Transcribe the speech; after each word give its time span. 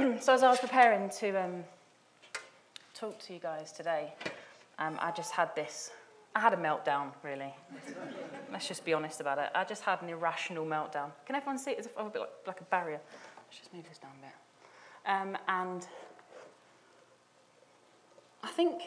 so 0.20 0.32
as 0.32 0.42
I 0.42 0.48
was 0.48 0.58
preparing 0.58 1.10
to 1.10 1.42
um, 1.42 1.64
talk 2.94 3.18
to 3.20 3.34
you 3.34 3.38
guys 3.38 3.72
today, 3.72 4.12
um, 4.78 4.96
I 5.00 5.10
just 5.10 5.32
had 5.32 5.54
this. 5.54 5.90
I 6.34 6.40
had 6.40 6.54
a 6.54 6.56
meltdown, 6.56 7.08
really. 7.22 7.52
Let's 8.52 8.68
just 8.68 8.84
be 8.84 8.94
honest 8.94 9.20
about 9.20 9.38
it. 9.38 9.50
I 9.54 9.64
just 9.64 9.82
had 9.82 10.00
an 10.02 10.08
irrational 10.08 10.64
meltdown. 10.64 11.10
Can 11.26 11.34
everyone 11.34 11.58
see 11.58 11.72
it 11.72 11.92
I'm 11.98 12.06
a 12.06 12.10
bit 12.10 12.20
like, 12.20 12.30
like 12.46 12.60
a 12.60 12.64
barrier? 12.64 13.00
Let's 13.36 13.58
just 13.58 13.74
move 13.74 13.84
this 13.88 13.98
down 13.98 14.12
a 14.18 14.26
bit. 14.26 14.34
Um, 15.06 15.38
and 15.48 15.86
I 18.42 18.48
think 18.48 18.82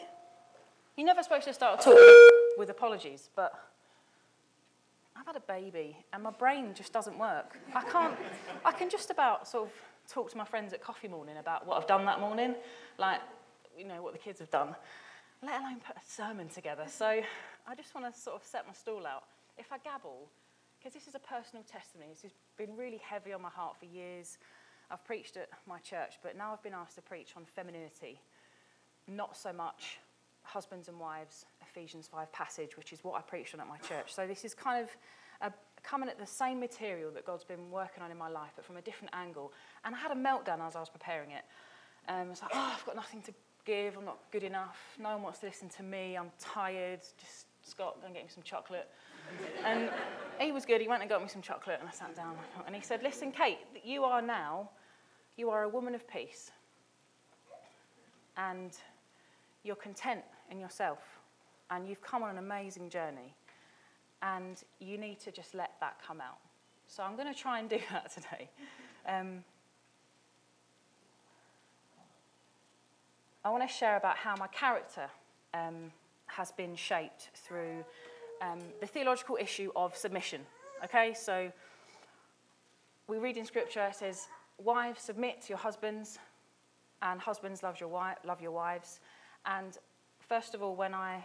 you're 0.96 1.06
never 1.06 1.22
supposed 1.22 1.44
to 1.44 1.54
start 1.54 1.80
a 1.80 1.84
talk 1.84 1.98
with 2.58 2.70
apologies, 2.70 3.28
but 3.36 3.52
I've 5.16 5.26
had 5.26 5.36
a 5.36 5.40
baby 5.40 5.96
and 6.12 6.22
my 6.22 6.30
brain 6.30 6.72
just 6.74 6.92
doesn't 6.92 7.18
work. 7.18 7.58
I 7.74 7.82
can't, 7.82 8.16
I 8.64 8.72
can 8.72 8.88
just 8.90 9.10
about 9.10 9.46
sort 9.46 9.68
of 9.68 9.72
talk 10.08 10.30
to 10.30 10.36
my 10.36 10.44
friends 10.44 10.72
at 10.72 10.82
coffee 10.82 11.08
morning 11.08 11.36
about 11.38 11.66
what 11.66 11.76
I've 11.76 11.86
done 11.86 12.04
that 12.06 12.20
morning, 12.20 12.54
like, 12.98 13.20
you 13.76 13.84
know, 13.84 14.02
what 14.02 14.12
the 14.12 14.18
kids 14.18 14.38
have 14.40 14.50
done, 14.50 14.74
let 15.42 15.60
alone 15.60 15.80
put 15.86 15.96
a 15.96 16.06
sermon 16.06 16.48
together. 16.48 16.84
So 16.88 17.06
I 17.06 17.74
just 17.76 17.94
want 17.94 18.12
to 18.12 18.20
sort 18.20 18.36
of 18.36 18.46
set 18.46 18.66
my 18.66 18.72
stall 18.72 19.06
out. 19.06 19.24
If 19.58 19.72
I 19.72 19.78
gabble, 19.78 20.28
because 20.78 20.92
this 20.92 21.08
is 21.08 21.14
a 21.14 21.20
personal 21.20 21.64
testimony, 21.64 22.10
this 22.10 22.22
has 22.22 22.32
been 22.56 22.76
really 22.76 22.98
heavy 22.98 23.32
on 23.32 23.42
my 23.42 23.48
heart 23.48 23.76
for 23.78 23.86
years. 23.86 24.38
I've 24.90 25.04
preached 25.04 25.36
at 25.36 25.48
my 25.66 25.78
church, 25.78 26.14
but 26.22 26.36
now 26.36 26.52
I've 26.52 26.62
been 26.62 26.74
asked 26.74 26.96
to 26.96 27.02
preach 27.02 27.32
on 27.36 27.44
femininity, 27.44 28.20
not 29.08 29.36
so 29.36 29.52
much 29.52 29.98
husbands 30.42 30.88
and 30.88 31.00
wives, 31.00 31.46
Ephesians 31.62 32.06
5 32.06 32.30
passage, 32.32 32.76
which 32.76 32.92
is 32.92 33.02
what 33.02 33.14
I 33.16 33.22
preached 33.22 33.54
on 33.54 33.60
at 33.60 33.68
my 33.68 33.78
church. 33.78 34.12
So 34.12 34.26
this 34.26 34.44
is 34.44 34.54
kind 34.54 34.82
of 34.82 34.90
coming 35.84 36.08
at 36.08 36.18
the 36.18 36.26
same 36.26 36.58
material 36.58 37.10
that 37.12 37.24
God's 37.24 37.44
been 37.44 37.70
working 37.70 38.02
on 38.02 38.10
in 38.10 38.16
my 38.16 38.28
life, 38.28 38.50
but 38.56 38.64
from 38.64 38.76
a 38.76 38.82
different 38.82 39.14
angle. 39.14 39.52
And 39.84 39.94
I 39.94 39.98
had 39.98 40.10
a 40.10 40.14
meltdown 40.14 40.66
as 40.66 40.74
I 40.74 40.80
was 40.80 40.88
preparing 40.88 41.30
it. 41.30 41.44
Um, 42.08 42.26
I 42.26 42.30
was 42.30 42.42
like, 42.42 42.50
oh, 42.54 42.72
I've 42.76 42.84
got 42.84 42.96
nothing 42.96 43.22
to 43.22 43.32
give. 43.64 43.96
I'm 43.96 44.04
not 44.04 44.18
good 44.30 44.42
enough. 44.42 44.78
No 45.00 45.10
one 45.10 45.22
wants 45.22 45.40
to 45.40 45.46
listen 45.46 45.68
to 45.70 45.82
me. 45.82 46.16
I'm 46.16 46.30
tired. 46.38 47.00
Just, 47.18 47.46
Scott, 47.62 48.00
go 48.00 48.06
and 48.06 48.14
get 48.14 48.24
me 48.24 48.30
some 48.32 48.42
chocolate. 48.42 48.88
and 49.64 49.90
he 50.38 50.52
was 50.52 50.64
good. 50.64 50.80
He 50.80 50.88
went 50.88 51.02
and 51.02 51.10
got 51.10 51.22
me 51.22 51.28
some 51.28 51.42
chocolate, 51.42 51.78
and 51.80 51.88
I 51.88 51.92
sat 51.92 52.14
down. 52.16 52.34
And 52.66 52.74
he 52.74 52.82
said, 52.82 53.02
listen, 53.02 53.32
Kate, 53.32 53.58
you 53.82 54.04
are 54.04 54.20
now, 54.20 54.70
you 55.36 55.50
are 55.50 55.64
a 55.64 55.68
woman 55.68 55.94
of 55.94 56.06
peace. 56.08 56.50
And 58.36 58.72
you're 59.62 59.76
content 59.76 60.22
in 60.50 60.58
yourself. 60.58 60.98
And 61.70 61.88
you've 61.88 62.02
come 62.02 62.22
on 62.22 62.30
an 62.30 62.38
amazing 62.38 62.90
journey. 62.90 63.34
And 64.24 64.64
you 64.80 64.96
need 64.96 65.20
to 65.20 65.30
just 65.30 65.54
let 65.54 65.72
that 65.80 66.00
come 66.04 66.20
out. 66.20 66.38
So 66.88 67.02
I'm 67.02 67.14
going 67.14 67.32
to 67.32 67.38
try 67.38 67.58
and 67.58 67.68
do 67.68 67.78
that 67.92 68.10
today. 68.12 68.48
Um, 69.06 69.44
I 73.44 73.50
want 73.50 73.68
to 73.68 73.68
share 73.68 73.96
about 73.98 74.16
how 74.16 74.34
my 74.36 74.46
character 74.46 75.10
um, 75.52 75.92
has 76.26 76.50
been 76.52 76.74
shaped 76.74 77.28
through 77.34 77.84
um, 78.40 78.58
the 78.80 78.86
theological 78.86 79.36
issue 79.38 79.70
of 79.76 79.94
submission. 79.96 80.40
Okay, 80.84 81.14
so 81.14 81.52
we 83.06 83.18
read 83.18 83.36
in 83.36 83.44
Scripture, 83.44 83.84
it 83.86 83.96
says, 83.96 84.28
Wives, 84.58 85.02
submit 85.02 85.42
to 85.42 85.48
your 85.50 85.58
husbands, 85.58 86.18
and 87.02 87.20
husbands, 87.20 87.62
love 87.62 87.78
your, 87.80 87.90
wi- 87.90 88.16
love 88.24 88.40
your 88.40 88.52
wives. 88.52 89.00
And 89.44 89.76
first 90.20 90.54
of 90.54 90.62
all, 90.62 90.74
when 90.74 90.94
I, 90.94 91.22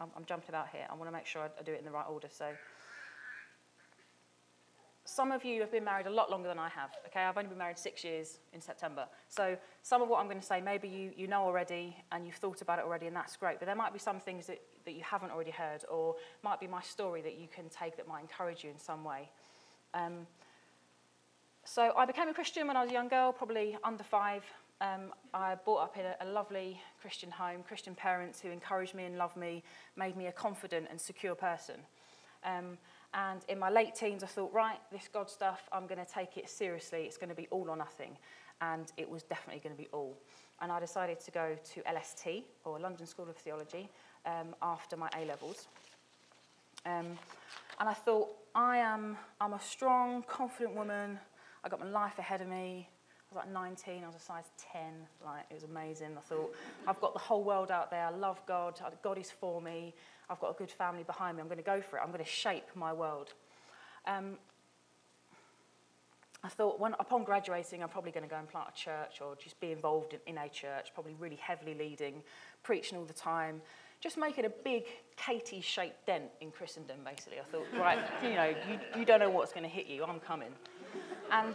I'm, 0.00 0.08
I'm 0.16 0.24
jumping 0.24 0.48
about 0.50 0.68
here, 0.68 0.86
I 0.88 0.94
want 0.94 1.08
to 1.08 1.12
make 1.12 1.26
sure 1.26 1.42
I, 1.42 1.62
do 1.62 1.72
it 1.72 1.78
in 1.78 1.84
the 1.84 1.90
right 1.90 2.06
order. 2.08 2.28
So 2.30 2.46
some 5.04 5.32
of 5.32 5.44
you 5.44 5.60
have 5.60 5.72
been 5.72 5.84
married 5.84 6.06
a 6.06 6.10
lot 6.10 6.30
longer 6.30 6.48
than 6.48 6.58
I 6.58 6.68
have. 6.68 6.90
Okay, 7.06 7.20
I've 7.20 7.36
only 7.36 7.48
been 7.48 7.58
married 7.58 7.78
six 7.78 8.04
years 8.04 8.38
in 8.52 8.60
September. 8.60 9.06
So 9.28 9.56
some 9.82 10.02
of 10.02 10.08
what 10.08 10.20
I'm 10.20 10.26
going 10.26 10.40
to 10.40 10.46
say, 10.46 10.60
maybe 10.60 10.86
you, 10.86 11.12
you 11.16 11.26
know 11.26 11.42
already 11.42 11.96
and 12.12 12.26
you've 12.26 12.36
thought 12.36 12.60
about 12.60 12.78
it 12.78 12.84
already, 12.84 13.06
and 13.06 13.16
that's 13.16 13.36
great. 13.36 13.58
But 13.58 13.66
there 13.66 13.74
might 13.74 13.92
be 13.92 13.98
some 13.98 14.20
things 14.20 14.46
that, 14.46 14.60
that 14.84 14.92
you 14.92 15.02
haven't 15.02 15.30
already 15.30 15.50
heard, 15.50 15.84
or 15.90 16.14
might 16.42 16.60
be 16.60 16.66
my 16.66 16.82
story 16.82 17.22
that 17.22 17.38
you 17.38 17.48
can 17.48 17.68
take 17.70 17.96
that 17.96 18.06
might 18.06 18.20
encourage 18.20 18.62
you 18.62 18.70
in 18.70 18.78
some 18.78 19.02
way. 19.02 19.30
Um, 19.94 20.26
so 21.64 21.92
I 21.96 22.04
became 22.04 22.28
a 22.28 22.34
Christian 22.34 22.66
when 22.66 22.76
I 22.76 22.82
was 22.82 22.90
a 22.90 22.94
young 22.94 23.08
girl, 23.08 23.32
probably 23.32 23.76
under 23.84 24.04
five. 24.04 24.42
Um, 24.80 25.12
I 25.34 25.56
brought 25.56 25.82
up 25.82 25.96
in 25.96 26.06
a, 26.06 26.14
a 26.20 26.26
lovely 26.26 26.80
Christian 27.00 27.30
home, 27.30 27.62
Christian 27.66 27.94
parents 27.94 28.40
who 28.40 28.50
encouraged 28.50 28.94
me 28.94 29.04
and 29.04 29.18
loved 29.18 29.36
me, 29.36 29.64
made 29.96 30.16
me 30.16 30.26
a 30.26 30.32
confident 30.32 30.86
and 30.90 31.00
secure 31.00 31.34
person. 31.34 31.76
Um, 32.44 32.78
and 33.14 33.40
in 33.48 33.58
my 33.58 33.70
late 33.70 33.94
teens, 33.94 34.22
I 34.22 34.26
thought, 34.26 34.52
right, 34.52 34.78
this 34.92 35.08
God 35.12 35.28
stuff, 35.28 35.68
I'm 35.72 35.86
going 35.86 36.04
to 36.04 36.10
take 36.10 36.36
it 36.36 36.48
seriously. 36.48 37.00
It's 37.00 37.16
going 37.16 37.30
to 37.30 37.34
be 37.34 37.48
all 37.50 37.68
or 37.68 37.76
nothing. 37.76 38.16
And 38.60 38.92
it 38.96 39.08
was 39.08 39.22
definitely 39.22 39.60
going 39.60 39.74
to 39.74 39.82
be 39.82 39.88
all. 39.92 40.16
And 40.60 40.70
I 40.70 40.80
decided 40.80 41.20
to 41.20 41.30
go 41.30 41.56
to 41.74 41.82
LST, 41.92 42.44
or 42.64 42.78
London 42.78 43.06
School 43.06 43.28
of 43.28 43.36
Theology, 43.36 43.88
um, 44.26 44.54
after 44.60 44.96
my 44.96 45.08
A 45.16 45.24
levels. 45.24 45.68
Um, 46.84 47.18
and 47.80 47.88
I 47.88 47.94
thought, 47.94 48.28
I 48.54 48.78
am 48.78 49.16
I'm 49.40 49.52
a 49.52 49.60
strong, 49.60 50.24
confident 50.26 50.74
woman. 50.74 51.18
I've 51.62 51.70
got 51.70 51.80
my 51.80 51.88
life 51.88 52.18
ahead 52.18 52.40
of 52.40 52.48
me. 52.48 52.88
I 53.30 53.34
was 53.34 53.44
like 53.44 53.52
19, 53.52 54.04
I 54.04 54.06
was 54.06 54.16
a 54.16 54.20
size 54.20 54.50
10. 54.72 54.82
Like, 55.24 55.44
it 55.50 55.54
was 55.54 55.64
amazing. 55.64 56.16
I 56.16 56.20
thought, 56.20 56.54
I've 56.86 57.00
got 57.00 57.12
the 57.12 57.18
whole 57.18 57.44
world 57.44 57.70
out 57.70 57.90
there. 57.90 58.06
I 58.06 58.10
love 58.10 58.40
God. 58.46 58.80
God 59.02 59.18
is 59.18 59.30
for 59.30 59.60
me. 59.60 59.92
I've 60.30 60.40
got 60.40 60.50
a 60.50 60.54
good 60.54 60.70
family 60.70 61.02
behind 61.02 61.36
me. 61.36 61.42
I'm 61.42 61.48
going 61.48 61.58
to 61.58 61.64
go 61.64 61.82
for 61.82 61.98
it. 61.98 62.00
I'm 62.02 62.10
going 62.10 62.24
to 62.24 62.30
shape 62.30 62.64
my 62.74 62.92
world. 62.92 63.34
Um, 64.06 64.38
I 66.42 66.48
thought 66.48 66.80
when, 66.80 66.94
upon 67.00 67.24
graduating, 67.24 67.82
I'm 67.82 67.90
probably 67.90 68.12
going 68.12 68.22
to 68.22 68.30
go 68.30 68.36
and 68.36 68.48
plant 68.48 68.68
a 68.74 68.78
church 68.78 69.20
or 69.20 69.36
just 69.36 69.60
be 69.60 69.72
involved 69.72 70.14
in, 70.14 70.20
in 70.26 70.38
a 70.38 70.48
church, 70.48 70.92
probably 70.94 71.14
really 71.18 71.36
heavily 71.36 71.74
leading, 71.74 72.22
preaching 72.62 72.96
all 72.96 73.04
the 73.04 73.12
time, 73.12 73.60
just 74.00 74.16
making 74.16 74.46
a 74.46 74.50
big 74.50 74.84
Katy 75.16 75.60
shaped 75.60 76.06
dent 76.06 76.30
in 76.40 76.50
Christendom, 76.50 76.98
basically. 77.04 77.40
I 77.40 77.44
thought, 77.50 77.66
right, 77.78 77.98
you 78.22 78.30
know, 78.30 78.54
you, 78.70 79.00
you 79.00 79.04
don't 79.04 79.20
know 79.20 79.30
what's 79.30 79.52
going 79.52 79.64
to 79.64 79.68
hit 79.68 79.86
you, 79.86 80.04
I'm 80.04 80.20
coming. 80.20 80.52
And 81.32 81.54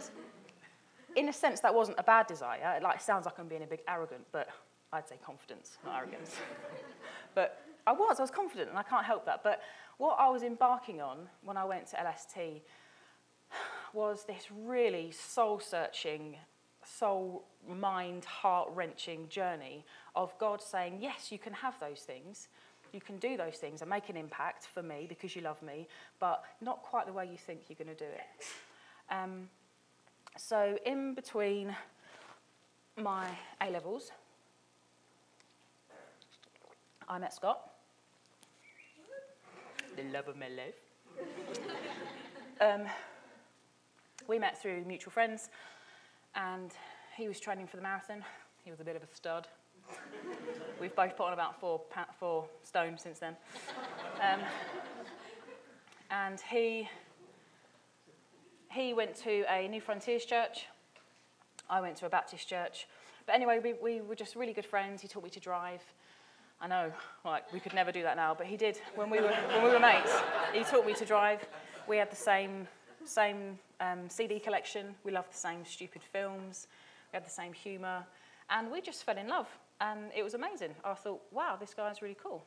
in 1.16 1.28
a 1.28 1.32
sense, 1.32 1.60
that 1.60 1.74
wasn't 1.74 1.98
a 1.98 2.02
bad 2.02 2.26
desire. 2.26 2.74
It 2.76 2.82
like, 2.82 3.00
sounds 3.00 3.26
like 3.26 3.38
I'm 3.38 3.48
being 3.48 3.62
a 3.62 3.66
big 3.66 3.80
arrogant, 3.88 4.24
but 4.32 4.48
I'd 4.92 5.08
say 5.08 5.16
confidence, 5.24 5.78
not 5.84 5.96
arrogance. 5.96 6.36
but 7.34 7.62
I 7.86 7.92
was, 7.92 8.18
I 8.18 8.22
was 8.22 8.30
confident, 8.30 8.70
and 8.70 8.78
I 8.78 8.82
can't 8.82 9.04
help 9.04 9.26
that. 9.26 9.42
But 9.42 9.60
what 9.98 10.16
I 10.18 10.28
was 10.28 10.42
embarking 10.42 11.00
on 11.00 11.18
when 11.42 11.56
I 11.56 11.64
went 11.64 11.86
to 11.88 11.96
LST 11.96 12.62
was 13.92 14.24
this 14.24 14.48
really 14.64 15.10
soul 15.12 15.60
searching, 15.60 16.36
soul, 16.84 17.44
mind, 17.68 18.24
heart 18.24 18.68
wrenching 18.74 19.28
journey 19.28 19.84
of 20.16 20.36
God 20.38 20.60
saying, 20.62 20.98
Yes, 21.00 21.30
you 21.30 21.38
can 21.38 21.52
have 21.52 21.78
those 21.80 22.00
things. 22.00 22.48
You 22.92 23.00
can 23.00 23.18
do 23.18 23.36
those 23.36 23.56
things 23.56 23.80
and 23.80 23.90
make 23.90 24.08
an 24.08 24.16
impact 24.16 24.68
for 24.72 24.82
me 24.82 25.06
because 25.08 25.34
you 25.34 25.42
love 25.42 25.60
me, 25.62 25.88
but 26.20 26.44
not 26.60 26.82
quite 26.82 27.06
the 27.06 27.12
way 27.12 27.26
you 27.26 27.36
think 27.36 27.62
you're 27.68 27.76
going 27.76 27.96
to 27.96 28.04
do 28.04 28.10
it. 28.10 28.44
Um, 29.10 29.48
so, 30.36 30.76
in 30.84 31.14
between 31.14 31.74
my 32.96 33.28
A 33.60 33.70
levels, 33.70 34.10
I 37.08 37.18
met 37.18 37.34
Scott 37.34 37.70
the 39.96 40.02
love 40.04 40.28
of 40.28 40.36
my 40.36 40.48
life. 40.48 40.74
um, 42.60 42.86
we 44.26 44.38
met 44.38 44.60
through 44.60 44.84
mutual 44.84 45.12
friends, 45.12 45.50
and 46.34 46.72
he 47.16 47.28
was 47.28 47.38
training 47.38 47.66
for 47.66 47.76
the 47.76 47.82
marathon. 47.82 48.24
He 48.64 48.70
was 48.70 48.80
a 48.80 48.84
bit 48.84 48.96
of 48.96 49.02
a 49.02 49.06
stud. 49.14 49.46
We've 50.80 50.94
both 50.96 51.16
put 51.16 51.26
on 51.26 51.32
about 51.32 51.60
four, 51.60 51.82
four 52.18 52.46
stone 52.64 52.98
since 52.98 53.18
then. 53.18 53.36
Um, 54.20 54.40
and 56.10 56.40
he, 56.40 56.88
he 58.74 58.92
went 58.92 59.14
to 59.14 59.44
a 59.48 59.68
Newfrontiers 59.68 60.26
church. 60.26 60.66
I 61.70 61.80
went 61.80 61.96
to 61.98 62.06
a 62.06 62.08
Baptist 62.10 62.48
church. 62.48 62.86
But 63.24 63.36
anyway, 63.36 63.60
we, 63.62 63.74
we 63.74 64.00
were 64.00 64.16
just 64.16 64.34
really 64.34 64.52
good 64.52 64.66
friends. 64.66 65.00
He 65.00 65.08
taught 65.08 65.22
me 65.22 65.30
to 65.30 65.40
drive. 65.40 65.80
I 66.60 66.66
know, 66.66 66.92
like 67.24 67.50
we 67.52 67.60
could 67.60 67.74
never 67.74 67.92
do 67.92 68.02
that 68.02 68.16
now, 68.16 68.34
but 68.34 68.46
he 68.46 68.56
did 68.56 68.80
when 68.94 69.10
we 69.10 69.20
were 69.20 69.28
when 69.28 69.64
we 69.64 69.70
were 69.70 69.80
mates. 69.80 70.12
He 70.52 70.62
taught 70.64 70.86
me 70.86 70.94
to 70.94 71.04
drive. 71.04 71.46
We 71.88 71.96
had 71.96 72.10
the 72.10 72.16
same 72.16 72.66
same 73.04 73.58
um, 73.80 74.08
CD 74.08 74.38
collection. 74.38 74.94
We 75.04 75.12
loved 75.12 75.32
the 75.32 75.36
same 75.36 75.64
stupid 75.64 76.02
films. 76.02 76.68
We 77.12 77.16
had 77.16 77.26
the 77.26 77.30
same 77.30 77.52
humour, 77.52 78.04
and 78.50 78.70
we 78.70 78.80
just 78.80 79.04
fell 79.04 79.18
in 79.18 79.28
love. 79.28 79.48
And 79.80 80.10
it 80.16 80.22
was 80.22 80.34
amazing. 80.34 80.74
I 80.84 80.94
thought, 80.94 81.20
wow, 81.32 81.56
this 81.58 81.74
guy's 81.74 82.00
really 82.00 82.16
cool. 82.22 82.44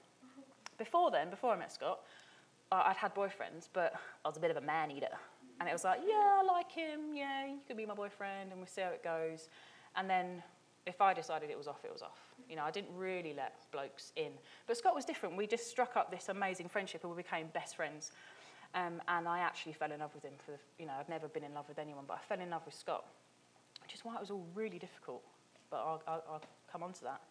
Before 0.77 1.11
then, 1.11 1.29
before 1.29 1.53
I 1.53 1.57
met 1.57 1.71
Scott, 1.73 1.99
I'd 2.71 2.95
had 2.95 3.13
boyfriends, 3.13 3.67
but 3.71 3.93
I 4.23 4.27
was 4.27 4.37
a 4.37 4.39
bit 4.39 4.51
of 4.51 4.57
a 4.57 4.61
man 4.61 4.89
eater. 4.91 5.15
And 5.59 5.67
it 5.67 5.73
was 5.73 5.83
like, 5.83 6.01
yeah, 6.07 6.39
I 6.39 6.43
like 6.43 6.71
him. 6.71 7.15
Yeah, 7.15 7.47
you 7.47 7.59
could 7.67 7.77
be 7.77 7.85
my 7.85 7.95
boyfriend, 7.95 8.51
and 8.51 8.59
we'll 8.59 8.67
see 8.67 8.81
how 8.81 8.89
it 8.89 9.03
goes. 9.03 9.49
And 9.95 10.09
then 10.09 10.43
if 10.85 11.01
I 11.01 11.13
decided 11.13 11.49
it 11.49 11.57
was 11.57 11.67
off, 11.67 11.83
it 11.83 11.91
was 11.91 12.01
off. 12.01 12.19
You 12.49 12.55
know, 12.55 12.63
I 12.63 12.71
didn't 12.71 12.95
really 12.95 13.33
let 13.33 13.55
blokes 13.71 14.13
in. 14.15 14.31
But 14.67 14.77
Scott 14.77 14.95
was 14.95 15.03
different. 15.03 15.35
We 15.35 15.47
just 15.47 15.67
struck 15.69 15.97
up 15.97 16.11
this 16.11 16.29
amazing 16.29 16.69
friendship 16.69 17.03
and 17.03 17.11
we 17.13 17.21
became 17.21 17.47
best 17.53 17.75
friends. 17.75 18.11
Um, 18.73 19.01
and 19.07 19.27
I 19.27 19.39
actually 19.39 19.73
fell 19.73 19.91
in 19.91 19.99
love 19.99 20.13
with 20.13 20.23
him 20.23 20.33
for, 20.45 20.51
the, 20.51 20.57
you 20.79 20.85
know, 20.85 20.93
I've 20.97 21.09
never 21.09 21.27
been 21.27 21.43
in 21.43 21.53
love 21.53 21.67
with 21.67 21.79
anyone, 21.79 22.05
but 22.07 22.17
I 22.17 22.19
fell 22.27 22.39
in 22.39 22.49
love 22.51 22.61
with 22.65 22.75
Scott. 22.75 23.05
which 23.81 23.93
is 23.93 24.05
why 24.05 24.15
it 24.15 24.21
was 24.21 24.31
all 24.31 24.45
really 24.53 24.79
difficult. 24.79 25.23
But 25.69 25.77
I'll, 25.77 26.03
I'll, 26.07 26.23
I'll 26.31 26.41
come 26.71 26.83
on 26.83 26.93
to 26.93 27.03
that. 27.03 27.21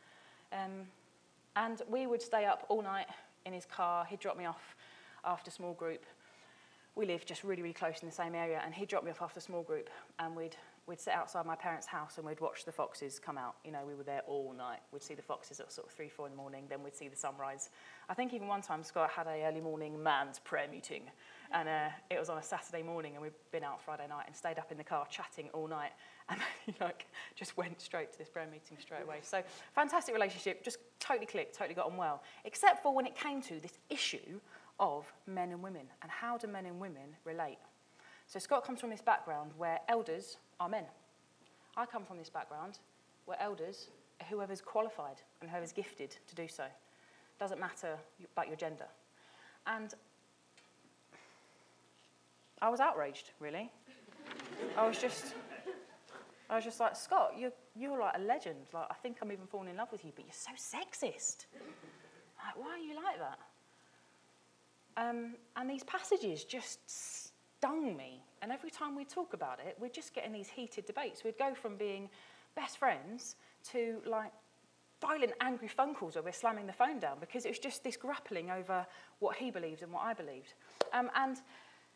Um, 0.52 0.86
and 1.54 1.82
we 1.88 2.06
would 2.06 2.22
stay 2.22 2.44
up 2.44 2.66
all 2.68 2.82
night 2.82 3.06
in 3.44 3.52
his 3.52 3.64
car. 3.64 4.04
He'd 4.04 4.20
drop 4.20 4.36
me 4.36 4.46
off 4.46 4.76
after 5.24 5.50
small 5.50 5.72
group. 5.72 6.04
We 6.96 7.06
lived 7.06 7.28
just 7.28 7.44
really, 7.44 7.62
really 7.62 7.74
close 7.74 8.00
in 8.02 8.08
the 8.08 8.14
same 8.14 8.34
area, 8.34 8.60
and 8.64 8.74
he'd 8.74 8.88
drop 8.88 9.04
me 9.04 9.10
off 9.10 9.22
after 9.22 9.38
small 9.38 9.62
group, 9.62 9.90
and 10.18 10.34
we'd 10.34 10.56
we'd 10.86 11.00
sit 11.00 11.12
outside 11.12 11.44
my 11.44 11.56
parents' 11.56 11.86
house 11.86 12.16
and 12.16 12.26
we'd 12.26 12.40
watch 12.40 12.64
the 12.64 12.72
foxes 12.72 13.18
come 13.18 13.36
out. 13.36 13.56
You 13.64 13.72
know, 13.72 13.80
we 13.86 13.94
were 13.94 14.04
there 14.04 14.22
all 14.26 14.54
night. 14.56 14.78
We'd 14.92 15.02
see 15.02 15.14
the 15.14 15.22
foxes 15.22 15.58
at 15.58 15.72
sort 15.72 15.88
of 15.88 15.92
three, 15.92 16.08
four 16.08 16.26
in 16.26 16.32
the 16.32 16.36
morning. 16.36 16.64
Then 16.68 16.82
we'd 16.82 16.94
see 16.94 17.08
the 17.08 17.16
sunrise. 17.16 17.70
I 18.08 18.14
think 18.14 18.32
even 18.32 18.46
one 18.46 18.62
time 18.62 18.84
Scott 18.84 19.10
had 19.10 19.26
a 19.26 19.44
early 19.44 19.60
morning 19.60 20.00
man's 20.00 20.38
prayer 20.38 20.68
meeting, 20.70 21.02
and 21.52 21.68
uh, 21.68 21.88
it 22.10 22.18
was 22.18 22.28
on 22.28 22.38
a 22.38 22.42
Saturday 22.42 22.82
morning, 22.82 23.14
and 23.14 23.22
we'd 23.22 23.32
been 23.50 23.64
out 23.64 23.82
Friday 23.82 24.06
night 24.08 24.24
and 24.26 24.36
stayed 24.36 24.58
up 24.58 24.70
in 24.70 24.78
the 24.78 24.84
car 24.84 25.06
chatting 25.10 25.48
all 25.52 25.66
night, 25.66 25.90
and 26.28 26.40
he 26.64 26.74
like 26.80 27.06
just 27.34 27.56
went 27.56 27.80
straight 27.80 28.12
to 28.12 28.18
this 28.18 28.28
prayer 28.28 28.46
meeting 28.46 28.76
straight 28.80 29.02
away. 29.02 29.18
So 29.22 29.42
fantastic 29.74 30.14
relationship, 30.14 30.62
just 30.62 30.78
totally 31.00 31.26
clicked, 31.26 31.56
totally 31.56 31.74
got 31.74 31.86
on 31.86 31.96
well, 31.96 32.22
except 32.44 32.82
for 32.82 32.94
when 32.94 33.06
it 33.06 33.16
came 33.16 33.42
to 33.42 33.60
this 33.60 33.78
issue 33.90 34.40
of 34.78 35.12
men 35.26 35.50
and 35.52 35.62
women 35.62 35.86
and 36.02 36.10
how 36.10 36.36
do 36.36 36.46
men 36.46 36.66
and 36.66 36.78
women 36.80 37.16
relate. 37.24 37.58
So 38.26 38.38
Scott 38.38 38.64
comes 38.64 38.80
from 38.80 38.90
this 38.90 39.00
background 39.00 39.52
where 39.56 39.80
elders 39.88 40.36
are 40.58 40.68
men. 40.68 40.84
I 41.76 41.86
come 41.86 42.04
from 42.04 42.18
this 42.18 42.30
background 42.30 42.78
where 43.26 43.40
elders 43.40 43.88
are 44.20 44.26
whoever's 44.26 44.60
qualified 44.60 45.20
and 45.40 45.50
whoever's 45.50 45.72
gifted 45.72 46.16
to 46.26 46.34
do 46.34 46.48
so. 46.48 46.64
Doesn't 47.38 47.60
matter 47.60 47.96
about 48.32 48.48
your 48.48 48.56
gender. 48.56 48.86
And 49.66 49.94
I 52.62 52.68
was 52.70 52.80
outraged, 52.80 53.30
really. 53.40 53.70
I 54.76 54.86
was 54.86 54.98
just, 54.98 55.34
I 56.48 56.56
was 56.56 56.64
just 56.64 56.80
like, 56.80 56.96
Scott, 56.96 57.34
you're, 57.38 57.52
you're 57.74 58.00
like 58.00 58.14
a 58.16 58.20
legend. 58.20 58.66
Like, 58.72 58.86
I 58.90 58.94
think 58.94 59.18
I'm 59.20 59.30
even 59.30 59.46
falling 59.46 59.68
in 59.68 59.76
love 59.76 59.92
with 59.92 60.04
you, 60.04 60.12
but 60.14 60.24
you're 60.24 60.32
so 60.32 60.52
sexist. 60.52 61.46
Like, 61.52 62.56
why 62.56 62.70
are 62.70 62.78
you 62.78 62.96
like 62.96 63.18
that? 63.18 63.38
Um, 64.96 65.34
and 65.56 65.68
these 65.68 65.84
passages 65.84 66.44
just 66.44 66.78
stung 67.58 67.96
me. 67.96 68.22
And 68.42 68.52
every 68.52 68.70
time 68.70 68.96
we 68.96 69.04
talk 69.04 69.34
about 69.34 69.60
it, 69.60 69.76
we're 69.80 69.88
just 69.88 70.14
getting 70.14 70.32
these 70.32 70.48
heated 70.48 70.86
debates. 70.86 71.24
We'd 71.24 71.38
go 71.38 71.54
from 71.54 71.76
being 71.76 72.08
best 72.54 72.78
friends 72.78 73.36
to 73.72 74.00
like 74.06 74.32
violent, 75.00 75.32
angry 75.40 75.68
phone 75.68 75.94
calls 75.94 76.14
where 76.14 76.24
we're 76.24 76.32
slamming 76.32 76.66
the 76.66 76.72
phone 76.72 76.98
down 76.98 77.18
because 77.20 77.44
it 77.44 77.48
was 77.48 77.58
just 77.58 77.84
this 77.84 77.96
grappling 77.96 78.50
over 78.50 78.86
what 79.18 79.36
he 79.36 79.50
believed 79.50 79.82
and 79.82 79.92
what 79.92 80.04
I 80.04 80.14
believed. 80.14 80.54
Um, 80.92 81.10
and 81.14 81.36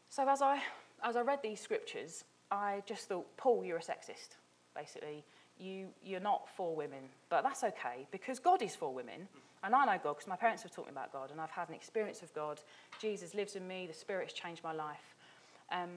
so 0.08 0.29
as 0.29 0.43
I, 0.43 0.61
as 1.02 1.17
I 1.17 1.23
read 1.23 1.41
these 1.43 1.61
scriptures, 1.61 2.25
I 2.50 2.82
just 2.87 3.08
thought, 3.08 3.26
Paul, 3.37 3.64
you're 3.64 3.79
a 3.79 3.81
sexist, 3.81 4.37
basically. 4.75 5.25
You, 5.58 5.88
you're 6.02 6.20
not 6.20 6.49
for 6.56 6.75
women, 6.75 7.05
but 7.29 7.43
that's 7.43 7.62
okay 7.64 8.06
because 8.11 8.38
God 8.38 8.62
is 8.62 8.75
for 8.75 8.93
women. 8.93 9.29
And 9.62 9.75
I 9.75 9.85
know 9.85 10.01
God 10.03 10.17
because 10.17 10.29
my 10.29 10.37
parents 10.37 10.62
have 10.62 10.73
taught 10.73 10.87
me 10.87 10.93
about 10.93 11.12
God 11.12 11.31
and 11.31 11.41
I've 11.41 11.51
had 11.51 11.69
an 11.69 11.75
experience 11.75 12.23
of 12.23 12.33
God. 12.35 12.61
Jesus 13.01 13.35
lives 13.35 13.57
in 13.57 13.67
me, 13.67 13.87
the 13.87 13.95
Spirit 13.95 14.31
has 14.31 14.33
changed 14.33 14.62
my 14.65 14.73
life. 14.73 15.17
Um, 15.71 15.91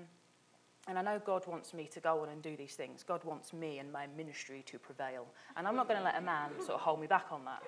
and 0.87 0.99
I 0.99 1.01
know 1.01 1.21
God 1.25 1.47
wants 1.47 1.73
me 1.73 1.87
to 1.93 1.99
go 2.01 2.19
on 2.21 2.29
and 2.29 2.41
do 2.41 2.57
these 2.57 2.75
things. 2.75 3.03
God 3.03 3.23
wants 3.23 3.53
me 3.53 3.79
and 3.79 3.91
my 3.91 4.07
ministry 4.17 4.63
to 4.65 4.77
prevail. 4.77 5.27
And 5.55 5.65
I'm 5.65 5.77
not 5.77 5.87
going 5.87 5.97
to 5.97 6.03
let 6.03 6.17
a 6.17 6.21
man 6.21 6.49
sort 6.59 6.71
of 6.71 6.81
hold 6.81 6.99
me 6.99 7.07
back 7.07 7.27
on 7.31 7.45
that. 7.45 7.63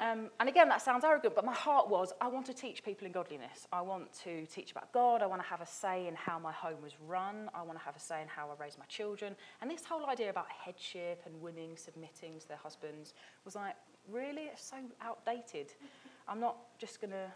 Um, 0.00 0.30
and 0.40 0.48
again, 0.48 0.68
that 0.68 0.82
sounds 0.82 1.04
arrogant, 1.04 1.36
but 1.36 1.44
my 1.44 1.52
heart 1.52 1.88
was 1.88 2.12
I 2.20 2.26
want 2.26 2.46
to 2.46 2.54
teach 2.54 2.82
people 2.82 3.06
in 3.06 3.12
godliness. 3.12 3.68
I 3.72 3.82
want 3.82 4.12
to 4.24 4.46
teach 4.46 4.72
about 4.72 4.92
God. 4.92 5.22
I 5.22 5.26
want 5.26 5.42
to 5.42 5.46
have 5.46 5.60
a 5.60 5.66
say 5.66 6.08
in 6.08 6.16
how 6.16 6.40
my 6.40 6.50
home 6.50 6.82
was 6.82 6.94
run. 7.06 7.48
I 7.54 7.62
want 7.62 7.78
to 7.78 7.84
have 7.84 7.94
a 7.94 8.00
say 8.00 8.20
in 8.20 8.26
how 8.26 8.48
I 8.48 8.60
raise 8.60 8.76
my 8.78 8.86
children. 8.86 9.36
And 9.60 9.70
this 9.70 9.84
whole 9.84 10.04
idea 10.06 10.30
about 10.30 10.46
headship 10.50 11.22
and 11.24 11.40
women 11.40 11.76
submitting 11.76 12.40
to 12.40 12.48
their 12.48 12.56
husbands 12.56 13.14
was 13.44 13.54
like, 13.54 13.76
really? 14.10 14.42
It's 14.52 14.64
so 14.64 14.76
outdated. 15.00 15.72
I'm 16.28 16.40
not 16.40 16.56
just 16.78 17.00
going 17.00 17.10
to 17.10 17.30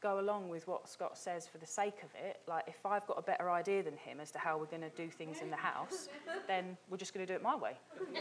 go 0.00 0.18
along 0.18 0.48
with 0.48 0.66
what 0.66 0.88
Scott 0.88 1.16
says 1.16 1.46
for 1.46 1.58
the 1.58 1.66
sake 1.66 2.02
of 2.02 2.10
it. 2.14 2.40
Like, 2.48 2.64
if 2.66 2.84
I've 2.84 3.06
got 3.06 3.18
a 3.18 3.22
better 3.22 3.50
idea 3.50 3.82
than 3.82 3.96
him 3.96 4.18
as 4.20 4.30
to 4.32 4.38
how 4.38 4.58
we're 4.58 4.66
going 4.66 4.82
to 4.82 4.90
do 4.90 5.08
things 5.08 5.40
in 5.40 5.50
the 5.50 5.56
house, 5.56 6.08
then 6.48 6.76
we're 6.90 6.96
just 6.96 7.14
going 7.14 7.24
to 7.26 7.32
do 7.32 7.36
it 7.36 7.42
my 7.42 7.54
way. 7.54 7.76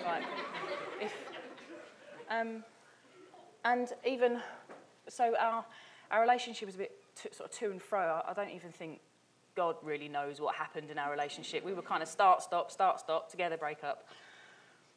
Like, 0.06 0.24
if, 1.02 1.14
um, 2.30 2.64
and 3.66 3.92
even 4.06 4.40
so, 5.08 5.36
our 5.40 5.66
our 6.12 6.22
relationship 6.22 6.68
was 6.68 6.76
a 6.76 6.80
bit 6.80 6.92
sort 7.32 7.50
of 7.50 7.58
to 7.58 7.72
and 7.72 7.82
fro. 7.82 8.00
I, 8.00 8.32
I 8.32 8.34
don't 8.34 8.50
even 8.50 8.72
think 8.72 9.00
God 9.56 9.76
really 9.82 10.08
knows 10.08 10.40
what 10.40 10.56
happened 10.56 10.92
in 10.92 10.98
our 10.98 11.10
relationship. 11.10 11.66
We 11.66 11.74
were 11.74 11.82
kind 11.82 12.04
of 12.04 12.10
start, 12.10 12.44
stop, 12.44 12.72
start, 12.72 13.00
stop, 13.00 13.30
together, 13.32 13.58
break 13.58 13.84
up. 13.84 14.08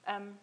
Um, 0.07 0.35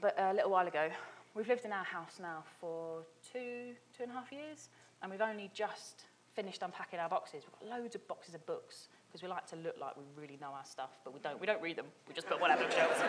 but 0.00 0.14
a 0.18 0.32
little 0.32 0.50
while 0.50 0.66
ago, 0.66 0.90
we've 1.34 1.48
lived 1.48 1.64
in 1.64 1.72
our 1.72 1.84
house 1.84 2.18
now 2.20 2.44
for 2.60 3.02
two, 3.32 3.74
two 3.96 4.02
and 4.02 4.12
a 4.12 4.14
half 4.14 4.32
years 4.32 4.68
and 5.02 5.10
we've 5.10 5.20
only 5.20 5.50
just 5.52 6.04
finished 6.34 6.62
unpacking 6.62 6.98
our 6.98 7.08
boxes. 7.08 7.44
We've 7.44 7.70
got 7.70 7.78
loads 7.78 7.94
of 7.94 8.06
boxes 8.08 8.34
of 8.34 8.44
books 8.46 8.88
because 9.06 9.22
we 9.22 9.28
like 9.28 9.46
to 9.46 9.56
look 9.56 9.76
like 9.80 9.96
we 9.96 10.02
really 10.20 10.36
know 10.40 10.48
our 10.48 10.64
stuff, 10.64 10.98
but 11.04 11.14
we 11.14 11.20
don't. 11.20 11.40
We 11.40 11.46
don't 11.46 11.62
read 11.62 11.76
them. 11.76 11.86
We 12.08 12.14
just 12.14 12.26
put 12.26 12.40
whatever 12.40 12.68
shelves. 12.70 13.00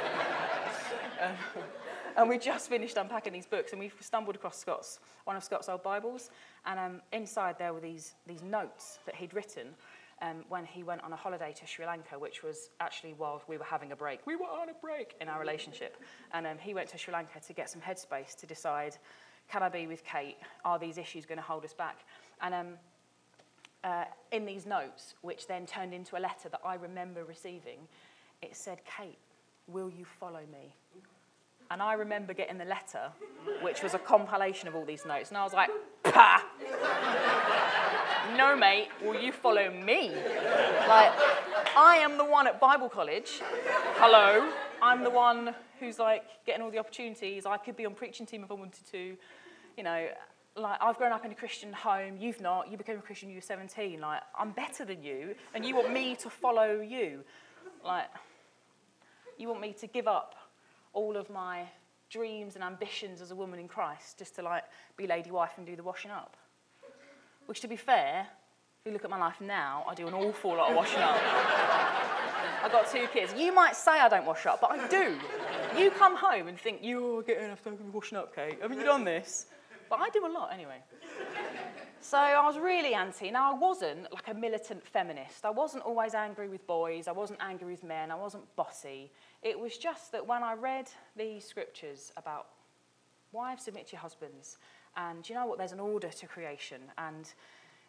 um, 1.22 1.36
and 2.18 2.30
we 2.30 2.38
just 2.38 2.70
finished 2.70 2.98
unpacking 2.98 3.34
these 3.34 3.48
books, 3.48 3.72
and 3.72 3.80
we 3.80 3.92
stumbled 4.00 4.36
across 4.36 4.60
Scott's 4.60 5.00
one 5.24 5.36
of 5.36 5.44
Scott's 5.44 5.68
old 5.68 5.82
Bibles, 5.82 6.30
and 6.66 6.80
um, 6.80 7.02
inside 7.12 7.58
there 7.58 7.74
were 7.74 7.80
these 7.80 8.14
these 8.28 8.44
notes 8.44 9.00
that 9.08 9.16
he'd 9.16 9.34
written. 9.34 9.70
Um, 10.26 10.44
when 10.50 10.66
he 10.66 10.82
went 10.82 11.04
on 11.04 11.14
a 11.14 11.16
holiday 11.16 11.54
to 11.60 11.68
Sri 11.68 11.86
Lanka, 11.86 12.18
which 12.18 12.42
was 12.42 12.70
actually 12.80 13.14
while 13.14 13.44
we 13.48 13.58
were 13.58 13.66
having 13.66 13.92
a 13.92 13.96
break. 13.96 14.26
We 14.26 14.36
were 14.36 14.46
on 14.46 14.70
a 14.70 14.74
break 14.74 15.14
in 15.22 15.28
our 15.28 15.40
relationship. 15.40 15.98
And 16.34 16.48
um, 16.48 16.58
he 16.58 16.74
went 16.74 16.90
to 16.90 16.98
Sri 16.98 17.14
Lanka 17.14 17.40
to 17.46 17.54
get 17.54 17.70
some 17.70 17.82
headspace 17.82 18.36
to 18.38 18.48
decide 18.48 18.98
can 19.52 19.62
I 19.62 19.70
be 19.70 19.86
with 19.86 20.04
Kate? 20.04 20.38
Are 20.64 20.80
these 20.80 20.98
issues 20.98 21.26
going 21.26 21.38
to 21.38 21.44
hold 21.44 21.64
us 21.64 21.74
back? 21.74 22.00
And 22.42 22.54
um, 22.54 22.68
uh, 23.84 24.06
in 24.32 24.46
these 24.46 24.66
notes, 24.66 25.14
which 25.22 25.48
then 25.48 25.66
turned 25.66 25.94
into 25.94 26.18
a 26.18 26.20
letter 26.20 26.50
that 26.50 26.62
I 26.66 26.76
remember 26.76 27.24
receiving, 27.24 27.80
it 28.42 28.56
said, 28.56 28.80
Kate, 28.86 29.20
will 29.68 29.92
you 29.92 30.06
follow 30.06 30.42
me? 30.52 30.74
And 31.72 31.82
I 31.82 31.94
remember 31.94 32.34
getting 32.34 32.58
the 32.58 32.66
letter, 32.66 33.12
which 33.62 33.84
was 33.84 33.94
a 33.94 34.00
compilation 34.00 34.68
of 34.68 34.76
all 34.76 34.86
these 34.86 35.06
notes, 35.06 35.30
and 35.30 35.38
I 35.38 35.44
was 35.44 35.54
like, 35.54 35.70
Pah! 36.04 36.42
No, 38.36 38.56
mate, 38.56 38.90
will 39.02 39.20
you 39.20 39.32
follow 39.32 39.70
me? 39.72 40.10
Like, 40.88 41.12
I 41.76 42.00
am 42.02 42.18
the 42.18 42.26
one 42.26 42.48
at 42.48 42.60
Bible 42.60 42.90
college. 42.90 43.42
Hello. 43.96 44.52
I'm 44.82 45.04
the 45.04 45.10
one 45.10 45.56
who's 45.80 46.00
like 46.00 46.24
getting 46.46 46.62
all 46.62 46.72
the 46.72 46.80
opportunities. 46.80 47.46
I 47.46 47.58
could 47.58 47.76
be 47.76 47.86
on 47.86 47.94
preaching 47.94 48.26
team 48.26 48.44
if 48.44 48.52
I 48.52 48.54
wanted 48.54 48.86
to. 48.92 49.18
You 49.78 49.84
know, 49.84 50.08
like 50.56 50.78
I've 50.82 50.98
grown 50.98 51.12
up 51.12 51.26
in 51.26 51.32
a 51.32 51.36
Christian 51.36 51.74
home. 51.74 52.18
You've 52.18 52.42
not. 52.42 52.72
You 52.72 52.78
became 52.78 52.98
a 52.98 53.02
Christian 53.02 53.28
when 53.28 53.36
you 53.36 53.38
were 53.40 53.46
17. 53.46 54.00
Like 54.00 54.22
I'm 54.38 54.52
better 54.52 54.86
than 54.86 55.04
you, 55.04 55.36
and 55.54 55.66
you 55.66 55.76
want 55.76 55.92
me 55.92 56.16
to 56.18 56.30
follow 56.30 56.82
you. 56.82 57.22
Like 57.84 58.08
you 59.38 59.48
want 59.48 59.62
me 59.62 59.74
to 59.74 59.88
give 59.88 60.08
up 60.08 60.36
all 60.94 61.18
of 61.18 61.30
my 61.30 61.64
dreams 62.10 62.56
and 62.56 62.64
ambitions 62.64 63.22
as 63.22 63.32
a 63.32 63.36
woman 63.36 63.60
in 63.60 63.68
Christ 63.68 64.18
just 64.18 64.36
to 64.36 64.42
like 64.42 64.64
be 64.96 65.08
lady 65.08 65.32
wife 65.32 65.52
and 65.58 65.66
do 65.66 65.76
the 65.76 65.84
washing 65.84 66.12
up. 66.12 66.38
Which, 67.46 67.60
to 67.62 67.68
be 67.68 67.76
fair, 67.76 68.28
if 68.80 68.86
you 68.86 68.94
look 68.94 69.04
at 69.04 69.10
my 69.10 69.20
life 69.20 69.40
now, 69.42 69.86
I 69.88 69.94
do 69.94 70.08
an 70.08 70.14
awful 70.14 70.52
lot 70.56 70.70
of 70.70 70.76
washing 70.76 71.00
up. 71.00 71.20
I've 72.64 72.72
got 72.72 72.90
two 72.92 73.08
kids. 73.14 73.34
You 73.38 73.54
might 73.54 73.76
say 73.76 73.92
I 73.92 74.10
don't 74.10 74.26
wash 74.26 74.46
up, 74.46 74.62
but 74.62 74.72
I 74.72 74.88
do. 74.88 75.18
You 75.78 75.92
come 75.92 76.16
home 76.16 76.48
and 76.48 76.60
think, 76.60 76.80
you're 76.82 77.22
getting 77.22 77.46
enough 77.46 77.64
time 77.64 77.78
to 77.78 77.84
be 77.84 77.90
washing 77.90 78.18
up, 78.18 78.36
Kate. 78.36 78.60
Haven't 78.62 78.80
you 78.80 78.86
done 78.86 79.04
this? 79.04 79.46
But 79.90 80.00
I 80.00 80.10
do 80.10 80.26
a 80.26 80.32
lot 80.32 80.52
anyway. 80.52 80.78
So 82.02 82.18
I 82.18 82.46
was 82.46 82.58
really 82.58 82.94
anti. 82.94 83.32
Now, 83.32 83.54
I 83.54 83.58
wasn't 83.58 84.12
like 84.14 84.28
a 84.28 84.34
militant 84.34 84.86
feminist. 84.86 85.46
I 85.46 85.50
wasn't 85.50 85.84
always 85.84 86.14
angry 86.14 86.48
with 86.48 86.66
boys. 86.68 87.08
I 87.08 87.12
wasn't 87.12 87.40
angry 87.42 87.72
with 87.72 87.84
men. 87.84 88.12
I 88.12 88.16
wasn't 88.16 88.44
bossy. 88.56 89.12
It 89.42 89.60
was 89.60 89.78
just 89.78 90.12
that 90.12 90.26
when 90.26 90.44
I 90.44 90.54
read 90.54 90.88
these 91.16 91.46
scriptures 91.46 92.12
about 92.18 92.48
wives 93.32 93.64
submit 93.64 93.88
to 93.88 93.94
your 93.94 94.02
husbands, 94.02 94.58
and 94.98 95.28
you 95.28 95.36
know 95.36 95.46
what? 95.46 95.58
There's 95.58 95.72
an 95.72 95.80
order 95.80 96.10
to 96.10 96.28
creation, 96.28 96.82
and 96.98 97.32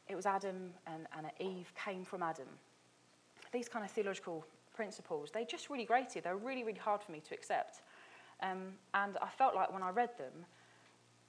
it 0.08 0.14
was 0.14 0.26
Adam 0.26 0.70
and, 0.86 1.06
and 1.16 1.26
Eve 1.40 1.72
came 1.82 2.04
from 2.04 2.22
Adam. 2.22 2.48
These 3.52 3.68
kind 3.68 3.84
of 3.84 3.90
theological 3.90 4.44
principles, 4.75 5.30
they 5.32 5.44
just 5.44 5.70
really 5.70 5.84
grated. 5.84 6.25
They 6.25 6.30
were 6.30 6.36
really, 6.36 6.64
really 6.64 6.78
hard 6.78 7.02
for 7.02 7.12
me 7.12 7.20
to 7.28 7.34
accept. 7.34 7.82
Um, 8.42 8.75
and 8.94 9.16
I 9.22 9.28
felt 9.28 9.54
like 9.54 9.72
when 9.72 9.82
I 9.82 9.90
read 9.90 10.10
them 10.18 10.44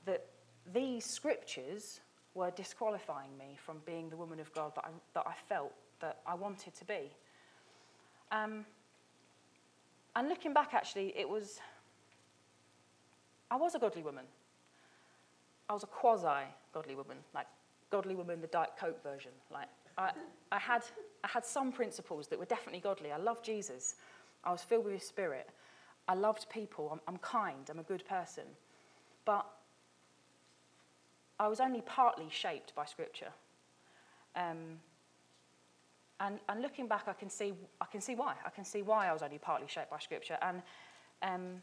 that 0.05 0.25
these 0.73 1.05
scriptures 1.05 2.01
were 2.33 2.51
disqualifying 2.51 3.35
me 3.37 3.57
from 3.57 3.77
being 3.85 4.09
the 4.09 4.17
woman 4.17 4.39
of 4.39 4.53
God 4.53 4.73
that 4.75 4.85
I, 4.85 4.89
that 5.13 5.25
I 5.25 5.33
felt 5.47 5.73
that 6.01 6.19
I 6.27 6.35
wanted 6.35 6.75
to 6.75 6.85
be. 6.85 7.11
Um, 8.31 8.65
and 10.15 10.29
looking 10.29 10.53
back, 10.53 10.73
actually, 10.73 11.13
it 11.17 11.27
was. 11.27 11.59
I 13.49 13.55
was 13.55 13.75
a 13.75 13.79
godly 13.79 14.01
woman. 14.01 14.25
I 15.69 15.73
was 15.73 15.83
a 15.83 15.87
quasi 15.87 16.45
godly 16.73 16.95
woman, 16.95 17.17
like 17.33 17.47
godly 17.89 18.15
woman, 18.15 18.41
the 18.41 18.47
Diet 18.47 18.71
Coke 18.79 19.01
version. 19.03 19.31
Like 19.51 19.67
I, 19.97 20.11
I, 20.51 20.59
had, 20.59 20.83
I 21.23 21.27
had 21.27 21.45
some 21.45 21.71
principles 21.71 22.27
that 22.27 22.39
were 22.39 22.45
definitely 22.45 22.79
godly. 22.79 23.11
I 23.11 23.17
loved 23.17 23.43
Jesus. 23.43 23.95
I 24.43 24.51
was 24.51 24.61
filled 24.61 24.85
with 24.85 24.93
His 24.93 25.03
Spirit. 25.03 25.49
I 26.07 26.13
loved 26.13 26.49
people. 26.49 26.89
I'm, 26.91 27.01
I'm 27.07 27.17
kind. 27.17 27.69
I'm 27.69 27.79
a 27.79 27.83
good 27.83 28.05
person. 28.07 28.43
But 29.25 29.45
I 31.39 31.47
was 31.47 31.59
only 31.59 31.81
partly 31.81 32.27
shaped 32.29 32.73
by 32.75 32.85
Scripture. 32.85 33.31
Um, 34.35 34.79
and, 36.19 36.39
and 36.49 36.61
looking 36.61 36.87
back, 36.87 37.03
I 37.07 37.13
can, 37.13 37.29
see, 37.29 37.53
I 37.81 37.85
can 37.85 38.01
see 38.01 38.15
why. 38.15 38.35
I 38.45 38.49
can 38.49 38.65
see 38.65 38.81
why 38.81 39.07
I 39.07 39.13
was 39.13 39.21
only 39.21 39.37
partly 39.37 39.67
shaped 39.67 39.91
by 39.91 39.99
Scripture. 39.99 40.37
And 40.41 40.61
um, 41.21 41.61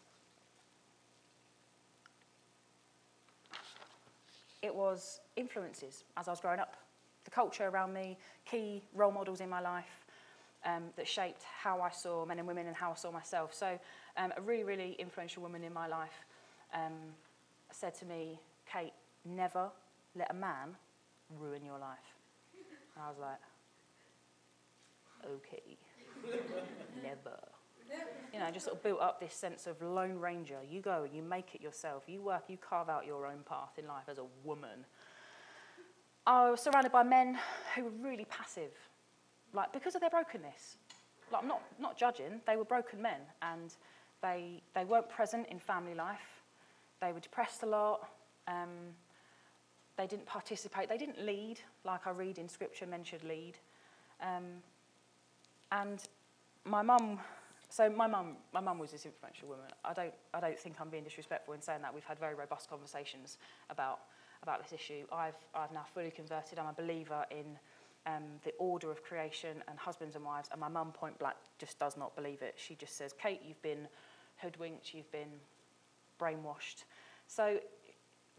it 4.65 4.75
was 4.75 5.21
influences 5.37 6.05
as 6.17 6.27
I 6.27 6.31
was 6.31 6.41
growing 6.41 6.59
up. 6.59 6.77
The 7.25 7.31
culture 7.31 7.65
around 7.69 7.93
me, 7.93 8.17
key 8.47 8.83
role 8.95 9.13
models 9.13 9.41
in 9.43 9.49
my 9.51 9.61
life 9.61 10.07
um, 10.65 10.85
that 10.97 11.07
shaped 11.07 11.43
how 11.43 11.83
I 11.83 11.91
saw 11.91 12.25
men 12.25 12.39
and 12.39 12.49
women 12.49 12.67
and 12.67 12.75
how 12.75 12.93
I 12.93 12.95
saw 12.95 13.11
myself. 13.11 13.53
So, 13.53 13.79
um, 14.17 14.33
a 14.37 14.41
really, 14.41 14.65
really 14.65 14.93
influential 14.99 15.43
woman 15.43 15.65
in 15.65 15.73
my 15.73 15.87
life 15.87 16.25
um, 16.73 16.95
said 17.71 17.95
to 17.97 18.07
me, 18.07 18.41
Kate, 18.71 18.93
never 19.27 19.69
let 20.17 20.31
a 20.31 20.35
man 20.35 20.77
ruin 21.39 21.63
your 21.63 21.79
life. 21.79 22.15
And 22.97 23.05
I 23.05 23.09
was 23.09 23.19
like, 23.19 23.41
okay, 25.27 25.77
never. 27.03 27.39
You 28.33 28.41
know, 28.41 28.51
just 28.51 28.67
sort 28.67 28.77
of 28.77 28.83
built 28.83 29.01
up 29.01 29.21
this 29.21 29.35
sense 29.35 29.67
of 29.67 29.81
lone 29.81 30.19
ranger. 30.19 30.59
You 30.69 30.81
go 30.81 31.05
and 31.05 31.15
you 31.15 31.23
make 31.23 31.55
it 31.55 31.61
yourself. 31.61 32.05
You 32.09 32.21
work, 32.21 32.45
you 32.49 32.57
carve 32.57 32.89
out 32.89 33.07
your 33.07 33.27
own 33.27 33.39
path 33.49 33.79
in 33.79 33.87
life 33.87 34.09
as 34.09 34.19
a 34.19 34.25
woman. 34.43 34.85
I 36.27 36.51
was 36.51 36.61
surrounded 36.61 36.91
by 36.91 37.03
men 37.03 37.39
who 37.75 37.85
were 37.85 37.91
really 38.03 38.25
passive, 38.25 38.73
like 39.53 39.73
because 39.73 39.95
of 39.95 40.01
their 40.01 40.11
brokenness. 40.11 40.79
Like 41.31 41.43
I'm 41.43 41.49
not, 41.49 41.63
not 41.79 41.97
judging, 41.99 42.41
they 42.47 42.57
were 42.57 42.65
broken 42.65 43.01
men 43.01 43.21
and 43.43 43.75
they, 44.23 44.63
they 44.75 44.85
weren't 44.85 45.09
present 45.09 45.47
in 45.51 45.59
family 45.59 45.95
life. 45.95 46.43
They 47.01 47.13
were 47.13 47.21
depressed 47.21 47.63
a 47.63 47.67
lot. 47.67 48.09
Um, 48.49 48.95
they 49.97 50.07
didn't 50.07 50.27
participate. 50.27 50.89
They 50.89 50.97
didn't 50.97 51.25
lead, 51.25 51.61
like 51.85 52.07
I 52.07 52.11
read 52.11 52.39
in 52.39 52.49
scripture, 52.49 52.87
men 52.87 53.05
should 53.05 53.23
lead. 53.23 53.55
Um, 54.21 54.63
and 55.71 56.03
my 56.65 56.83
mum, 56.83 57.21
so 57.75 57.91
my 57.91 58.07
mum, 58.07 58.37
my 58.53 58.61
mum 58.61 58.79
was 58.79 58.93
this 58.93 59.05
influential 59.05 59.49
woman. 59.49 59.67
I 59.85 59.93
don't, 59.93 60.15
I 60.33 60.39
don't 60.39 60.57
think 60.57 60.77
I'm 60.81 60.91
being 60.91 61.03
disrespectful 61.03 61.55
in 61.55 61.61
saying 61.61 61.83
that. 61.83 61.93
We've 61.93 62.05
had 62.05 62.21
very 62.21 62.37
robust 62.37 62.71
conversations 62.71 63.37
about, 63.69 63.99
about 64.45 64.63
this 64.63 64.73
issue. 64.73 65.07
I've, 65.13 65.35
I've 65.57 65.73
now 65.73 65.85
fully 65.93 66.13
converted. 66.13 66.61
I'm 66.61 66.69
a 66.69 66.73
believer 66.73 67.27
in 67.33 67.59
um, 68.07 68.23
the 68.45 68.53
order 68.61 68.93
of 68.93 69.03
creation 69.03 69.61
and 69.67 69.77
husbands 69.77 70.15
and 70.15 70.25
wives. 70.25 70.49
And 70.53 70.61
my 70.61 70.69
mum, 70.69 70.93
point 70.93 71.19
blank, 71.19 71.35
just 71.59 71.77
does 71.81 71.97
not 71.97 72.15
believe 72.15 72.43
it. 72.43 72.55
She 72.57 72.77
just 72.77 72.97
says, 72.97 73.13
Kate, 73.21 73.41
you've 73.45 73.61
been 73.61 73.89
hoodwinked, 74.37 74.95
you've 74.95 75.11
been 75.11 75.41
brainwashed. 76.21 76.85
So 77.27 77.59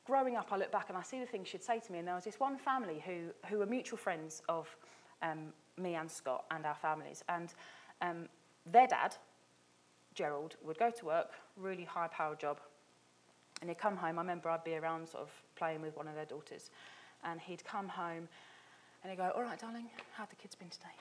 growing 0.06 0.38
up, 0.38 0.54
I 0.54 0.58
look 0.58 0.72
back 0.72 0.88
and 0.88 0.98
I 0.98 1.04
see 1.04 1.20
the 1.20 1.25
things 1.25 1.50
she'd 1.50 1.62
say 1.62 1.82
to 1.82 1.92
me. 1.92 2.00
And 2.00 2.08
there 2.08 2.15
was 2.15 2.24
this 2.24 2.39
one 2.39 2.58
family 2.58 3.04
who, 3.06 3.32
who 3.50 3.58
were 3.58 3.65
mutual 3.65 3.98
friends 3.98 4.44
of 4.48 4.74
um, 5.22 5.51
me 5.77 5.96
and 5.96 6.10
Scott 6.10 6.46
and 6.51 6.65
our 6.65 6.75
families. 6.75 7.22
And 7.27 7.54
um, 8.01 8.30
their 8.65 8.88
dad, 8.88 9.15
Gerald, 10.16 10.56
would 10.64 10.80
go 10.80 10.90
to 10.90 11.06
work, 11.06 11.32
really 11.58 11.84
high 11.84 12.08
powered 12.08 12.40
job. 12.40 12.60
And 13.62 13.70
he'd 13.70 13.78
come 13.78 13.96
home. 13.96 14.18
I 14.18 14.22
remember 14.22 14.50
I'd 14.50 14.64
be 14.64 14.76
around 14.76 15.08
sort 15.08 15.24
of 15.24 15.30
playing 15.56 15.82
with 15.82 15.96
one 15.96 16.08
of 16.08 16.16
their 16.16 16.26
daughters. 16.26 16.72
And 17.24 17.40
he'd 17.40 17.64
come 17.64 17.88
home 17.88 18.28
and 19.04 19.12
he'd 19.12 19.18
go, 19.18 19.32
All 19.36 19.44
right, 19.44 19.60
darling, 19.60 19.86
how've 20.14 20.30
the 20.30 20.36
kids 20.36 20.56
been 20.56 20.70
today? 20.70 20.96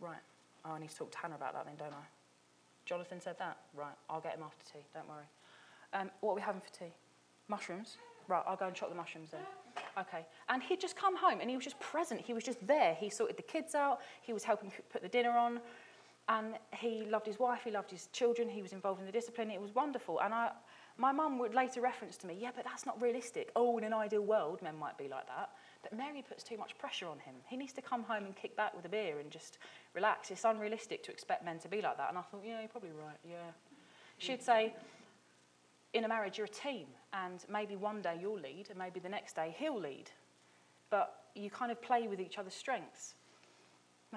Right. 0.00 0.22
Oh, 0.64 0.72
I 0.72 0.78
need 0.78 0.90
to 0.90 0.96
talk 0.96 1.10
to 1.12 1.18
Hannah 1.18 1.34
about 1.34 1.54
that 1.54 1.64
then, 1.66 1.76
don't 1.76 1.92
I? 1.92 2.04
Jonathan 2.84 3.20
said 3.20 3.36
that? 3.38 3.58
Right. 3.74 3.94
I'll 4.08 4.20
get 4.20 4.36
him 4.36 4.42
after 4.44 4.64
tea, 4.72 4.84
don't 4.94 5.08
worry. 5.08 5.24
Um, 5.92 6.10
what 6.20 6.32
are 6.32 6.36
we 6.36 6.42
having 6.42 6.60
for 6.60 6.72
tea? 6.72 6.92
Mushrooms? 7.48 7.96
Right, 8.28 8.42
I'll 8.46 8.56
go 8.56 8.66
and 8.66 8.74
chop 8.74 8.88
the 8.88 8.94
mushrooms 8.94 9.30
then. 9.30 9.40
Okay. 9.98 10.26
And 10.48 10.62
he'd 10.62 10.80
just 10.80 10.96
come 10.96 11.16
home 11.16 11.40
and 11.40 11.48
he 11.48 11.56
was 11.56 11.64
just 11.64 11.78
present. 11.80 12.20
He 12.20 12.32
was 12.32 12.44
just 12.44 12.64
there. 12.66 12.94
He 12.94 13.08
sorted 13.08 13.36
the 13.36 13.42
kids 13.42 13.74
out. 13.74 14.00
He 14.22 14.32
was 14.32 14.44
helping 14.44 14.72
put 14.90 15.02
the 15.02 15.08
dinner 15.08 15.30
on. 15.30 15.60
And 16.28 16.54
he 16.72 17.06
loved 17.08 17.26
his 17.26 17.38
wife. 17.38 17.60
He 17.64 17.70
loved 17.70 17.90
his 17.90 18.08
children. 18.08 18.48
He 18.48 18.60
was 18.60 18.72
involved 18.72 19.00
in 19.00 19.06
the 19.06 19.12
discipline. 19.12 19.50
It 19.50 19.60
was 19.60 19.74
wonderful. 19.74 20.20
And 20.20 20.34
I, 20.34 20.50
my 20.98 21.12
mum 21.12 21.38
would 21.38 21.54
later 21.54 21.80
reference 21.80 22.16
to 22.18 22.26
me, 22.26 22.36
yeah, 22.40 22.50
but 22.54 22.64
that's 22.64 22.84
not 22.84 23.00
realistic. 23.00 23.52
Oh, 23.54 23.78
in 23.78 23.84
an 23.84 23.92
ideal 23.92 24.22
world, 24.22 24.60
men 24.60 24.76
might 24.76 24.98
be 24.98 25.08
like 25.08 25.26
that. 25.28 25.50
But 25.82 25.96
Mary 25.96 26.24
puts 26.28 26.42
too 26.42 26.56
much 26.56 26.76
pressure 26.78 27.06
on 27.06 27.20
him. 27.20 27.34
He 27.46 27.56
needs 27.56 27.72
to 27.74 27.82
come 27.82 28.02
home 28.02 28.24
and 28.24 28.34
kick 28.34 28.56
back 28.56 28.74
with 28.74 28.84
a 28.86 28.88
beer 28.88 29.20
and 29.20 29.30
just 29.30 29.58
relax. 29.94 30.30
It's 30.30 30.44
unrealistic 30.44 31.04
to 31.04 31.12
expect 31.12 31.44
men 31.44 31.58
to 31.60 31.68
be 31.68 31.80
like 31.80 31.96
that. 31.96 32.08
And 32.08 32.18
I 32.18 32.22
thought, 32.22 32.42
yeah, 32.44 32.60
you're 32.60 32.68
probably 32.68 32.90
right. 32.90 33.18
Yeah. 33.24 33.52
She'd 34.18 34.42
say, 34.42 34.74
in 35.92 36.04
a 36.04 36.08
marriage, 36.08 36.38
you're 36.38 36.46
a 36.46 36.48
team, 36.48 36.86
and 37.12 37.44
maybe 37.50 37.76
one 37.76 38.02
day 38.02 38.18
you'll 38.20 38.40
lead, 38.40 38.66
and 38.70 38.78
maybe 38.78 38.98
the 38.98 39.08
next 39.08 39.36
day 39.36 39.54
he'll 39.58 39.78
lead. 39.78 40.10
But 40.90 41.14
you 41.34 41.50
kind 41.50 41.70
of 41.70 41.80
play 41.82 42.08
with 42.08 42.20
each 42.20 42.38
other's 42.38 42.54
strengths. 42.54 43.14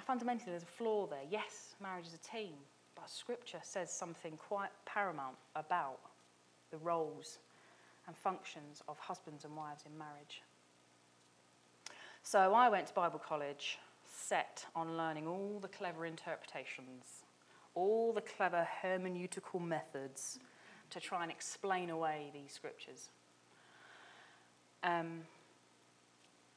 Fundamentally, 0.05 0.51
there's 0.51 0.63
a 0.63 0.65
flaw 0.65 1.07
there. 1.07 1.23
Yes, 1.29 1.75
marriage 1.81 2.07
is 2.07 2.13
a 2.13 2.35
team, 2.35 2.53
but 2.95 3.09
Scripture 3.09 3.59
says 3.61 3.91
something 3.91 4.37
quite 4.37 4.71
paramount 4.85 5.35
about 5.55 5.99
the 6.71 6.77
roles 6.77 7.39
and 8.07 8.15
functions 8.15 8.81
of 8.87 8.97
husbands 8.97 9.45
and 9.45 9.55
wives 9.55 9.83
in 9.85 9.97
marriage. 9.97 10.41
So 12.23 12.53
I 12.53 12.69
went 12.69 12.87
to 12.87 12.93
Bible 12.93 13.19
college 13.19 13.77
set 14.05 14.65
on 14.75 14.97
learning 14.97 15.27
all 15.27 15.59
the 15.61 15.67
clever 15.67 16.05
interpretations, 16.05 17.23
all 17.75 18.11
the 18.11 18.21
clever 18.21 18.67
hermeneutical 18.83 19.61
methods 19.61 20.39
to 20.89 20.99
try 20.99 21.23
and 21.23 21.31
explain 21.31 21.89
away 21.89 22.31
these 22.33 22.51
scriptures. 22.51 23.09
Um, 24.83 25.21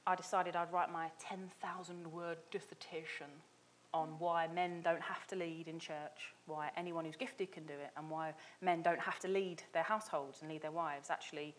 I 0.07 0.15
decided 0.15 0.57
I'd 0.57 0.73
write 0.73 0.93
my 0.93 1.11
10,000 1.21 2.07
word 2.13 2.39
dissertation 2.51 3.29
on 3.95 4.09
why 4.19 4.49
men 4.49 4.81
don't 4.83 5.03
have 5.03 5.27
to 5.29 5.37
lead 5.37 5.69
in 5.69 5.79
church, 5.79 6.35
why 6.47 6.71
anyone 6.77 7.05
who's 7.05 7.17
gifted 7.17 7.53
can 7.53 7.65
do 7.67 7.75
it, 7.75 7.91
and 7.97 8.09
why 8.09 8.33
men 8.61 8.83
don't 8.83 8.99
have 8.99 9.19
to 9.21 9.29
lead 9.29 9.63
their 9.73 9.83
households 9.83 10.41
and 10.41 10.51
lead 10.51 10.63
their 10.63 10.71
wives. 10.71 11.11
Actually, 11.11 11.55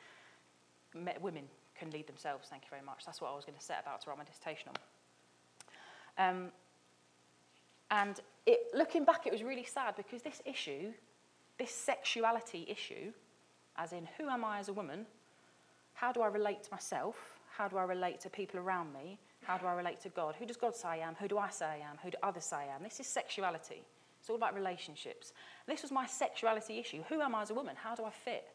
women 1.21 1.43
can 1.75 1.91
lead 1.91 2.07
themselves, 2.07 2.47
thank 2.49 2.63
you 2.63 2.69
very 2.69 2.81
much. 2.81 3.05
That's 3.05 3.21
what 3.21 3.31
I 3.31 3.35
was 3.35 3.45
going 3.45 3.57
to 3.57 3.63
set 3.63 3.81
about 3.81 4.01
to 4.01 4.09
write 4.09 4.17
my 4.17 4.23
dissertation 4.23 4.69
on. 4.69 6.29
Um, 6.29 6.51
and 7.91 8.19
it, 8.45 8.59
looking 8.73 9.05
back, 9.05 9.27
it 9.27 9.31
was 9.31 9.43
really 9.43 9.65
sad 9.65 9.95
because 9.95 10.21
this 10.21 10.41
issue 10.45 10.91
this 11.57 11.71
sexuality 11.71 12.65
issue, 12.67 13.11
as 13.77 13.93
in 13.93 14.07
who 14.17 14.29
am 14.29 14.43
I 14.43 14.59
as 14.59 14.69
a 14.69 14.73
woman, 14.73 15.05
how 15.93 16.11
do 16.11 16.21
I 16.21 16.27
relate 16.27 16.63
to 16.63 16.71
myself, 16.71 17.32
how 17.55 17.67
do 17.67 17.77
I 17.77 17.83
relate 17.83 18.19
to 18.21 18.29
people 18.29 18.59
around 18.59 18.93
me, 18.93 19.19
how 19.41 19.57
do 19.57 19.65
I 19.65 19.73
relate 19.73 19.99
to 20.01 20.09
God, 20.09 20.35
who 20.37 20.45
does 20.45 20.57
God 20.57 20.75
say 20.75 20.87
I 20.87 20.97
am, 20.97 21.15
who 21.19 21.27
do 21.27 21.37
I 21.37 21.49
say 21.49 21.65
I 21.65 21.77
am, 21.77 21.97
who 22.01 22.09
do 22.09 22.17
others 22.23 22.45
say 22.45 22.57
I 22.57 22.75
am. 22.75 22.83
This 22.83 22.99
is 22.99 23.07
sexuality. 23.07 23.83
It's 24.19 24.29
all 24.29 24.35
about 24.37 24.55
relationships. 24.55 25.33
This 25.67 25.81
was 25.81 25.91
my 25.91 26.07
sexuality 26.07 26.79
issue. 26.79 27.03
Who 27.09 27.21
am 27.21 27.35
I 27.35 27.41
as 27.41 27.51
a 27.51 27.53
woman? 27.53 27.75
How 27.75 27.93
do 27.93 28.05
I 28.05 28.09
fit? 28.09 28.47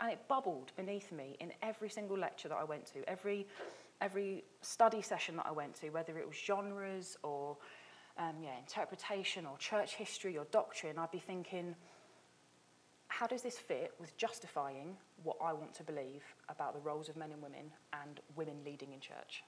And 0.00 0.10
it 0.10 0.20
bubbled 0.28 0.72
beneath 0.76 1.10
me 1.12 1.36
in 1.40 1.52
every 1.62 1.90
single 1.90 2.16
lecture 2.16 2.48
that 2.48 2.56
I 2.56 2.64
went 2.64 2.86
to, 2.92 3.08
every, 3.08 3.46
every 4.00 4.44
study 4.60 5.02
session 5.02 5.36
that 5.36 5.46
I 5.46 5.52
went 5.52 5.74
to, 5.80 5.90
whether 5.90 6.16
it 6.16 6.26
was 6.26 6.36
genres 6.36 7.16
or 7.22 7.56
um, 8.18 8.36
yeah, 8.42 8.58
interpretation 8.58 9.46
or 9.46 9.58
church 9.58 9.96
history 9.96 10.38
or 10.38 10.46
doctrine. 10.50 10.98
I'd 10.98 11.10
be 11.10 11.18
thinking, 11.18 11.74
how 13.18 13.26
does 13.26 13.40
this 13.40 13.58
fit 13.58 13.94
with 13.98 14.14
justifying 14.18 14.94
what 15.22 15.36
I 15.42 15.52
want 15.54 15.72
to 15.74 15.82
believe 15.82 16.22
about 16.50 16.74
the 16.74 16.80
roles 16.80 17.08
of 17.08 17.16
men 17.16 17.30
and 17.32 17.40
women 17.40 17.72
and 17.94 18.20
women 18.36 18.56
leading 18.62 18.92
in 18.92 19.00
church? 19.00 19.42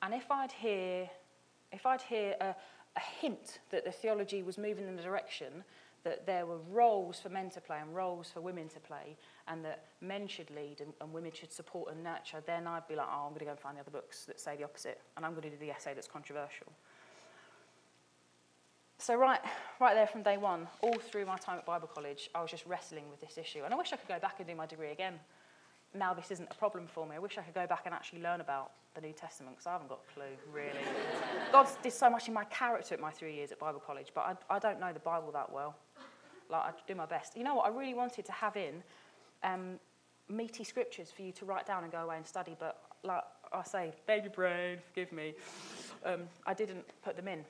And 0.00 0.14
if 0.14 0.30
I'd 0.30 0.52
hear, 0.52 1.08
if 1.70 1.84
I'd 1.84 2.00
hear 2.00 2.34
a, 2.40 2.54
a 2.96 3.00
hint 3.20 3.58
that 3.70 3.84
the 3.84 3.92
theology 3.92 4.42
was 4.42 4.56
moving 4.56 4.88
in 4.88 4.96
the 4.96 5.02
direction 5.02 5.64
that 6.04 6.24
there 6.26 6.46
were 6.46 6.58
roles 6.70 7.20
for 7.20 7.28
men 7.28 7.50
to 7.50 7.60
play 7.60 7.78
and 7.78 7.94
roles 7.94 8.30
for 8.32 8.40
women 8.40 8.68
to 8.70 8.80
play, 8.80 9.16
and 9.48 9.62
that 9.64 9.84
men 10.00 10.26
should 10.26 10.50
lead 10.50 10.80
and, 10.80 10.94
and 11.00 11.12
women 11.12 11.30
should 11.32 11.52
support 11.52 11.92
and 11.92 12.02
nurture, 12.02 12.42
then 12.46 12.66
I'd 12.66 12.88
be 12.88 12.96
like, 12.96 13.06
oh, 13.08 13.26
I'm 13.26 13.30
going 13.30 13.40
to 13.40 13.44
go 13.44 13.50
and 13.50 13.60
find 13.60 13.76
the 13.76 13.82
other 13.82 13.90
books 13.90 14.24
that 14.24 14.40
say 14.40 14.56
the 14.56 14.64
opposite, 14.64 15.00
and 15.16 15.26
I'm 15.26 15.32
going 15.32 15.42
to 15.42 15.50
do 15.50 15.58
the 15.58 15.70
essay 15.70 15.92
that's 15.94 16.08
controversial. 16.08 16.72
So 19.02 19.16
right, 19.16 19.40
right 19.80 19.94
there 19.94 20.06
from 20.06 20.22
day 20.22 20.36
one, 20.36 20.68
all 20.80 20.94
through 20.94 21.26
my 21.26 21.36
time 21.36 21.58
at 21.58 21.66
Bible 21.66 21.90
college, 21.92 22.30
I 22.36 22.40
was 22.40 22.52
just 22.52 22.64
wrestling 22.66 23.10
with 23.10 23.20
this 23.20 23.36
issue. 23.36 23.62
And 23.64 23.74
I 23.74 23.76
wish 23.76 23.92
I 23.92 23.96
could 23.96 24.06
go 24.06 24.20
back 24.20 24.36
and 24.38 24.46
do 24.46 24.54
my 24.54 24.64
degree 24.64 24.92
again. 24.92 25.14
Now 25.92 26.14
this 26.14 26.30
isn't 26.30 26.46
a 26.48 26.54
problem 26.54 26.86
for 26.86 27.04
me. 27.04 27.16
I 27.16 27.18
wish 27.18 27.36
I 27.36 27.42
could 27.42 27.52
go 27.52 27.66
back 27.66 27.82
and 27.84 27.92
actually 27.92 28.22
learn 28.22 28.40
about 28.40 28.70
the 28.94 29.00
New 29.00 29.12
Testament 29.12 29.56
because 29.56 29.66
I 29.66 29.72
haven't 29.72 29.88
got 29.88 30.02
a 30.08 30.14
clue, 30.14 30.36
really. 30.52 30.84
God 31.52 31.66
did 31.82 31.92
so 31.92 32.08
much 32.08 32.28
in 32.28 32.34
my 32.34 32.44
character 32.44 32.94
at 32.94 33.00
my 33.00 33.10
three 33.10 33.34
years 33.34 33.50
at 33.50 33.58
Bible 33.58 33.82
college, 33.84 34.12
but 34.14 34.38
I, 34.48 34.54
I 34.54 34.58
don't 34.60 34.78
know 34.78 34.92
the 34.92 35.00
Bible 35.00 35.32
that 35.32 35.52
well. 35.52 35.74
Like, 36.48 36.62
I 36.62 36.70
do 36.86 36.94
my 36.94 37.06
best. 37.06 37.36
You 37.36 37.42
know 37.42 37.56
what? 37.56 37.66
I 37.66 37.76
really 37.76 37.94
wanted 37.94 38.24
to 38.26 38.32
have 38.32 38.56
in 38.56 38.84
um, 39.42 39.80
meaty 40.28 40.62
scriptures 40.62 41.10
for 41.10 41.22
you 41.22 41.32
to 41.32 41.44
write 41.44 41.66
down 41.66 41.82
and 41.82 41.90
go 41.90 42.04
away 42.04 42.18
and 42.18 42.26
study, 42.26 42.54
but 42.56 42.80
like 43.02 43.22
I 43.52 43.64
say, 43.64 43.94
baby 44.06 44.28
brain, 44.28 44.78
forgive 44.86 45.10
me, 45.10 45.34
um, 46.04 46.20
I 46.46 46.54
didn't 46.54 46.84
put 47.02 47.16
them 47.16 47.26
in. 47.26 47.44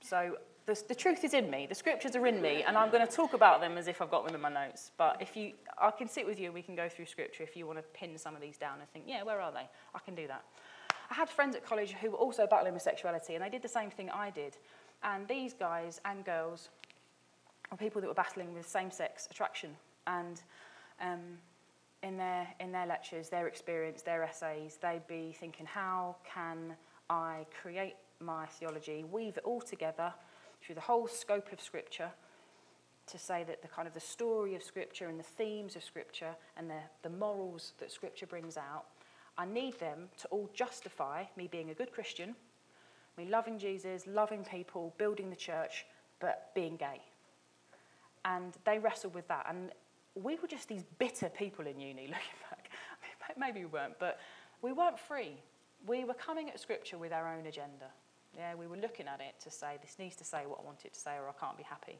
So 0.00 0.36
the, 0.66 0.82
the 0.88 0.94
truth 0.94 1.22
is 1.24 1.32
in 1.32 1.48
me. 1.48 1.66
The 1.68 1.74
scriptures 1.74 2.16
are 2.16 2.26
in 2.26 2.42
me, 2.42 2.64
and 2.66 2.76
I'm 2.76 2.90
going 2.90 3.06
to 3.06 3.12
talk 3.12 3.34
about 3.34 3.60
them 3.60 3.78
as 3.78 3.86
if 3.86 4.02
I've 4.02 4.10
got 4.10 4.26
them 4.26 4.34
in 4.34 4.40
my 4.40 4.48
notes. 4.48 4.90
But 4.98 5.18
if 5.20 5.36
you, 5.36 5.52
I 5.78 5.92
can 5.92 6.08
sit 6.08 6.26
with 6.26 6.40
you 6.40 6.46
and 6.46 6.54
we 6.54 6.62
can 6.62 6.74
go 6.74 6.88
through 6.88 7.06
scripture 7.06 7.44
if 7.44 7.56
you 7.56 7.66
want 7.66 7.78
to 7.78 7.84
pin 7.94 8.18
some 8.18 8.34
of 8.34 8.40
these 8.40 8.58
down 8.58 8.80
and 8.80 8.88
think, 8.90 9.04
yeah, 9.06 9.22
where 9.22 9.40
are 9.40 9.52
they? 9.52 9.68
I 9.94 9.98
can 10.04 10.16
do 10.16 10.26
that. 10.26 10.44
I 11.08 11.14
had 11.14 11.30
friends 11.30 11.54
at 11.54 11.64
college 11.64 11.92
who 11.92 12.10
were 12.10 12.18
also 12.18 12.48
battling 12.48 12.74
with 12.74 12.82
sexuality, 12.82 13.36
and 13.36 13.44
they 13.44 13.48
did 13.48 13.62
the 13.62 13.68
same 13.68 13.90
thing 13.90 14.10
I 14.10 14.30
did. 14.30 14.56
And 15.04 15.28
these 15.28 15.54
guys 15.54 16.00
and 16.04 16.24
girls 16.24 16.68
were 17.70 17.76
people 17.76 18.00
that 18.00 18.08
were 18.08 18.14
battling 18.14 18.52
with 18.52 18.68
same-sex 18.68 19.28
attraction. 19.30 19.70
And 20.08 20.42
um, 21.00 21.20
in 22.02 22.16
their 22.16 22.48
in 22.58 22.72
their 22.72 22.86
lectures, 22.86 23.28
their 23.28 23.46
experience, 23.46 24.02
their 24.02 24.24
essays, 24.24 24.78
they'd 24.82 25.06
be 25.06 25.34
thinking, 25.38 25.66
how 25.66 26.16
can 26.24 26.74
I 27.08 27.46
create 27.62 27.94
my 28.20 28.46
theology, 28.46 29.04
weave 29.04 29.36
it 29.36 29.44
all 29.44 29.60
together 29.60 30.12
through 30.66 30.74
the 30.74 30.80
whole 30.80 31.06
scope 31.06 31.52
of 31.52 31.60
Scripture 31.60 32.10
to 33.06 33.18
say 33.18 33.44
that 33.44 33.62
the 33.62 33.68
kind 33.68 33.86
of 33.86 33.94
the 33.94 34.00
story 34.00 34.56
of 34.56 34.62
Scripture 34.64 35.06
and 35.06 35.18
the 35.18 35.24
themes 35.24 35.76
of 35.76 35.84
Scripture 35.84 36.34
and 36.56 36.68
the, 36.68 36.80
the 37.02 37.10
morals 37.10 37.74
that 37.78 37.92
Scripture 37.92 38.26
brings 38.26 38.56
out, 38.56 38.86
I 39.38 39.46
need 39.46 39.78
them 39.78 40.08
to 40.22 40.28
all 40.28 40.50
justify 40.52 41.24
me 41.36 41.46
being 41.46 41.70
a 41.70 41.74
good 41.74 41.92
Christian, 41.92 42.34
me 43.16 43.26
loving 43.26 43.60
Jesus, 43.60 44.08
loving 44.08 44.44
people, 44.44 44.92
building 44.98 45.30
the 45.30 45.36
church, 45.36 45.86
but 46.18 46.50
being 46.54 46.76
gay. 46.76 47.00
And 48.24 48.52
they 48.64 48.80
wrestled 48.80 49.14
with 49.14 49.28
that. 49.28 49.46
And 49.48 49.70
we 50.20 50.34
were 50.34 50.48
just 50.48 50.66
these 50.66 50.82
bitter 50.98 51.28
people 51.28 51.66
in 51.68 51.78
uni, 51.78 52.02
looking 52.08 52.16
back. 52.50 52.70
Maybe 53.38 53.60
we 53.60 53.66
weren't, 53.66 53.98
but 54.00 54.18
we 54.62 54.72
weren't 54.72 54.98
free. 54.98 55.36
We 55.86 56.04
were 56.04 56.14
coming 56.14 56.48
at 56.48 56.58
Scripture 56.58 56.98
with 56.98 57.12
our 57.12 57.32
own 57.32 57.46
agenda. 57.46 57.86
Yeah, 58.36 58.54
we 58.54 58.66
were 58.66 58.76
looking 58.76 59.06
at 59.08 59.20
it 59.20 59.40
to 59.44 59.50
say, 59.50 59.78
this 59.80 59.96
needs 59.98 60.14
to 60.16 60.24
say 60.24 60.42
what 60.46 60.60
I 60.62 60.64
want 60.64 60.84
it 60.84 60.92
to 60.92 61.00
say, 61.00 61.12
or 61.12 61.28
I 61.28 61.32
can't 61.40 61.56
be 61.56 61.62
happy. 61.62 61.98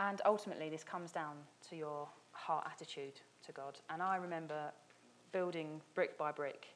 And 0.00 0.20
ultimately, 0.26 0.68
this 0.68 0.82
comes 0.82 1.12
down 1.12 1.36
to 1.70 1.76
your 1.76 2.08
heart 2.32 2.66
attitude 2.70 3.20
to 3.46 3.52
God. 3.52 3.78
And 3.88 4.02
I 4.02 4.16
remember 4.16 4.72
building 5.32 5.80
brick 5.94 6.18
by 6.18 6.32
brick 6.32 6.66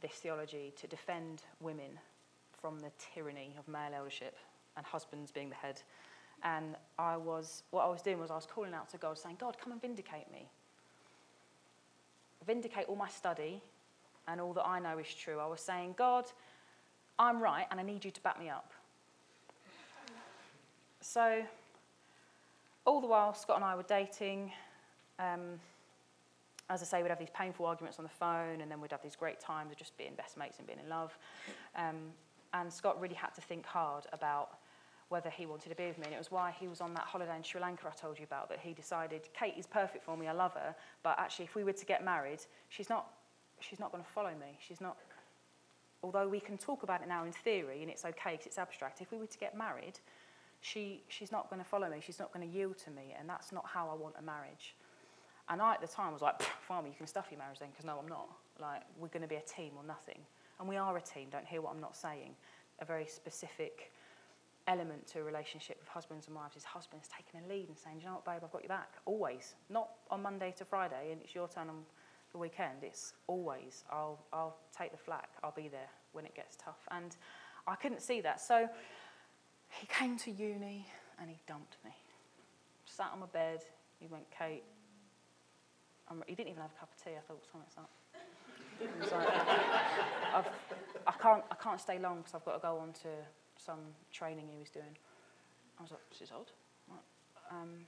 this 0.00 0.12
theology 0.12 0.72
to 0.76 0.86
defend 0.86 1.42
women 1.60 1.98
from 2.60 2.80
the 2.80 2.90
tyranny 3.14 3.54
of 3.58 3.68
male 3.68 3.92
eldership 3.94 4.36
and 4.76 4.84
husbands 4.84 5.30
being 5.30 5.48
the 5.48 5.54
head. 5.54 5.80
And 6.42 6.76
I 6.98 7.16
was, 7.16 7.62
what 7.70 7.84
I 7.84 7.88
was 7.88 8.02
doing 8.02 8.18
was 8.18 8.30
I 8.30 8.34
was 8.34 8.46
calling 8.46 8.74
out 8.74 8.88
to 8.90 8.98
God, 8.98 9.18
saying, 9.18 9.36
God, 9.38 9.56
come 9.62 9.72
and 9.72 9.80
vindicate 9.80 10.30
me. 10.30 10.48
Vindicate 12.46 12.86
all 12.88 12.96
my 12.96 13.08
study, 13.08 13.62
and 14.28 14.40
all 14.40 14.52
that 14.54 14.66
I 14.66 14.78
know 14.78 14.98
is 14.98 15.12
true. 15.12 15.38
I 15.38 15.46
was 15.46 15.60
saying, 15.60 15.94
God, 15.96 16.26
I'm 17.18 17.42
right 17.42 17.66
and 17.70 17.80
I 17.80 17.82
need 17.82 18.04
you 18.04 18.10
to 18.10 18.20
back 18.22 18.38
me 18.38 18.48
up. 18.48 18.72
So, 21.00 21.42
all 22.84 23.00
the 23.00 23.06
while, 23.06 23.32
Scott 23.34 23.56
and 23.56 23.64
I 23.64 23.76
were 23.76 23.84
dating. 23.84 24.52
Um, 25.18 25.60
as 26.68 26.82
I 26.82 26.84
say, 26.84 27.02
we'd 27.02 27.10
have 27.10 27.18
these 27.18 27.30
painful 27.32 27.64
arguments 27.64 27.98
on 27.98 28.04
the 28.04 28.10
phone, 28.10 28.60
and 28.60 28.70
then 28.70 28.80
we'd 28.80 28.90
have 28.90 29.02
these 29.02 29.14
great 29.14 29.38
times 29.38 29.70
of 29.70 29.76
just 29.76 29.96
being 29.96 30.14
best 30.16 30.36
mates 30.36 30.58
and 30.58 30.66
being 30.66 30.80
in 30.82 30.88
love. 30.88 31.16
Um, 31.76 31.96
and 32.52 32.72
Scott 32.72 33.00
really 33.00 33.14
had 33.14 33.34
to 33.34 33.40
think 33.40 33.66
hard 33.66 34.06
about 34.12 34.58
whether 35.08 35.30
he 35.30 35.46
wanted 35.46 35.68
to 35.68 35.76
be 35.76 35.86
with 35.86 35.98
me. 35.98 36.06
And 36.06 36.14
it 36.14 36.18
was 36.18 36.32
why 36.32 36.52
he 36.58 36.66
was 36.66 36.80
on 36.80 36.92
that 36.94 37.04
holiday 37.04 37.36
in 37.36 37.42
Sri 37.44 37.60
Lanka 37.60 37.86
I 37.86 37.90
told 37.90 38.18
you 38.18 38.24
about, 38.24 38.48
that 38.48 38.58
he 38.58 38.72
decided, 38.72 39.28
Kate 39.32 39.54
is 39.56 39.66
perfect 39.66 40.04
for 40.04 40.16
me, 40.16 40.26
I 40.26 40.32
love 40.32 40.54
her, 40.54 40.74
but 41.04 41.16
actually, 41.18 41.44
if 41.44 41.54
we 41.54 41.62
were 41.62 41.72
to 41.72 41.86
get 41.86 42.04
married, 42.04 42.40
she's 42.68 42.88
not 42.88 43.06
she's 43.60 43.80
not 43.80 43.92
going 43.92 44.02
to 44.02 44.10
follow 44.10 44.30
me. 44.30 44.58
She's 44.58 44.80
not, 44.80 44.96
although 46.02 46.28
we 46.28 46.40
can 46.40 46.58
talk 46.58 46.82
about 46.82 47.02
it 47.02 47.08
now 47.08 47.24
in 47.24 47.32
theory 47.32 47.82
and 47.82 47.90
it's 47.90 48.04
okay 48.04 48.32
because 48.32 48.46
it's 48.46 48.58
abstract, 48.58 49.00
if 49.00 49.10
we 49.10 49.18
were 49.18 49.26
to 49.26 49.38
get 49.38 49.56
married, 49.56 49.98
she, 50.60 51.02
she's 51.08 51.30
not 51.30 51.48
going 51.50 51.62
to 51.62 51.68
follow 51.68 51.88
me. 51.88 51.98
She's 52.04 52.18
not 52.18 52.32
going 52.32 52.48
to 52.48 52.54
yield 52.54 52.78
to 52.78 52.90
me. 52.90 53.14
And 53.18 53.28
that's 53.28 53.52
not 53.52 53.66
how 53.66 53.88
I 53.88 53.94
want 53.94 54.14
a 54.18 54.22
marriage. 54.22 54.74
And 55.48 55.62
I, 55.62 55.74
at 55.74 55.80
the 55.80 55.86
time, 55.86 56.12
was 56.12 56.22
like, 56.22 56.42
fine, 56.42 56.86
you 56.86 56.92
can 56.96 57.06
stuff 57.06 57.28
your 57.30 57.38
marriage 57.38 57.60
then, 57.60 57.68
because 57.70 57.84
no, 57.84 57.98
I'm 58.02 58.08
not. 58.08 58.28
Like, 58.60 58.82
we're 58.98 59.08
going 59.08 59.22
to 59.22 59.28
be 59.28 59.36
a 59.36 59.42
team 59.42 59.72
or 59.76 59.84
nothing. 59.84 60.18
And 60.58 60.68
we 60.68 60.76
are 60.76 60.96
a 60.96 61.00
team, 61.00 61.28
don't 61.30 61.46
hear 61.46 61.60
what 61.60 61.72
I'm 61.72 61.80
not 61.80 61.96
saying. 61.96 62.34
A 62.80 62.84
very 62.84 63.06
specific 63.06 63.92
element 64.66 65.06
to 65.06 65.20
a 65.20 65.22
relationship 65.22 65.76
with 65.78 65.88
husbands 65.88 66.26
and 66.26 66.34
wives 66.34 66.56
is 66.56 66.64
husbands 66.64 67.08
taking 67.14 67.46
a 67.46 67.52
lead 67.52 67.68
and 67.68 67.78
saying, 67.78 67.98
you 68.00 68.06
know 68.06 68.14
what, 68.14 68.24
babe, 68.24 68.40
I've 68.42 68.50
got 68.50 68.62
your 68.62 68.68
back. 68.68 68.94
Always. 69.04 69.54
Not 69.70 69.90
on 70.10 70.22
Monday 70.22 70.52
to 70.58 70.64
Friday, 70.64 71.12
and 71.12 71.20
it's 71.22 71.34
your 71.34 71.46
turn 71.46 71.68
the 72.36 72.40
weekend. 72.40 72.82
It's 72.82 73.14
always, 73.26 73.84
I'll, 73.90 74.18
I'll 74.32 74.58
take 74.76 74.92
the 74.92 74.98
flak, 74.98 75.30
I'll 75.42 75.54
be 75.56 75.68
there 75.68 75.88
when 76.12 76.26
it 76.26 76.34
gets 76.34 76.56
tough. 76.56 76.86
And 76.90 77.16
I 77.66 77.74
couldn't 77.76 78.02
see 78.02 78.20
that. 78.20 78.40
So 78.40 78.68
he 79.70 79.86
came 79.86 80.18
to 80.18 80.30
uni 80.30 80.86
and 81.18 81.30
he 81.30 81.36
dumped 81.48 81.78
me. 81.84 81.92
Sat 82.84 83.10
on 83.12 83.20
my 83.20 83.26
bed, 83.26 83.60
he 83.98 84.06
went, 84.06 84.24
Kate, 84.36 84.64
I'm, 86.08 86.22
he 86.26 86.34
didn't 86.34 86.50
even 86.50 86.62
have 86.62 86.72
a 86.76 86.78
cup 86.78 86.90
of 86.94 87.02
tea. 87.02 87.16
I 87.16 87.20
thought, 87.26 87.42
something's 87.50 87.76
up. 87.78 87.90
like, 89.12 89.28
I've, 90.34 90.48
I, 91.06 91.12
can't, 91.20 91.42
I 91.50 91.54
can't 91.54 91.80
stay 91.80 91.98
long 91.98 92.18
because 92.18 92.34
I've 92.34 92.44
got 92.44 92.52
to 92.52 92.60
go 92.60 92.78
on 92.78 92.92
to 92.92 93.08
some 93.56 93.80
training 94.12 94.46
he 94.52 94.58
was 94.58 94.70
doing. 94.70 94.96
I 95.78 95.82
was 95.82 95.90
like, 95.90 96.00
this 96.10 96.20
is 96.20 96.32
odd. 96.32 96.52
Um, 97.50 97.86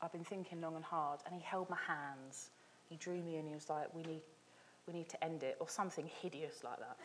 I've 0.00 0.12
been 0.12 0.24
thinking 0.24 0.60
long 0.60 0.76
and 0.76 0.84
hard, 0.84 1.20
and 1.26 1.34
he 1.34 1.40
held 1.42 1.68
my 1.68 1.76
hands 1.86 2.50
he 2.88 2.96
drew 2.96 3.22
me 3.22 3.36
and 3.36 3.46
he 3.46 3.54
was 3.54 3.68
like, 3.68 3.92
we 3.94 4.02
need, 4.02 4.22
we 4.86 4.92
need 4.92 5.08
to 5.08 5.22
end 5.24 5.42
it, 5.42 5.56
or 5.60 5.68
something 5.68 6.08
hideous 6.22 6.62
like 6.64 6.78
that. 6.78 6.96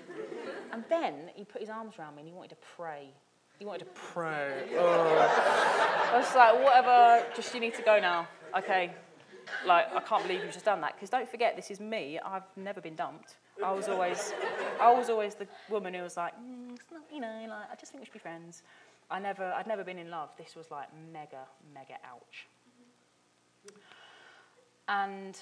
and 0.72 0.84
then 0.90 1.32
he 1.36 1.44
put 1.44 1.62
his 1.62 1.70
arms 1.70 1.96
around 2.00 2.16
me 2.16 2.22
and 2.22 2.30
he 2.30 2.34
wanted 2.34 2.52
to 2.52 2.58
pray. 2.76 3.10
He 3.60 3.66
wanted 3.66 3.86
to 3.86 3.92
pray. 3.94 4.64
Oh. 4.78 6.12
I 6.14 6.18
was 6.18 6.36
like, 6.36 6.56
whatever, 6.64 7.26
just 7.36 7.54
you 7.54 7.60
need 7.60 7.76
to 7.76 7.82
go 7.82 8.00
now. 8.00 8.28
Okay. 8.58 8.94
Like, 9.66 9.94
I 9.94 10.00
can't 10.00 10.24
believe 10.24 10.44
you've 10.44 10.54
just 10.54 10.66
done 10.66 10.82
that. 10.82 10.96
Because 10.96 11.10
don't 11.10 11.30
forget, 11.30 11.56
this 11.56 11.70
is 11.70 11.80
me. 11.80 12.20
I've 12.26 12.44
never 12.56 12.82
been 12.82 12.96
dumped. 12.96 13.36
I 13.64 13.72
was 13.72 13.88
always, 13.88 14.34
I 14.82 14.92
was 14.92 15.10
always 15.10 15.36
the 15.36 15.48
woman 15.70 15.94
who 15.94 16.02
was 16.02 16.18
like, 16.18 16.34
mm, 16.34 16.78
not, 16.92 17.04
you 17.14 17.20
know, 17.20 17.46
like 17.48 17.72
I 17.72 17.76
just 17.80 17.92
think 17.92 18.02
we 18.02 18.06
should 18.06 18.14
be 18.14 18.20
friends. 18.20 18.64
I 19.12 19.20
never, 19.20 19.54
I'd 19.54 19.68
never 19.68 19.84
been 19.84 20.00
in 20.00 20.10
love. 20.10 20.30
This 20.38 20.56
was 20.56 20.72
like 20.72 20.88
mega, 21.12 21.46
mega 21.74 21.96
ouch. 22.06 22.48
And 24.88 25.38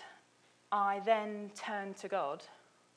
I 0.71 1.01
then 1.05 1.51
turned 1.55 1.97
to 1.97 2.07
God. 2.07 2.43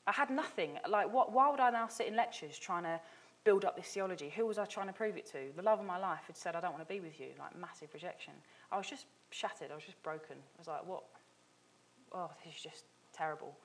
I 0.07 0.11
had 0.11 0.29
nothing. 0.29 0.77
Like, 0.87 1.11
what, 1.11 1.31
why 1.31 1.49
would 1.49 1.59
I 1.59 1.69
now 1.71 1.87
sit 1.87 2.07
in 2.07 2.15
lectures 2.15 2.57
trying 2.57 2.83
to 2.83 2.99
build 3.43 3.65
up 3.65 3.75
this 3.75 3.87
theology? 3.87 4.31
Who 4.35 4.45
was 4.45 4.57
I 4.57 4.65
trying 4.65 4.87
to 4.87 4.93
prove 4.93 5.17
it 5.17 5.25
to? 5.27 5.37
The 5.55 5.61
love 5.61 5.79
of 5.79 5.85
my 5.85 5.97
life 5.97 6.21
had 6.27 6.37
said, 6.37 6.55
I 6.55 6.61
don't 6.61 6.73
want 6.73 6.87
to 6.87 6.93
be 6.93 6.99
with 6.99 7.19
you. 7.19 7.27
Like, 7.37 7.57
massive 7.59 7.89
rejection. 7.93 8.33
I 8.71 8.77
was 8.77 8.87
just 8.87 9.05
shattered. 9.31 9.71
I 9.71 9.75
was 9.75 9.83
just 9.83 10.01
broken. 10.03 10.37
I 10.37 10.59
was 10.59 10.67
like, 10.67 10.85
what? 10.85 11.03
Oh, 12.13 12.31
this 12.43 12.55
is 12.55 12.61
just 12.61 12.85
terrible. 13.13 13.55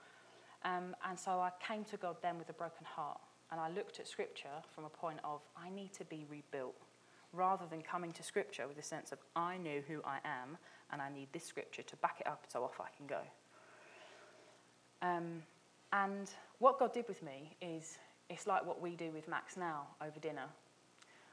Um, 0.64 0.96
and 1.08 1.18
so 1.18 1.32
I 1.32 1.50
came 1.64 1.84
to 1.84 1.96
God 1.96 2.16
then 2.22 2.38
with 2.38 2.48
a 2.48 2.54
broken 2.54 2.84
heart. 2.84 3.20
And 3.52 3.60
I 3.60 3.68
looked 3.68 3.98
at 4.00 4.06
Scripture 4.06 4.48
from 4.74 4.84
a 4.84 4.88
point 4.88 5.18
of, 5.24 5.40
I 5.56 5.70
need 5.70 5.92
to 5.94 6.04
be 6.04 6.26
rebuilt. 6.30 6.76
Rather 7.32 7.64
than 7.70 7.80
coming 7.80 8.12
to 8.12 8.22
Scripture 8.22 8.66
with 8.66 8.78
a 8.78 8.82
sense 8.82 9.12
of, 9.12 9.18
I 9.36 9.56
know 9.56 9.80
who 9.86 10.00
I 10.04 10.18
am, 10.24 10.58
and 10.92 11.00
I 11.00 11.10
need 11.10 11.28
this 11.32 11.44
Scripture 11.44 11.82
to 11.82 11.96
back 11.96 12.20
it 12.20 12.26
up 12.26 12.44
so 12.48 12.64
off 12.64 12.80
I 12.80 12.88
can 12.96 13.06
go. 13.06 13.20
Um, 15.02 15.42
and 15.92 16.30
what 16.58 16.78
God 16.78 16.92
did 16.92 17.08
with 17.08 17.22
me 17.22 17.56
is 17.60 17.98
it's 18.28 18.46
like 18.46 18.64
what 18.64 18.80
we 18.80 18.96
do 18.96 19.10
with 19.10 19.26
Max 19.28 19.56
now 19.56 19.86
over 20.00 20.18
dinner. 20.20 20.46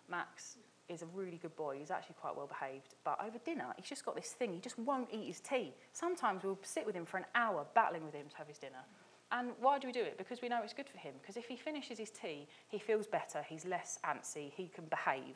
Max 0.09 0.57
is 0.89 1.01
a 1.01 1.05
really 1.07 1.37
good 1.37 1.55
boy. 1.55 1.77
He's 1.79 1.91
actually 1.91 2.15
quite 2.19 2.35
well 2.35 2.47
behaved. 2.47 2.95
But 3.03 3.19
over 3.23 3.37
dinner, 3.45 3.65
he's 3.75 3.89
just 3.89 4.05
got 4.05 4.15
this 4.15 4.29
thing. 4.29 4.53
He 4.53 4.59
just 4.59 4.79
won't 4.79 5.09
eat 5.11 5.27
his 5.27 5.39
tea. 5.39 5.73
Sometimes 5.91 6.43
we'll 6.43 6.57
sit 6.63 6.85
with 6.85 6.95
him 6.95 7.05
for 7.05 7.17
an 7.17 7.25
hour 7.35 7.65
battling 7.75 8.05
with 8.05 8.13
him 8.13 8.27
to 8.29 8.37
have 8.37 8.47
his 8.47 8.57
dinner. 8.57 8.83
And 9.31 9.51
why 9.59 9.77
do 9.77 9.87
we 9.87 9.91
do 9.91 10.01
it? 10.01 10.17
Because 10.17 10.41
we 10.41 10.47
know 10.47 10.61
it's 10.63 10.73
good 10.73 10.87
for 10.87 10.97
him. 10.97 11.13
Because 11.21 11.35
if 11.35 11.45
he 11.45 11.57
finishes 11.57 11.99
his 11.99 12.09
tea, 12.09 12.47
he 12.69 12.79
feels 12.79 13.05
better, 13.05 13.45
he's 13.47 13.65
less 13.65 13.99
antsy, 14.05 14.53
he 14.55 14.69
can 14.69 14.85
behave, 14.85 15.35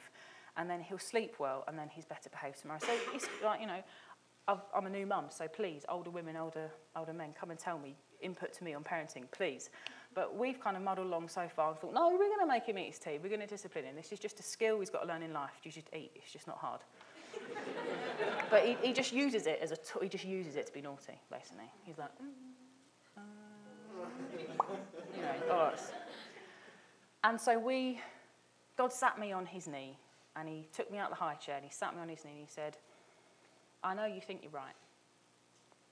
and 0.56 0.70
then 0.70 0.80
he'll 0.80 0.98
sleep 0.98 1.36
well, 1.40 1.66
and 1.68 1.78
then 1.78 1.90
he's 1.90 2.06
better 2.06 2.30
behaved 2.30 2.62
tomorrow. 2.62 2.80
So 2.82 2.94
it's 3.14 3.28
like, 3.44 3.60
you 3.60 3.68
know, 3.68 3.82
I'm 4.48 4.86
a 4.86 4.90
new 4.90 5.06
mum, 5.06 5.26
so 5.30 5.48
please, 5.50 5.84
older 5.90 6.10
women, 6.10 6.38
older, 6.38 6.72
older 6.96 7.14
men, 7.14 7.34
come 7.38 7.52
and 7.52 7.60
tell 7.60 7.78
me 7.78 7.98
input 8.22 8.54
to 8.54 8.64
me 8.64 8.74
on 8.74 8.84
parenting, 8.84 9.24
please. 9.32 9.70
But 10.14 10.36
we've 10.36 10.60
kind 10.60 10.76
of 10.76 10.84
muddled 10.84 11.08
along 11.08 11.30
so 11.30 11.48
far 11.56 11.72
and 11.72 11.80
thought, 11.80 11.94
no, 11.94 12.10
we're 12.10 12.18
going 12.18 12.40
to 12.42 12.48
make 12.48 12.66
him 12.66 12.78
eat 12.78 12.88
his 12.88 13.00
tea. 13.00 13.18
We're 13.22 13.30
going 13.30 13.42
to 13.42 13.48
discipline 13.48 13.86
him. 13.86 13.96
This 13.96 14.12
is 14.12 14.20
just 14.20 14.40
a 14.40 14.44
skill 14.44 14.80
he's 14.80 14.90
got 14.90 15.04
to 15.04 15.08
learn 15.08 15.24
in 15.24 15.32
life. 15.32 15.52
You 15.64 15.72
just 15.72 15.88
eat. 15.96 16.12
It's 16.16 16.34
just 16.34 16.48
not 16.48 16.58
hard. 16.58 16.82
but 18.50 18.66
he, 18.66 18.76
he 18.82 18.92
just 18.92 19.14
uses 19.14 19.48
it 19.48 19.60
as 19.62 19.72
a 19.72 19.78
t- 19.78 20.00
he 20.02 20.10
just 20.10 20.26
uses 20.26 20.58
it 20.58 20.68
to 20.68 20.74
be 20.74 20.82
naughty, 20.82 21.14
basically. 21.32 21.72
He's 21.86 21.98
like, 21.98 22.10
mm, 22.22 22.28
uh, 23.18 23.22
you 25.16 25.22
know, 25.22 25.72
and 27.24 27.40
so 27.40 27.58
we, 27.60 28.02
God 28.78 28.92
sat 28.92 29.20
me 29.20 29.32
on 29.32 29.46
his 29.46 29.68
knee 29.68 29.98
and 30.36 30.48
he 30.48 30.68
took 30.74 30.92
me 30.92 30.98
out 30.98 31.10
the 31.10 31.16
high 31.16 31.36
chair 31.36 31.56
and 31.56 31.66
he 31.66 31.72
sat 31.72 31.96
me 31.96 32.02
on 32.02 32.10
his 32.10 32.26
knee 32.26 32.32
and 32.32 32.40
he 32.40 32.48
said, 32.48 32.78
I 33.84 33.94
know 33.94 34.06
you 34.06 34.22
think 34.22 34.42
you're 34.42 34.52
right. 34.52 34.74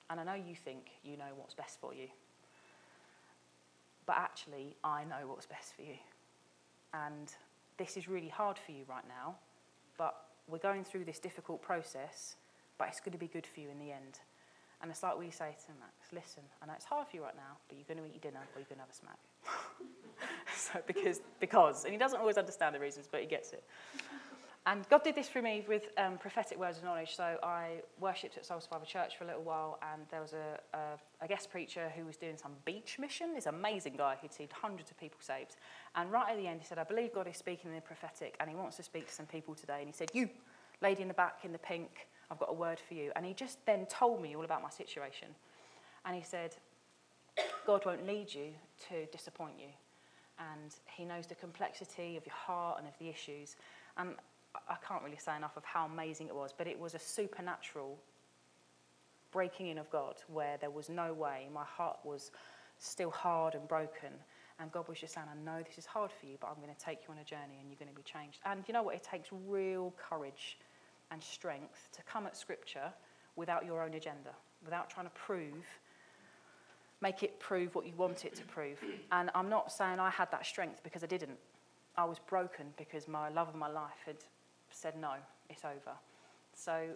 And 0.10 0.20
I 0.20 0.24
know 0.24 0.34
you 0.34 0.56
think 0.56 0.88
you 1.04 1.18
know 1.18 1.32
what's 1.36 1.54
best 1.54 1.80
for 1.80 1.94
you. 1.94 2.08
But 4.06 4.18
actually, 4.18 4.76
I 4.84 5.04
know 5.04 5.28
what's 5.28 5.46
best 5.46 5.76
for 5.76 5.84
you. 5.84 5.98
and 6.94 7.32
this 7.78 7.96
is 7.96 8.10
really 8.10 8.28
hard 8.28 8.60
for 8.60 8.74
you 8.74 8.84
right 8.90 9.08
now, 9.08 9.36
but 9.98 10.14
we're 10.50 10.58
going 10.58 10.84
through 10.84 11.06
this 11.06 11.18
difficult 11.18 11.62
process, 11.62 12.36
but 12.78 12.90
it's 12.90 13.00
going 13.00 13.14
to 13.14 13.18
be 13.18 13.28
good 13.28 13.48
for 13.48 13.62
you 13.62 13.70
in 13.70 13.80
the 13.80 13.92
end. 13.92 14.20
And 14.82 14.92
it's 14.92 15.02
like 15.02 15.18
we 15.18 15.30
say 15.32 15.56
to 15.66 15.72
Max, 15.80 16.12
listen, 16.14 16.44
I 16.62 16.66
know 16.66 16.74
it's 16.76 16.86
hard 16.86 17.08
for 17.08 17.16
you 17.16 17.24
right 17.24 17.36
now, 17.36 17.58
but 17.68 17.78
you're 17.78 17.88
going 17.88 17.98
to 17.98 18.06
eat 18.06 18.22
your 18.22 18.32
dinner 18.32 18.44
or 18.54 18.60
you're 18.60 18.68
going 18.68 18.80
to 18.80 18.86
have 18.86 18.90
a 18.90 18.94
smack. 18.94 19.20
so 20.56 20.80
because, 20.88 21.22
because, 21.40 21.86
and 21.86 21.94
he 21.94 22.00
doesn't 22.00 22.20
always 22.20 22.38
understand 22.38 22.76
the 22.76 22.80
reasons, 22.80 23.08
but 23.10 23.22
he 23.22 23.28
gets 23.28 23.54
it. 23.54 23.64
And 24.70 24.88
God 24.88 25.04
did 25.04 25.16
this 25.16 25.28
for 25.28 25.42
me 25.42 25.66
with 25.68 25.90
um, 25.98 26.20
prophetic 26.20 26.60
words 26.60 26.78
of 26.78 26.84
knowledge. 26.84 27.16
So 27.16 27.40
I 27.42 27.82
worshipped 28.00 28.38
at 28.38 28.46
Soul 28.46 28.62
Survivor 28.62 28.86
Church 28.86 29.18
for 29.18 29.24
a 29.24 29.28
little 29.28 29.42
while, 29.42 29.80
and 29.92 30.04
there 30.12 30.22
was 30.22 30.34
a, 30.34 30.60
a, 30.78 31.26
a 31.26 31.28
guest 31.28 31.50
preacher 31.50 31.92
who 31.96 32.06
was 32.06 32.18
doing 32.18 32.38
some 32.38 32.52
beach 32.66 32.98
mission. 33.00 33.34
This 33.34 33.48
amazing 33.48 33.96
guy 33.98 34.18
who'd 34.22 34.32
seen 34.32 34.48
hundreds 34.54 34.92
of 34.92 35.00
people 35.00 35.18
saved. 35.22 35.56
And 35.96 36.12
right 36.12 36.30
at 36.30 36.38
the 36.38 36.48
end, 36.48 36.62
he 36.62 36.68
said, 36.68 36.78
I 36.78 36.84
believe 36.84 37.16
God 37.16 37.28
is 37.28 37.36
speaking 37.36 37.72
in 37.72 37.76
the 37.78 37.82
prophetic, 37.82 38.36
and 38.40 38.48
he 38.48 38.56
wants 38.56 38.78
to 38.78 38.84
speak 38.84 39.08
to 39.08 39.14
some 39.14 39.26
people 39.26 39.56
today. 39.56 39.80
And 39.80 39.88
he 39.88 39.92
said, 39.92 40.12
You, 40.14 40.30
lady 40.84 41.02
in 41.02 41.08
the 41.08 41.16
back 41.16 41.40
in 41.44 41.52
the 41.52 41.58
pink, 41.58 42.08
I've 42.30 42.38
got 42.38 42.52
a 42.52 42.54
word 42.54 42.80
for 42.88 42.94
you. 42.94 43.12
And 43.16 43.26
he 43.26 43.34
just 43.34 43.66
then 43.66 43.88
told 43.88 44.22
me 44.22 44.36
all 44.36 44.46
about 44.46 44.62
my 44.62 44.70
situation. 44.70 45.30
And 46.06 46.16
he 46.16 46.22
said, 46.22 46.56
God 47.66 47.88
won't 47.88 48.06
lead 48.06 48.32
you 48.32 48.50
to 48.90 49.08
disappoint 49.08 49.54
you. 49.58 49.70
And 50.38 50.76
he 50.96 51.06
knows 51.06 51.26
the 51.26 51.34
complexity 51.34 52.18
of 52.18 52.26
your 52.28 52.36
heart 52.36 52.78
and 52.78 52.88
of 52.88 52.94
the 53.00 53.10
issues. 53.10 53.56
And 53.98 54.14
I 54.68 54.76
can't 54.88 55.04
really 55.04 55.18
say 55.18 55.36
enough 55.36 55.58
of 55.58 55.64
how 55.64 55.86
amazing 55.86 56.28
it 56.28 56.36
was, 56.36 56.54
but 56.58 56.68
it 56.68 56.80
was 56.80 56.96
a 56.96 57.00
supernatural 57.00 57.98
breaking 59.32 59.68
in 59.68 59.78
of 59.78 59.90
God 59.90 60.16
where 60.28 60.58
there 60.58 60.72
was 60.72 60.90
no 60.90 61.14
way. 61.14 61.48
My 61.54 61.64
heart 61.64 62.00
was 62.04 62.32
still 62.80 63.12
hard 63.12 63.56
and 63.56 63.68
broken. 63.68 64.10
And 64.60 64.72
God 64.72 64.88
was 64.90 65.00
just 65.00 65.14
saying, 65.14 65.28
I 65.32 65.38
know 65.46 65.64
this 65.64 65.78
is 65.78 65.86
hard 65.86 66.12
for 66.12 66.26
you, 66.26 66.38
but 66.40 66.48
I'm 66.48 66.62
going 66.62 66.76
to 66.76 66.86
take 66.86 67.00
you 67.08 67.14
on 67.14 67.20
a 67.20 67.24
journey 67.24 67.60
and 67.62 67.70
you're 67.70 67.80
going 67.80 67.90
to 67.90 67.96
be 67.96 68.04
changed. 68.04 68.40
And 68.46 68.64
you 68.68 68.74
know 68.74 68.84
what? 68.84 68.96
It 68.96 69.04
takes 69.04 69.30
real 69.48 69.94
courage 69.98 70.58
and 71.12 71.24
strength 71.24 71.90
to 71.94 72.02
come 72.04 72.26
at 72.26 72.36
Scripture 72.36 72.92
without 73.36 73.66
your 73.66 73.82
own 73.82 73.94
agenda, 73.94 74.32
without 74.66 74.90
trying 74.90 75.06
to 75.06 75.12
prove, 75.12 75.66
make 77.02 77.24
it 77.24 77.40
prove 77.40 77.74
what 77.74 77.86
you 77.86 77.94
want 77.96 78.26
it 78.26 78.36
to 78.36 78.44
prove. 78.44 78.78
And 79.12 79.30
I'm 79.34 79.50
not 79.50 79.72
saying 79.72 80.00
I 80.00 80.10
had 80.10 80.30
that 80.32 80.46
strength 80.46 80.84
because 80.84 81.04
I 81.04 81.08
didn't. 81.08 81.38
I 81.98 82.04
was 82.04 82.20
broken 82.20 82.68
because 82.78 83.08
my 83.08 83.30
love 83.30 83.48
of 83.48 83.56
my 83.56 83.70
life 83.70 84.04
had 84.06 84.18
said, 84.72 84.96
no, 85.00 85.14
it's 85.50 85.66
over. 85.66 85.98
So 86.54 86.88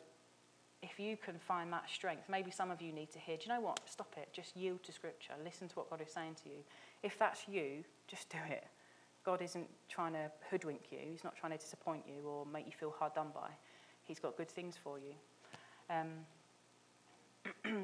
if 0.82 1.00
you 1.00 1.18
can 1.18 1.40
find 1.40 1.72
that 1.72 1.90
strength, 1.90 2.24
maybe 2.30 2.52
some 2.52 2.70
of 2.70 2.82
you 2.82 2.92
need 2.92 3.12
to 3.12 3.20
hear, 3.20 3.38
do 3.38 3.44
you 3.48 3.56
know 3.56 3.62
what? 3.62 3.80
Stop 3.86 4.14
it. 4.18 4.30
Just 4.34 4.56
yield 4.58 4.84
to 4.84 4.92
Scripture. 4.92 5.34
Listen 5.44 5.68
to 5.70 5.76
what 5.76 5.90
God 5.90 6.02
is 6.02 6.12
saying 6.12 6.36
to 6.44 6.50
you. 6.50 6.58
If 7.02 7.18
that's 7.18 7.48
you, 7.48 7.84
just 8.08 8.30
do 8.30 8.38
it. 8.50 8.66
God 9.24 9.42
isn't 9.42 9.68
trying 9.88 10.14
to 10.14 10.30
hoodwink 10.50 10.82
you. 10.92 10.98
He's 11.10 11.24
not 11.24 11.36
trying 11.36 11.54
to 11.54 11.58
disappoint 11.58 12.04
you 12.06 12.28
or 12.28 12.46
make 12.46 12.66
you 12.66 12.74
feel 12.78 12.94
hard 12.98 13.14
done 13.14 13.30
by. 13.34 13.50
He's 14.04 14.20
got 14.20 14.36
good 14.36 14.50
things 14.50 14.76
for 14.82 15.00
you. 15.00 15.14
Um, 15.90 16.10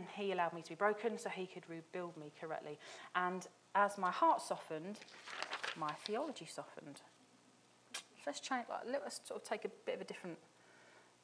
he 0.18 0.34
allowed 0.34 0.54
me 0.54 0.62
to 0.62 0.70
be 0.70 0.76
broken 0.76 1.18
so 1.18 1.30
he 1.30 1.46
could 1.46 1.64
rebuild 1.70 2.18
me 2.18 2.32
correctly. 2.40 2.78
And 3.16 3.48
as 3.76 3.98
my 3.98 4.12
heart 4.12 4.42
softened, 4.42 5.00
my 5.78 5.92
theology 6.06 6.46
softened. 6.46 7.02
Let's 8.26 8.40
change, 8.40 8.66
let's 8.88 9.22
sort 9.26 9.42
of 9.42 9.48
take 9.48 9.66
a 9.66 9.70
bit 9.86 9.96
of 9.96 10.02
a 10.02 10.06
different 10.06 10.38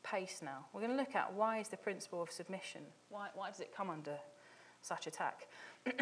pace 0.03 0.41
now. 0.43 0.65
We're 0.73 0.81
going 0.81 0.91
to 0.91 0.97
look 0.97 1.15
at 1.15 1.34
why 1.34 1.60
is 1.60 1.67
the 1.67 1.77
principle 1.77 2.21
of 2.21 2.31
submission, 2.31 2.81
why, 3.10 3.29
why 3.34 3.49
does 3.49 3.60
it 3.60 3.75
come 3.75 3.89
under 3.89 4.17
such 4.81 5.08
attack? 5.08 5.47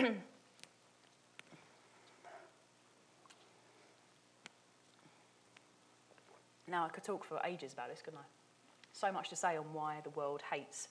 now, 6.68 6.86
I 6.86 6.90
could 6.90 7.04
talk 7.04 7.26
for 7.26 7.40
ages 7.46 7.74
about 7.74 7.90
this, 7.90 8.02
couldn't 8.02 8.20
I? 8.20 8.26
So 8.92 9.12
much 9.12 9.30
to 9.30 9.36
say 9.36 9.58
on 9.58 9.74
why 9.74 9.98
the 10.04 10.12
world 10.12 10.42
hates 10.52 10.88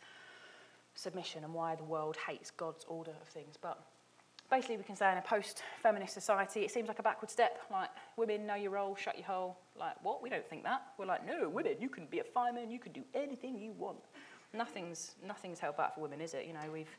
submission 0.95 1.45
and 1.45 1.55
why 1.55 1.75
the 1.75 1.85
world 1.85 2.17
hates 2.27 2.51
God's 2.51 2.85
order 2.89 3.13
of 3.21 3.29
things, 3.29 3.57
but 3.61 3.83
basically 4.53 4.77
we 4.77 4.85
can 4.85 4.95
say 4.95 5.11
in 5.11 5.17
a 5.17 5.23
post-feminist 5.23 6.13
society, 6.13 6.61
it 6.61 6.71
seems 6.71 6.87
like 6.87 6.99
a 6.99 7.03
backward 7.03 7.31
step. 7.31 7.59
Like, 7.71 7.89
women, 8.19 8.47
know 8.47 8.55
your 8.55 8.73
role, 8.73 8.95
shut 8.95 9.17
your 9.17 9.25
hole. 9.25 9.57
Like, 9.81 9.95
what? 10.05 10.23
We 10.23 10.29
don't 10.29 10.47
think 10.47 10.63
that. 10.65 10.83
We're 10.99 11.07
like, 11.07 11.27
no, 11.27 11.49
women, 11.49 11.77
you 11.81 11.89
can 11.89 12.05
be 12.05 12.19
a 12.19 12.25
fireman, 12.25 12.71
you 12.71 12.79
can 12.79 12.93
do 12.93 13.03
anything 13.15 13.59
you 13.59 13.73
want. 13.73 13.97
Nothing's, 14.53 15.13
nothing's 15.27 15.59
held 15.59 15.79
back 15.79 15.95
for 15.95 16.03
women, 16.03 16.21
is 16.21 16.35
it? 16.35 16.45
You 16.47 16.53
know, 16.53 16.71
we've, 16.71 16.95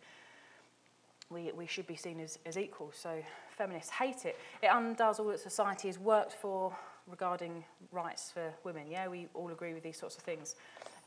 we, 1.30 1.52
we 1.52 1.68
should 1.68 1.86
be 1.86 1.96
seen 1.96 2.20
as, 2.20 2.40
as 2.48 2.58
equal. 2.58 2.92
So 2.92 3.24
feminists 3.56 3.92
hate 3.92 4.26
it. 4.26 4.36
It 4.64 4.70
undoes 4.72 5.20
all 5.20 5.28
that 5.28 5.40
society 5.40 5.90
has 5.90 6.00
worked 6.00 6.34
for 6.34 6.76
regarding 7.08 7.64
rights 7.92 8.32
for 8.32 8.52
women. 8.64 8.86
Yeah, 8.90 9.08
we 9.10 9.28
all 9.36 9.52
agree 9.52 9.76
with 9.76 9.84
these 9.84 9.98
sorts 9.98 10.18
of 10.18 10.24
things. 10.24 10.56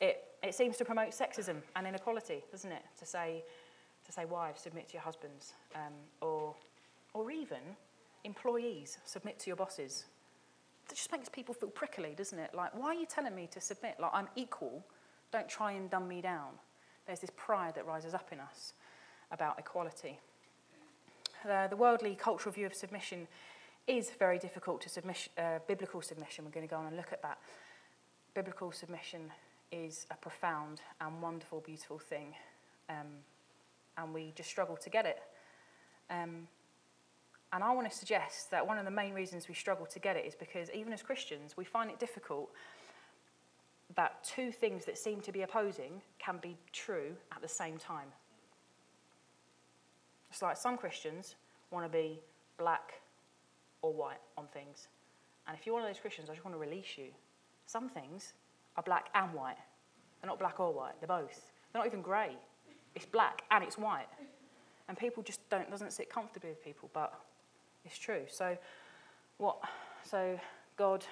It, 0.00 0.22
it 0.44 0.54
seems 0.54 0.76
to 0.76 0.84
promote 0.84 1.10
sexism 1.10 1.56
and 1.74 1.88
inequality, 1.88 2.44
doesn't 2.52 2.70
it? 2.70 2.84
To 3.00 3.06
say, 3.06 3.42
to 4.06 4.12
say 4.12 4.24
wives, 4.24 4.62
submit 4.62 4.88
to 4.88 4.94
your 4.94 5.02
husbands, 5.02 5.52
um, 5.74 5.92
or, 6.20 6.54
or 7.14 7.30
even 7.30 7.60
employees, 8.24 8.98
submit 9.04 9.38
to 9.40 9.48
your 9.48 9.56
bosses. 9.56 10.06
It 10.90 10.94
just 10.94 11.10
makes 11.12 11.28
people 11.28 11.54
feel 11.54 11.70
prickly, 11.70 12.14
doesn't 12.16 12.38
it? 12.38 12.54
Like, 12.54 12.76
why 12.78 12.88
are 12.88 12.94
you 12.94 13.06
telling 13.06 13.34
me 13.34 13.48
to 13.52 13.60
submit? 13.60 13.96
Like, 13.98 14.12
I'm 14.14 14.28
equal. 14.36 14.84
Don't 15.32 15.48
try 15.48 15.72
and 15.72 15.90
dumb 15.90 16.06
me 16.06 16.20
down. 16.20 16.50
There's 17.06 17.20
this 17.20 17.30
pride 17.36 17.74
that 17.74 17.86
rises 17.86 18.14
up 18.14 18.28
in 18.32 18.40
us 18.40 18.72
about 19.32 19.58
equality. 19.58 20.18
Uh, 21.48 21.66
the 21.68 21.76
worldly 21.76 22.14
cultural 22.14 22.52
view 22.52 22.66
of 22.66 22.74
submission 22.74 23.26
is 23.86 24.10
very 24.18 24.38
difficult 24.38 24.80
to 24.80 24.88
submission, 24.88 25.32
uh, 25.38 25.58
biblical 25.66 26.02
submission. 26.02 26.44
We're 26.44 26.50
going 26.50 26.66
to 26.66 26.70
go 26.70 26.78
on 26.78 26.86
and 26.86 26.96
look 26.96 27.12
at 27.12 27.22
that. 27.22 27.38
Biblical 28.34 28.72
submission 28.72 29.30
is 29.72 30.06
a 30.10 30.14
profound 30.16 30.80
and 31.00 31.20
wonderful, 31.22 31.60
beautiful 31.60 31.98
thing. 31.98 32.34
Um, 32.88 33.06
and 33.96 34.12
we 34.12 34.32
just 34.34 34.48
struggle 34.48 34.76
to 34.76 34.90
get 34.90 35.06
it. 35.06 35.18
Um, 36.10 36.48
and 37.52 37.62
I 37.62 37.72
want 37.72 37.90
to 37.90 37.96
suggest 37.96 38.50
that 38.50 38.66
one 38.66 38.78
of 38.78 38.84
the 38.84 38.90
main 38.90 39.14
reasons 39.14 39.48
we 39.48 39.54
struggle 39.54 39.86
to 39.86 39.98
get 39.98 40.16
it 40.16 40.24
is 40.26 40.34
because 40.34 40.70
even 40.74 40.92
as 40.92 41.02
Christians, 41.02 41.56
we 41.56 41.64
find 41.64 41.90
it 41.90 41.98
difficult 41.98 42.50
that 43.94 44.22
two 44.24 44.50
things 44.50 44.84
that 44.84 44.98
seem 44.98 45.20
to 45.20 45.32
be 45.32 45.42
opposing 45.42 46.02
can 46.18 46.38
be 46.38 46.56
true 46.72 47.14
at 47.32 47.40
the 47.40 47.48
same 47.48 47.78
time. 47.78 48.08
It's 50.30 50.42
like 50.42 50.56
some 50.56 50.76
Christians 50.76 51.36
want 51.70 51.90
to 51.90 51.98
be 51.98 52.20
black 52.58 53.00
or 53.82 53.92
white 53.92 54.20
on 54.36 54.46
things. 54.52 54.88
And 55.46 55.56
if 55.56 55.64
you're 55.64 55.74
one 55.74 55.82
of 55.82 55.88
those 55.88 56.00
Christians, 56.00 56.28
I 56.28 56.32
just 56.32 56.44
want 56.44 56.54
to 56.56 56.60
release 56.60 56.98
you. 56.98 57.06
Some 57.66 57.88
things 57.88 58.32
are 58.76 58.82
black 58.82 59.08
and 59.14 59.32
white. 59.32 59.56
They're 60.20 60.28
not 60.28 60.38
black 60.38 60.58
or 60.58 60.72
white, 60.72 60.94
they're 61.00 61.08
both. 61.08 61.52
They're 61.72 61.80
not 61.80 61.86
even 61.86 62.02
grey. 62.02 62.36
It's 62.96 63.06
black 63.06 63.42
and 63.52 63.62
it's 63.62 63.78
white. 63.78 64.08
And 64.88 64.96
people 64.96 65.22
just 65.22 65.48
don't, 65.50 65.70
doesn't 65.70 65.92
sit 65.92 66.10
comfortably 66.10 66.50
with 66.50 66.64
people, 66.64 66.90
but 66.92 67.12
it's 67.84 67.98
true. 67.98 68.22
So, 68.28 68.56
what? 69.36 69.58
So, 70.02 70.40
God 70.76 71.04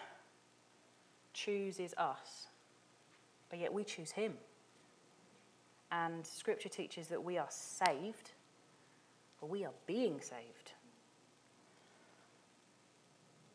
chooses 1.34 1.94
us, 1.98 2.46
but 3.50 3.58
yet 3.58 3.72
we 3.72 3.84
choose 3.84 4.10
Him. 4.10 4.32
And 5.92 6.26
Scripture 6.26 6.68
teaches 6.68 7.08
that 7.08 7.22
we 7.22 7.36
are 7.36 7.50
saved, 7.50 8.32
but 9.40 9.50
we 9.50 9.64
are 9.64 9.72
being 9.86 10.20
saved. 10.20 10.72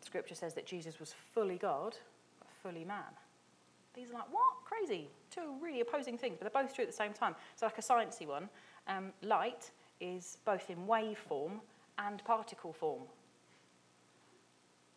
Scripture 0.01 0.35
says 0.35 0.53
that 0.53 0.65
Jesus 0.65 0.99
was 0.99 1.13
fully 1.33 1.57
God, 1.57 1.95
but 2.39 2.47
fully 2.61 2.85
man. 2.85 3.03
These 3.99 4.11
are 4.11 4.13
like, 4.13 4.31
what? 4.31 4.63
Crazy. 4.63 5.09
Two 5.29 5.55
really 5.61 5.81
opposing 5.81 6.17
things, 6.17 6.37
but 6.39 6.51
they're 6.51 6.63
both 6.63 6.73
true 6.73 6.83
at 6.83 6.89
the 6.89 6.95
same 6.95 7.11
time. 7.11 7.35
So, 7.57 7.65
like 7.65 7.77
a 7.77 7.81
sciencey 7.81 8.25
one, 8.25 8.47
um, 8.87 9.11
light 9.21 9.71
is 9.99 10.37
both 10.45 10.69
in 10.69 10.87
wave 10.87 11.17
form 11.17 11.59
and 11.97 12.23
particle 12.23 12.71
form. 12.71 13.01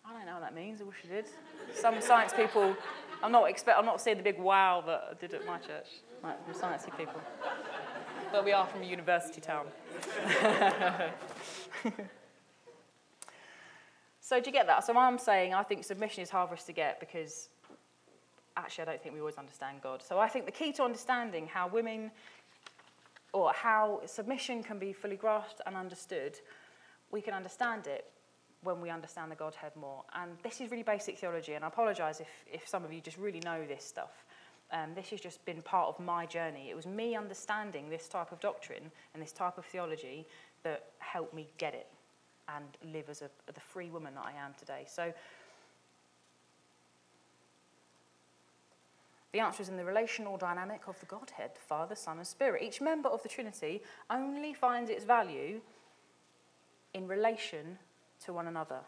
I 0.05 0.13
don't 0.13 0.25
know 0.27 0.35
what 0.35 0.43
that 0.43 0.55
means. 0.55 0.81
I 0.81 0.85
wish 0.85 0.99
I 1.05 1.09
did. 1.15 1.27
Some 1.75 2.01
science 2.01 2.33
people, 2.33 2.77
I'm 3.25 3.33
not 3.33 3.51
expect, 3.51 3.77
I'm 3.77 3.85
not 3.85 4.01
seeing 4.01 4.19
the 4.19 4.23
big 4.23 4.39
wow 4.39 4.85
that 4.87 5.09
I 5.11 5.15
did 5.21 5.35
at 5.35 5.45
my 5.47 5.59
church, 5.59 5.89
like 6.23 6.45
from 6.45 6.55
sciencey 6.55 6.97
people. 6.97 7.21
But 8.31 8.45
we 8.45 8.53
are 8.53 8.67
from 8.67 8.83
a 8.83 8.87
university 8.87 9.41
town. 9.41 9.67
so 14.21 14.39
do 14.41 14.47
you 14.47 14.53
get 14.53 14.69
that? 14.69 14.85
So 14.85 14.97
I'm 14.97 15.19
saying 15.19 15.55
I 15.55 15.65
think 15.65 15.83
submission 15.83 16.23
is 16.23 16.31
hard 16.31 16.51
for 16.51 16.55
us 16.55 16.63
to 16.65 16.73
get 16.73 17.01
because 17.01 17.49
actually, 18.57 18.83
I 18.83 18.85
don't 18.87 19.03
think 19.03 19.15
we 19.15 19.21
always 19.21 19.37
understand 19.37 19.81
God. 19.83 20.03
So 20.03 20.19
I 20.19 20.29
think 20.29 20.47
the 20.47 20.53
key 20.53 20.73
to 20.73 20.83
understanding 20.83 21.47
how 21.47 21.69
women 21.69 22.11
or 23.33 23.53
how 23.53 24.01
submission 24.07 24.63
can 24.63 24.79
be 24.79 24.93
fully 24.93 25.17
grasped 25.17 25.61
and 25.67 25.77
understood, 25.77 26.39
we 27.11 27.21
can 27.21 27.35
understand 27.35 27.87
it 27.87 28.11
when 28.63 28.81
we 28.81 28.91
understand 28.91 29.31
the 29.31 29.37
Godhead 29.37 29.75
more. 29.75 30.05
And 30.15 30.33
this 30.43 30.61
is 30.61 30.71
really 30.71 30.83
basic 30.83 31.19
theology, 31.19 31.55
and 31.55 31.65
I 31.65 31.69
apologise 31.69 32.21
if, 32.21 32.29
if 32.51 32.69
some 32.69 32.85
of 32.85 32.93
you 32.93 33.01
just 33.01 33.19
really 33.19 33.41
know 33.41 33.65
this 33.67 33.85
stuff. 33.85 34.25
Um, 34.71 34.95
this 34.95 35.11
has 35.11 35.21
just 35.21 35.45
been 35.45 35.61
part 35.63 35.89
of 35.89 36.01
my 36.01 36.25
journey. 36.25 36.71
It 36.71 36.77
was 36.77 36.87
me 36.87 37.15
understanding 37.15 37.91
this 37.91 38.09
type 38.09 38.33
of 38.33 38.41
doctrine 38.41 38.91
and 39.13 39.23
this 39.23 39.33
type 39.33 39.59
of 39.59 39.67
theology 39.67 40.27
that 40.63 40.85
helped 40.99 41.35
me 41.35 41.49
get 41.59 41.75
it 41.75 41.89
and 42.49 42.65
live 42.93 43.09
as 43.09 43.23
a, 43.23 43.31
the 43.53 43.61
free 43.61 43.91
woman 43.91 44.15
that 44.15 44.25
I 44.25 44.33
am 44.45 44.55
today. 44.59 44.85
So 44.87 45.13
The 49.33 49.41
answer 49.41 49.63
is 49.63 49.69
in 49.71 49.79
the 49.79 49.85
relational 49.85 50.37
dynamic 50.37 50.83
of 50.89 51.01
the 51.01 51.07
Godhead, 51.07 51.53
Father, 51.57 51.95
Son, 51.95 52.19
and 52.19 52.27
Spirit. 52.27 52.63
Each 52.63 52.81
member 52.81 53.09
of 53.09 53.23
the 53.23 53.29
Trinity 53.31 53.83
only 54.11 54.53
finds 54.53 54.91
its 54.91 55.05
value 55.05 55.61
in 56.93 57.09
relation 57.09 57.79
to 58.25 58.33
one 58.35 58.47
another. 58.47 58.81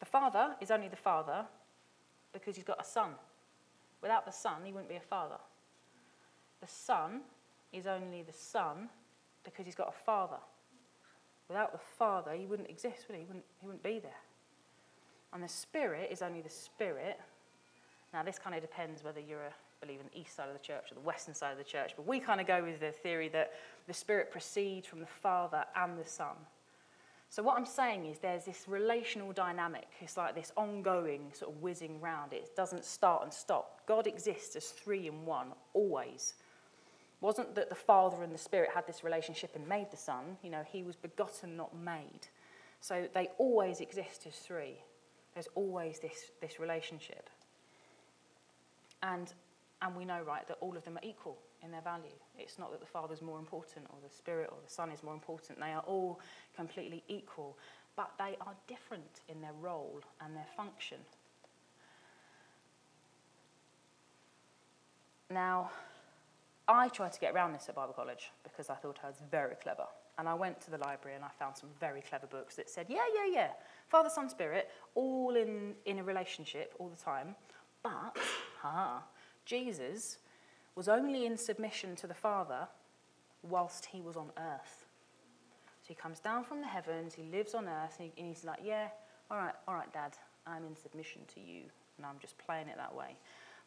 The 0.00 0.06
Father 0.06 0.56
is 0.60 0.72
only 0.72 0.88
the 0.88 0.96
Father 0.96 1.46
because 2.32 2.56
he's 2.56 2.64
got 2.64 2.80
a 2.80 2.84
Son. 2.84 3.10
Without 4.00 4.26
the 4.26 4.32
Son, 4.32 4.62
he 4.64 4.72
wouldn't 4.72 4.88
be 4.88 4.96
a 4.96 5.00
Father. 5.00 5.38
The 6.60 6.66
Son 6.66 7.20
is 7.72 7.86
only 7.86 8.22
the 8.22 8.32
Son 8.32 8.88
because 9.44 9.64
he's 9.64 9.76
got 9.76 9.88
a 9.88 10.04
Father. 10.04 10.38
Without 11.48 11.72
the 11.72 11.78
Father, 11.98 12.32
he 12.32 12.46
wouldn't 12.46 12.68
exist, 12.68 13.04
would 13.06 13.14
he? 13.14 13.20
He 13.20 13.26
wouldn't, 13.26 13.44
he 13.60 13.66
wouldn't 13.66 13.82
be 13.84 14.00
there. 14.00 14.10
And 15.32 15.42
the 15.42 15.48
Spirit 15.48 16.08
is 16.10 16.20
only 16.20 16.40
the 16.40 16.50
Spirit. 16.50 17.20
Now, 18.12 18.22
this 18.22 18.38
kind 18.38 18.54
of 18.54 18.62
depends 18.62 19.02
whether 19.02 19.20
you're 19.20 19.42
a 19.42 19.52
believe 19.82 20.00
in 20.00 20.06
the 20.12 20.20
east 20.20 20.36
side 20.36 20.48
of 20.48 20.54
the 20.54 20.64
church 20.64 20.90
or 20.90 20.94
the 20.94 21.00
western 21.00 21.34
side 21.34 21.52
of 21.52 21.58
the 21.58 21.64
church, 21.64 21.92
but 21.96 22.06
we 22.06 22.20
kind 22.20 22.40
of 22.40 22.46
go 22.46 22.62
with 22.62 22.80
the 22.80 22.92
theory 22.92 23.28
that 23.28 23.52
the 23.86 23.92
Spirit 23.92 24.30
proceeds 24.30 24.86
from 24.86 25.00
the 25.00 25.06
Father 25.06 25.64
and 25.76 25.98
the 25.98 26.08
Son. 26.08 26.36
So, 27.28 27.42
what 27.42 27.56
I'm 27.56 27.66
saying 27.66 28.06
is 28.06 28.18
there's 28.18 28.44
this 28.44 28.64
relational 28.68 29.32
dynamic. 29.32 29.88
It's 30.00 30.16
like 30.16 30.34
this 30.34 30.52
ongoing 30.56 31.30
sort 31.32 31.50
of 31.50 31.62
whizzing 31.62 32.00
round. 32.00 32.32
It 32.32 32.54
doesn't 32.54 32.84
start 32.84 33.24
and 33.24 33.32
stop. 33.32 33.80
God 33.86 34.06
exists 34.06 34.54
as 34.54 34.66
three 34.66 35.08
in 35.08 35.24
one, 35.24 35.48
always. 35.72 36.34
It 37.20 37.24
wasn't 37.24 37.54
that 37.54 37.70
the 37.70 37.74
Father 37.74 38.22
and 38.22 38.32
the 38.32 38.38
Spirit 38.38 38.70
had 38.74 38.86
this 38.86 39.02
relationship 39.02 39.56
and 39.56 39.66
made 39.66 39.90
the 39.90 39.96
Son. 39.96 40.36
You 40.42 40.50
know, 40.50 40.62
he 40.70 40.82
was 40.82 40.94
begotten, 40.94 41.56
not 41.56 41.74
made. 41.74 42.28
So, 42.80 43.08
they 43.14 43.30
always 43.38 43.80
exist 43.80 44.26
as 44.28 44.34
three. 44.34 44.76
There's 45.32 45.48
always 45.54 45.98
this, 46.00 46.30
this 46.42 46.60
relationship. 46.60 47.30
And, 49.02 49.32
and 49.80 49.96
we 49.96 50.04
know, 50.04 50.22
right, 50.26 50.46
that 50.48 50.58
all 50.60 50.76
of 50.76 50.84
them 50.84 50.96
are 50.96 51.06
equal 51.06 51.38
in 51.62 51.70
their 51.70 51.80
value. 51.80 52.14
It's 52.38 52.58
not 52.58 52.70
that 52.72 52.80
the 52.80 52.86
Father's 52.86 53.22
more 53.22 53.38
important 53.38 53.86
or 53.90 53.96
the 54.06 54.14
Spirit 54.14 54.48
or 54.50 54.58
the 54.64 54.72
Son 54.72 54.90
is 54.90 55.02
more 55.02 55.14
important. 55.14 55.58
They 55.60 55.72
are 55.72 55.84
all 55.86 56.20
completely 56.56 57.02
equal, 57.08 57.56
but 57.96 58.10
they 58.18 58.36
are 58.40 58.54
different 58.66 59.20
in 59.28 59.40
their 59.40 59.54
role 59.60 60.00
and 60.20 60.36
their 60.36 60.46
function. 60.56 60.98
Now, 65.30 65.70
I 66.68 66.88
tried 66.88 67.12
to 67.12 67.20
get 67.20 67.34
around 67.34 67.52
this 67.52 67.68
at 67.68 67.74
Bible 67.74 67.94
college 67.94 68.30
because 68.44 68.70
I 68.70 68.74
thought 68.74 68.98
I 69.02 69.08
was 69.08 69.20
very 69.30 69.54
clever. 69.56 69.86
And 70.18 70.28
I 70.28 70.34
went 70.34 70.60
to 70.62 70.70
the 70.70 70.78
library 70.78 71.16
and 71.16 71.24
I 71.24 71.28
found 71.38 71.56
some 71.56 71.70
very 71.80 72.02
clever 72.02 72.26
books 72.26 72.54
that 72.56 72.68
said, 72.68 72.86
yeah, 72.88 73.04
yeah, 73.14 73.32
yeah, 73.32 73.48
Father, 73.88 74.10
Son, 74.10 74.28
Spirit, 74.28 74.70
all 74.94 75.34
in, 75.36 75.74
in 75.86 75.98
a 75.98 76.04
relationship 76.04 76.74
all 76.78 76.88
the 76.88 77.02
time. 77.02 77.34
But, 77.82 78.16
ah, 78.64 79.02
Jesus 79.44 80.18
was 80.74 80.88
only 80.88 81.26
in 81.26 81.36
submission 81.36 81.96
to 81.96 82.06
the 82.06 82.14
Father 82.14 82.68
whilst 83.42 83.86
he 83.86 84.00
was 84.00 84.16
on 84.16 84.30
earth. 84.38 84.86
So 85.82 85.88
he 85.88 85.94
comes 85.94 86.20
down 86.20 86.44
from 86.44 86.60
the 86.60 86.66
heavens, 86.66 87.14
he 87.14 87.24
lives 87.24 87.54
on 87.54 87.66
earth, 87.68 87.96
and, 87.98 88.10
he, 88.14 88.20
and 88.20 88.34
he's 88.34 88.44
like, 88.44 88.60
Yeah, 88.64 88.88
all 89.30 89.38
right, 89.38 89.54
all 89.66 89.74
right, 89.74 89.92
Dad, 89.92 90.12
I'm 90.46 90.64
in 90.64 90.76
submission 90.76 91.22
to 91.34 91.40
you. 91.40 91.62
And 91.96 92.06
I'm 92.06 92.18
just 92.20 92.38
playing 92.38 92.68
it 92.68 92.76
that 92.76 92.94
way. 92.94 93.16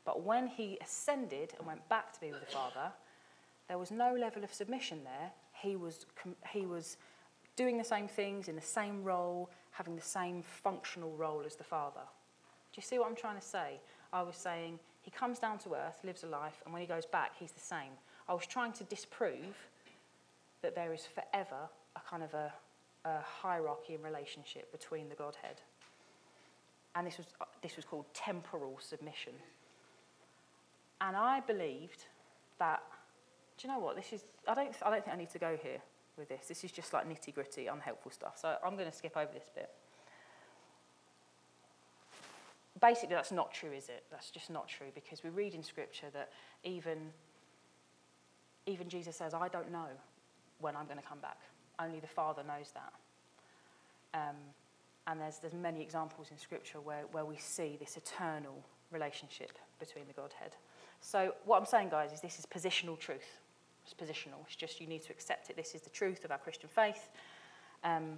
But 0.06 0.24
when 0.24 0.48
he 0.48 0.78
ascended 0.82 1.54
and 1.58 1.68
went 1.68 1.88
back 1.90 2.14
to 2.14 2.20
be 2.20 2.32
with 2.32 2.40
the 2.40 2.52
Father, 2.52 2.92
there 3.68 3.78
was 3.78 3.92
no 3.92 4.14
level 4.14 4.44
of 4.44 4.54
submission 4.54 5.00
there. 5.04 5.32
He 5.54 5.76
was, 5.76 6.06
he 6.52 6.66
was 6.66 6.98
doing 7.56 7.78
the 7.78 7.84
same 7.84 8.08
things 8.08 8.48
in 8.48 8.56
the 8.56 8.62
same 8.62 9.04
role, 9.04 9.50
having 9.72 9.96
the 9.96 10.02
same 10.02 10.44
functional 10.44 11.16
role 11.16 11.44
as 11.46 11.56
the 11.56 11.64
Father. 11.64 12.02
Do 12.02 12.78
you 12.78 12.84
see 12.84 13.00
what 13.00 13.08
I'm 13.08 13.16
trying 13.16 13.40
to 13.40 13.46
say? 13.46 13.80
I 14.16 14.24
was 14.24 14.38
saying 14.38 14.80
he 15.02 15.12
comes 15.12 15.40
down 15.40 15.58
to 15.60 15.74
earth, 15.74 16.00
lives 16.06 16.24
a 16.24 16.28
life, 16.28 16.62
and 16.64 16.74
when 16.74 16.82
he 16.82 16.88
goes 16.88 17.06
back, 17.06 17.34
he's 17.38 17.52
the 17.52 17.60
same. 17.60 17.92
I 18.30 18.34
was 18.34 18.48
trying 18.48 18.72
to 18.74 18.86
disprove 18.86 19.58
that 20.62 20.74
there 20.74 20.94
is 20.94 21.06
forever 21.06 21.68
a 21.98 22.00
kind 22.10 22.24
of 22.24 22.34
a, 22.34 22.54
a 23.04 23.20
hierarchy 23.20 23.94
and 23.94 24.04
relationship 24.04 24.72
between 24.72 25.10
the 25.10 25.16
Godhead. 25.16 25.60
And 26.96 27.06
this 27.06 27.18
was, 27.18 27.28
this 27.62 27.76
was 27.76 27.84
called 27.84 28.06
temporal 28.14 28.80
submission. 28.80 29.34
And 31.02 31.18
I 31.18 31.42
believed 31.42 32.06
that, 32.58 32.84
do 33.58 33.68
you 33.68 33.74
know 33.74 33.80
what? 33.80 33.98
This 33.98 34.14
is, 34.14 34.24
I 34.48 34.54
don't, 34.54 34.74
I 34.82 34.92
don't 34.92 35.04
think 35.04 35.14
I 35.14 35.20
need 35.20 35.32
to 35.32 35.40
go 35.40 35.58
here 35.62 35.82
with 36.18 36.30
this. 36.30 36.48
This 36.48 36.64
is 36.64 36.72
just 36.72 36.94
like 36.94 37.06
nitty 37.06 37.34
gritty, 37.34 37.68
unhelpful 37.68 38.12
stuff. 38.12 38.38
So 38.42 38.56
I'm 38.66 38.78
going 38.78 38.90
to 38.90 38.96
skip 38.96 39.18
over 39.18 39.32
this 39.34 39.52
bit 39.54 39.70
basically 42.82 43.16
that's 43.16 43.32
not 43.32 43.54
true, 43.54 43.72
is 43.72 43.90
it? 43.90 44.04
That's 44.12 44.30
just 44.32 44.50
not 44.50 44.68
true 44.68 44.88
because 44.94 45.24
we 45.24 45.30
read 45.30 45.54
in 45.54 45.64
Scripture 45.64 46.08
that 46.14 46.32
even, 46.64 46.98
even 48.66 48.90
Jesus 48.90 49.16
says, 49.16 49.34
I 49.34 49.48
don't 49.48 49.72
know 49.72 49.88
when 50.60 50.76
I'm 50.76 50.86
going 50.86 51.00
to 51.00 51.08
come 51.08 51.20
back. 51.20 51.38
Only 51.80 52.00
the 52.00 52.08
Father 52.08 52.44
knows 52.44 52.72
that. 52.74 52.94
Um, 54.14 54.36
and 55.08 55.22
there's, 55.22 55.38
there's 55.38 55.54
many 55.54 55.82
examples 55.82 56.28
in 56.32 56.38
Scripture 56.38 56.80
where, 56.80 57.04
where 57.12 57.26
we 57.26 57.38
see 57.38 57.78
this 57.80 57.98
eternal 57.98 58.64
relationship 58.92 59.58
between 59.80 60.06
the 60.08 60.14
Godhead. 60.14 60.56
So 61.02 61.34
what 61.46 61.60
I'm 61.60 61.66
saying, 61.66 61.90
guys, 61.90 62.12
is 62.12 62.22
this 62.22 62.40
is 62.40 62.46
positional 62.46 62.98
truth. 62.98 63.40
It's 63.84 63.94
positional. 63.94 64.40
It's 64.48 64.56
just 64.56 64.82
you 64.82 64.88
need 64.88 65.04
to 65.04 65.12
accept 65.12 65.50
it. 65.50 65.56
This 65.56 65.76
is 65.76 65.82
the 65.82 65.90
truth 65.90 66.26
of 66.26 66.32
our 66.32 66.40
Christian 66.40 66.70
faith. 66.70 67.10
Um, 67.84 68.18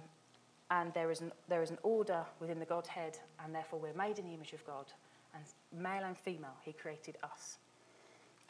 and 0.70 0.92
there 0.92 1.10
is, 1.10 1.20
an, 1.20 1.32
there 1.48 1.62
is 1.62 1.70
an 1.70 1.78
order 1.82 2.24
within 2.40 2.58
the 2.58 2.66
Godhead, 2.66 3.18
and 3.42 3.54
therefore 3.54 3.78
we're 3.78 3.94
made 3.94 4.18
in 4.18 4.26
the 4.26 4.34
image 4.34 4.52
of 4.52 4.64
God. 4.66 4.86
And 5.34 5.44
male 5.72 6.04
and 6.04 6.16
female, 6.16 6.56
He 6.62 6.72
created 6.72 7.16
us. 7.22 7.58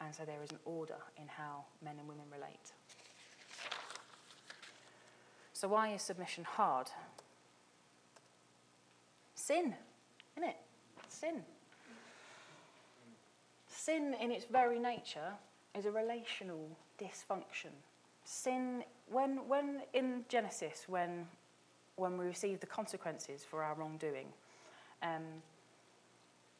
And 0.01 0.13
so 0.13 0.23
there 0.25 0.41
is 0.43 0.51
an 0.51 0.59
order 0.65 0.97
in 1.17 1.27
how 1.27 1.65
men 1.83 1.95
and 1.99 2.07
women 2.07 2.25
relate. 2.31 2.73
So, 5.53 5.67
why 5.67 5.89
is 5.89 6.01
submission 6.01 6.45
hard? 6.45 6.87
Sin, 9.35 9.75
isn't 10.37 10.49
it? 10.49 10.55
Sin. 11.09 11.43
Sin, 13.67 14.15
in 14.21 14.31
its 14.31 14.45
very 14.45 14.79
nature, 14.79 15.33
is 15.77 15.85
a 15.85 15.91
relational 15.91 16.69
dysfunction. 16.97 17.71
Sin, 18.23 18.83
when, 19.07 19.47
when 19.47 19.81
in 19.93 20.23
Genesis, 20.29 20.85
when 20.87 21.25
when 21.99 22.17
we 22.17 22.25
receive 22.25 22.59
the 22.59 22.67
consequences 22.67 23.43
for 23.43 23.63
our 23.63 23.75
wrongdoing. 23.75 24.27
Um, 25.03 25.23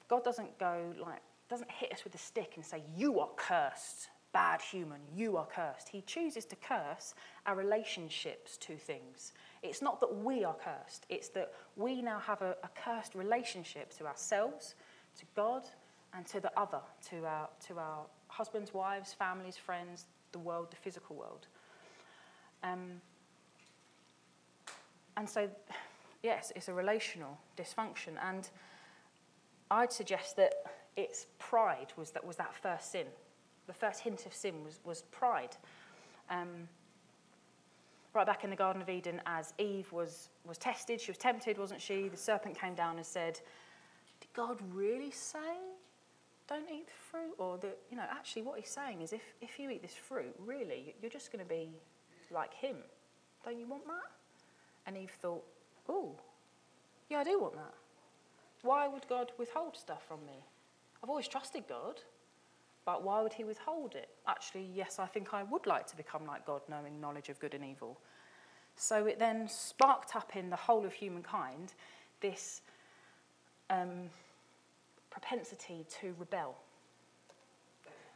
God 0.08 0.24
doesn't 0.24 0.58
go 0.60 0.94
like, 1.00 1.22
doesn't 1.50 1.72
hit 1.72 1.92
us 1.92 2.04
with 2.04 2.14
a 2.16 2.20
stick 2.20 2.54
and 2.56 2.66
say, 2.66 2.84
You 2.96 3.20
are 3.20 3.30
cursed, 3.36 4.10
bad 4.34 4.62
human, 4.62 5.00
you 5.16 5.38
are 5.38 5.46
cursed. 5.46 5.90
He 5.90 6.02
chooses 6.02 6.46
to 6.46 6.56
curse 6.56 7.14
our 7.46 7.56
relationships 7.56 8.58
to 8.58 8.76
things. 8.76 9.34
It's 9.64 9.82
not 9.82 10.00
that 10.00 10.16
we 10.16 10.44
are 10.44 10.56
cursed, 10.56 11.06
it's 11.10 11.30
that 11.30 11.54
we 11.76 12.02
now 12.02 12.20
have 12.20 12.42
a, 12.42 12.56
a 12.64 12.70
cursed 12.76 13.16
relationship 13.16 13.96
to 13.98 14.08
ourselves, 14.08 14.76
to 15.18 15.26
God, 15.36 15.64
and 16.14 16.26
to 16.28 16.40
the 16.40 16.52
other, 16.58 16.82
to 17.10 17.26
our, 17.26 17.50
to 17.68 17.78
our 17.78 18.06
husbands, 18.28 18.74
wives, 18.74 19.14
families, 19.14 19.58
friends, 19.58 20.06
the 20.32 20.40
world, 20.40 20.68
the 20.70 20.78
physical 20.78 21.16
world. 21.16 21.48
Um, 22.64 23.02
and 25.20 25.30
so, 25.30 25.50
yes, 26.24 26.54
it's 26.56 26.70
a 26.70 26.74
relational 26.74 27.38
dysfunction. 27.58 28.14
And 28.24 28.50
I'd 29.70 29.92
suggest 29.92 30.38
that 30.38 30.54
it's 30.96 31.28
pride 31.40 31.88
was 31.98 32.12
that, 32.12 32.26
was 32.26 32.38
that 32.38 32.56
first 32.56 32.94
sin. 32.94 33.06
The 33.68 33.74
first 33.74 34.00
hint 34.00 34.26
of 34.26 34.34
sin 34.34 34.64
was, 34.64 34.80
was 34.86 35.02
pride. 35.12 35.58
Um, 36.30 36.70
right 38.14 38.26
back 38.26 38.46
in 38.46 38.50
the 38.50 38.56
Garden 38.56 38.82
of 38.82 38.88
Eden, 38.88 39.22
as 39.26 39.54
Eve 39.60 39.92
was, 39.92 40.30
was 40.48 40.58
tested, 40.58 41.02
she 41.02 41.12
was 41.12 41.18
tempted, 41.18 41.58
wasn't 41.58 41.82
she? 41.82 42.08
The 42.08 42.16
serpent 42.16 42.58
came 42.58 42.74
down 42.74 42.96
and 42.96 43.06
said, 43.06 43.42
Did 44.22 44.32
God 44.34 44.58
really 44.74 45.12
say 45.12 45.58
don't 46.48 46.70
eat 46.72 46.88
the 46.88 46.94
fruit? 47.12 47.36
Or 47.38 47.58
that, 47.58 47.78
you 47.92 47.98
know, 47.98 48.06
actually, 48.10 48.44
what 48.44 48.58
he's 48.58 48.70
saying 48.70 49.02
is 49.02 49.12
if, 49.12 49.22
if 49.42 49.60
you 49.60 49.70
eat 49.70 49.82
this 49.82 49.96
fruit, 49.96 50.34
really, 50.46 50.96
you're 51.02 51.12
just 51.12 51.30
going 51.30 51.44
to 51.44 51.50
be 51.50 51.72
like 52.32 52.54
him. 52.54 52.78
Don't 53.44 53.60
you 53.60 53.68
want 53.68 53.86
that? 53.86 54.19
And 54.90 54.98
Eve 54.98 55.12
thought, 55.22 55.46
oh, 55.88 56.16
yeah, 57.12 57.20
I 57.20 57.24
do 57.24 57.40
want 57.40 57.54
that. 57.54 57.76
Why 58.64 58.88
would 58.88 59.08
God 59.08 59.32
withhold 59.38 59.78
stuff 59.78 60.02
from 60.08 60.26
me? 60.26 60.44
I've 61.04 61.12
always 61.12 61.28
trusted 61.28 61.66
God, 61.70 62.02
but 62.88 63.04
why 63.04 63.22
would 63.22 63.34
He 63.34 63.44
withhold 63.44 63.94
it? 63.94 64.10
Actually, 64.28 64.68
yes, 64.74 64.98
I 64.98 65.06
think 65.06 65.32
I 65.32 65.44
would 65.44 65.68
like 65.68 65.86
to 65.92 65.96
become 65.96 66.26
like 66.26 66.44
God, 66.44 66.62
knowing 66.68 67.00
knowledge 67.00 67.30
of 67.30 67.40
good 67.40 67.54
and 67.54 67.64
evil. 67.64 68.00
So 68.78 69.06
it 69.06 69.20
then 69.20 69.48
sparked 69.48 70.16
up 70.16 70.36
in 70.36 70.50
the 70.50 70.56
whole 70.56 70.84
of 70.84 70.94
humankind 70.94 71.74
this 72.20 72.62
um, 73.70 74.10
propensity 75.12 75.86
to 76.02 76.16
rebel. 76.18 76.58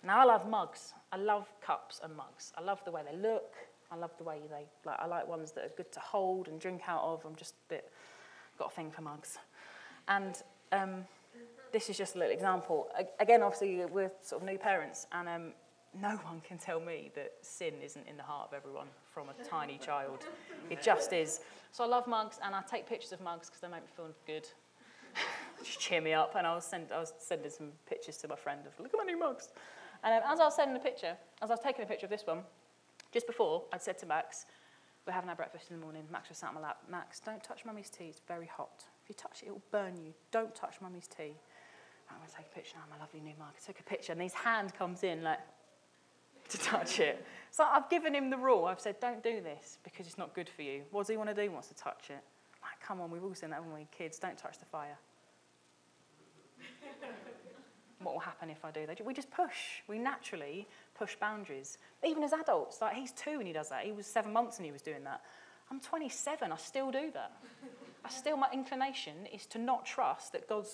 Now, 0.04 0.22
I 0.22 0.24
love 0.24 0.50
mugs. 0.50 0.96
I 1.12 1.18
love 1.18 1.48
cups 1.62 2.02
and 2.04 2.16
mugs. 2.18 2.52
I 2.58 2.62
love 2.62 2.84
the 2.84 2.90
way 2.92 3.04
they 3.08 3.16
look. 3.16 3.54
I 3.94 3.98
love 3.98 4.12
the 4.18 4.24
way 4.24 4.40
they 4.50 4.66
like. 4.86 5.00
I 5.00 5.06
like 5.06 5.28
ones 5.28 5.52
that 5.52 5.66
are 5.66 5.72
good 5.78 5.92
to 5.92 6.00
hold 6.00 6.48
and 6.48 6.60
drink 6.60 6.82
out 6.88 7.04
of. 7.04 7.24
I'm 7.26 7.36
just 7.36 7.54
a 7.54 7.70
bit 7.70 7.92
got 8.58 8.72
a 8.72 8.76
thing 8.76 8.92
for 8.92 9.02
mugs, 9.02 9.38
and 10.08 10.42
um, 10.72 11.06
this 11.72 11.90
is 11.90 11.98
just 11.98 12.16
a 12.16 12.20
little 12.20 12.34
example. 12.34 12.88
Again, 13.20 13.44
obviously, 13.44 13.86
we're 13.86 14.12
sort 14.22 14.42
of 14.42 14.48
new 14.48 14.58
parents, 14.58 15.06
and 15.12 15.30
um, 15.30 15.54
no 16.00 16.10
one 16.24 16.42
can 16.48 16.58
tell 16.58 16.80
me 16.80 17.12
that 17.16 17.34
sin 17.42 17.74
isn't 17.84 18.08
in 18.08 18.18
the 18.18 18.24
heart 18.24 18.50
of 18.50 18.56
everyone 18.56 18.88
from 19.14 19.28
a 19.30 19.44
tiny 19.44 19.78
child. 19.78 20.26
It 20.70 20.82
just 20.82 21.14
is. 21.14 21.42
So 21.72 21.84
I 21.84 21.88
love 21.88 22.08
mugs, 22.08 22.40
and 22.44 22.56
I 22.56 22.62
take 22.70 22.88
pictures 22.88 23.12
of 23.12 23.22
mugs 23.22 23.48
because 23.48 23.62
they 23.62 23.68
make 23.68 23.82
me 23.82 23.90
feel 23.96 24.10
good. 24.26 24.48
just 25.64 25.80
cheer 25.80 26.02
me 26.02 26.14
up. 26.14 26.36
And 26.36 26.48
I 26.48 26.56
was, 26.56 26.66
send, 26.66 26.92
I 26.92 27.00
was 27.00 27.14
sending 27.20 27.52
some 27.52 27.72
pictures 27.88 28.18
to 28.18 28.28
my 28.28 28.36
friend 28.36 28.62
of, 28.66 28.80
look 28.80 28.94
at 28.94 28.98
my 28.98 29.04
new 29.04 29.20
mugs. 29.20 29.50
And 30.04 30.14
um, 30.16 30.32
as 30.32 30.40
I 30.40 30.46
was 30.46 30.56
sending 30.56 30.74
the 30.74 30.80
picture, 30.80 31.16
as 31.42 31.50
I 31.50 31.54
was 31.54 31.64
taking 31.64 31.84
a 31.84 31.88
picture 31.88 32.06
of 32.06 32.10
this 32.10 32.24
one, 32.26 32.40
just 33.14 33.28
before, 33.28 33.64
I'd 33.72 33.82
said 33.82 33.98
to 34.00 34.06
Max, 34.06 34.46
we're 35.06 35.14
having 35.14 35.30
our 35.30 35.36
breakfast 35.36 35.70
in 35.70 35.78
the 35.78 35.84
morning. 35.84 36.04
Max 36.12 36.30
was 36.30 36.38
sat 36.38 36.50
on 36.50 36.56
my 36.56 36.62
lap. 36.62 36.78
Max, 36.90 37.20
don't 37.20 37.44
touch 37.44 37.66
mummy's 37.66 37.90
tea. 37.90 38.06
It's 38.06 38.22
very 38.28 38.48
hot. 38.48 38.86
If 39.04 39.10
you 39.10 39.16
touch 39.16 39.44
it, 39.44 39.48
it 39.48 39.52
will 39.52 39.62
burn 39.72 39.98
you. 39.98 40.14
Don't 40.32 40.56
touch 40.56 40.76
mummy's 40.82 41.08
tea. 41.08 41.36
I'm 42.10 42.18
going 42.18 42.30
to 42.30 42.36
take 42.36 42.46
a 42.52 42.56
picture 42.56 42.76
now, 42.78 42.84
my 42.90 43.00
lovely 43.00 43.20
new 43.20 43.34
mug. 43.40 43.54
I 43.56 43.66
took 43.66 43.80
a 43.80 43.84
picture, 43.84 44.12
and 44.12 44.22
his 44.22 44.34
hand 44.34 44.74
comes 44.76 45.04
in 45.04 45.24
like 45.24 45.40
to 46.50 46.58
touch 46.58 47.00
it. 47.00 47.26
So 47.52 47.66
I've 47.70 47.90
given 47.90 48.14
him 48.14 48.30
the 48.30 48.38
rule. 48.38 48.66
I've 48.66 48.80
said, 48.80 49.00
don't 49.00 49.24
do 49.24 49.42
this 49.42 49.78
because 49.84 50.08
it's 50.08 50.18
not 50.18 50.34
good 50.34 50.50
for 50.50 50.62
you. 50.62 50.82
What 50.92 51.02
does 51.02 51.10
he 51.10 51.18
want 51.18 51.30
to 51.30 51.36
do? 51.36 51.42
He 51.42 51.50
wants 51.50 51.68
to 51.70 51.76
touch 51.76 52.06
it. 52.10 52.24
Like, 52.62 52.80
come 52.86 53.02
on, 53.02 53.12
we've 53.12 53.24
all 53.24 53.34
seen 53.36 53.50
that 53.50 53.64
when 53.64 53.74
we 53.74 53.88
kids. 53.96 54.20
Don't 54.20 54.38
touch 54.38 54.58
the 54.60 54.66
fire. 54.66 54.98
What 58.04 58.14
will 58.14 58.22
happen 58.22 58.50
if 58.50 58.64
I 58.66 58.72
do? 58.72 58.86
We 59.06 59.14
just 59.14 59.32
push. 59.32 59.82
We 59.88 59.98
naturally 60.00 60.68
push 60.98 61.16
boundaries. 61.16 61.78
Even 62.06 62.24
as 62.24 62.34
adults, 62.34 62.82
like 62.82 62.96
he's 62.96 63.12
two 63.12 63.38
and 63.40 63.48
he 63.48 63.54
does 63.54 63.70
that. 63.70 63.86
He 63.86 63.92
was 63.92 64.06
seven 64.06 64.34
months 64.34 64.58
and 64.58 64.66
he 64.66 64.72
was 64.72 64.82
doing 64.82 65.04
that. 65.04 65.22
I'm 65.72 65.80
27, 65.80 66.52
I 66.52 66.58
still 66.58 66.92
do 66.92 67.10
that. 67.14 67.32
I 68.06 68.10
still, 68.10 68.38
my 68.38 68.48
inclination 68.54 69.26
is 69.34 69.46
to 69.48 69.58
not 69.58 69.86
trust 69.86 70.34
that 70.34 70.48
God 70.48 70.66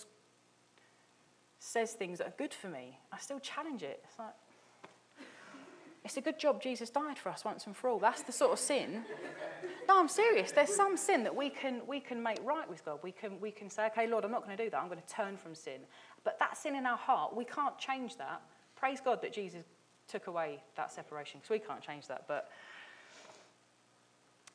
says 1.60 1.94
things 1.94 2.18
that 2.18 2.28
are 2.28 2.34
good 2.38 2.54
for 2.54 2.68
me. 2.68 2.98
I 3.12 3.18
still 3.20 3.40
challenge 3.40 3.84
it. 3.84 4.04
It's 4.04 4.18
like, 4.18 4.34
it's 6.04 6.18
a 6.18 6.22
good 6.22 6.40
job 6.40 6.62
Jesus 6.62 6.90
died 6.90 7.18
for 7.18 7.30
us 7.30 7.44
once 7.44 7.66
and 7.66 7.76
for 7.76 7.90
all. 7.90 8.00
That's 8.00 8.22
the 8.22 8.32
sort 8.32 8.54
of 8.54 8.60
sin. 8.60 9.04
No, 9.88 10.00
I'm 10.00 10.08
serious. 10.08 10.52
There's 10.52 10.74
some 10.74 10.96
sin 10.96 11.24
that 11.24 11.36
we 11.36 11.50
can, 11.50 11.82
we 11.88 12.00
can 12.00 12.22
make 12.24 12.40
right 12.44 12.70
with 12.70 12.86
God. 12.86 13.00
We 13.04 13.12
can, 13.12 13.40
we 13.42 13.52
can 13.52 13.70
say, 13.70 13.88
okay, 13.88 14.08
Lord, 14.08 14.24
I'm 14.24 14.32
not 14.32 14.46
going 14.46 14.56
to 14.56 14.64
do 14.64 14.70
that. 14.70 14.80
I'm 14.80 14.88
going 14.88 15.02
to 15.02 15.14
turn 15.14 15.36
from 15.36 15.56
sin. 15.56 15.82
But 16.24 16.40
that 16.40 16.58
sin 16.58 16.76
in 16.76 16.86
our 16.86 16.98
heart, 16.98 17.36
we 17.36 17.44
can't 17.44 17.78
change 17.78 18.18
that. 18.18 18.42
Praise 18.76 19.02
God 19.04 19.22
that 19.22 19.34
Jesus 19.34 19.66
took 20.08 20.28
away 20.28 20.62
that 20.76 20.92
separation 20.92 21.40
because 21.40 21.50
we 21.50 21.60
can't 21.60 21.82
change 21.82 22.08
that. 22.08 22.26
But 22.28 22.50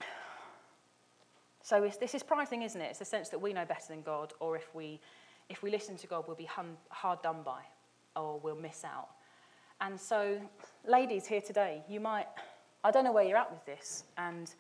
so 1.62 1.90
this 2.00 2.14
is 2.14 2.22
pride 2.22 2.48
isn't 2.52 2.80
it? 2.80 2.86
It's 2.90 3.00
the 3.00 3.04
sense 3.04 3.28
that 3.30 3.40
we 3.40 3.52
know 3.52 3.64
better 3.64 3.88
than 3.88 4.02
God, 4.02 4.32
or 4.40 4.56
if 4.56 4.74
we, 4.74 5.00
if 5.50 5.62
we 5.62 5.70
listen 5.70 5.96
to 5.98 6.06
God, 6.06 6.24
we'll 6.26 6.36
be 6.36 6.48
hard 6.90 7.22
done 7.22 7.42
by, 7.44 7.60
or 8.16 8.38
we'll 8.38 8.56
miss 8.56 8.82
out. 8.84 9.08
And 9.80 10.00
so, 10.00 10.40
ladies 10.86 11.26
here 11.26 11.40
today, 11.40 11.82
you 11.88 12.00
might, 12.00 12.26
I 12.84 12.90
don't 12.90 13.04
know 13.04 13.12
where 13.12 13.24
you're 13.24 13.36
at 13.36 13.50
with 13.50 13.64
this, 13.66 14.04
and 14.16 14.54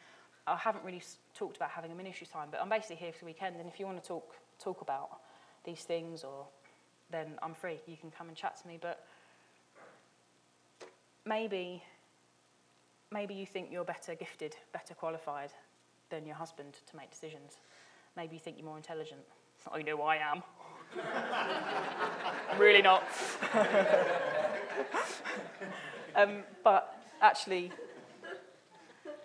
I 0.46 0.56
haven't 0.56 0.84
really 0.84 1.02
talked 1.34 1.56
about 1.56 1.70
having 1.70 1.92
a 1.92 1.94
ministry 1.94 2.26
time, 2.26 2.48
but 2.50 2.60
I'm 2.60 2.68
basically 2.68 2.96
here 2.96 3.12
for 3.12 3.20
the 3.20 3.26
weekend, 3.26 3.56
and 3.56 3.68
if 3.68 3.78
you 3.78 3.86
want 3.86 4.02
to 4.02 4.06
talk, 4.06 4.34
talk 4.58 4.80
about 4.80 5.20
these 5.64 5.80
things, 5.80 6.24
or 6.24 6.46
then 7.10 7.38
I'm 7.42 7.54
free. 7.54 7.80
You 7.86 7.96
can 7.96 8.10
come 8.10 8.28
and 8.28 8.36
chat 8.36 8.60
to 8.62 8.68
me, 8.68 8.78
but 8.80 9.06
maybe, 11.24 11.82
maybe 13.10 13.34
you 13.34 13.46
think 13.46 13.68
you're 13.70 13.84
better 13.84 14.14
gifted, 14.14 14.56
better 14.72 14.94
qualified 14.94 15.50
than 16.10 16.26
your 16.26 16.36
husband 16.36 16.74
to 16.90 16.96
make 16.96 17.10
decisions. 17.10 17.58
Maybe 18.16 18.34
you 18.34 18.40
think 18.40 18.58
you're 18.58 18.66
more 18.66 18.76
intelligent. 18.76 19.22
I 19.72 19.82
know 19.82 20.02
I 20.02 20.16
am. 20.16 20.42
I'm 22.50 22.58
really 22.58 22.82
not. 22.82 23.04
um, 26.16 26.42
but 26.62 27.00
actually, 27.20 27.72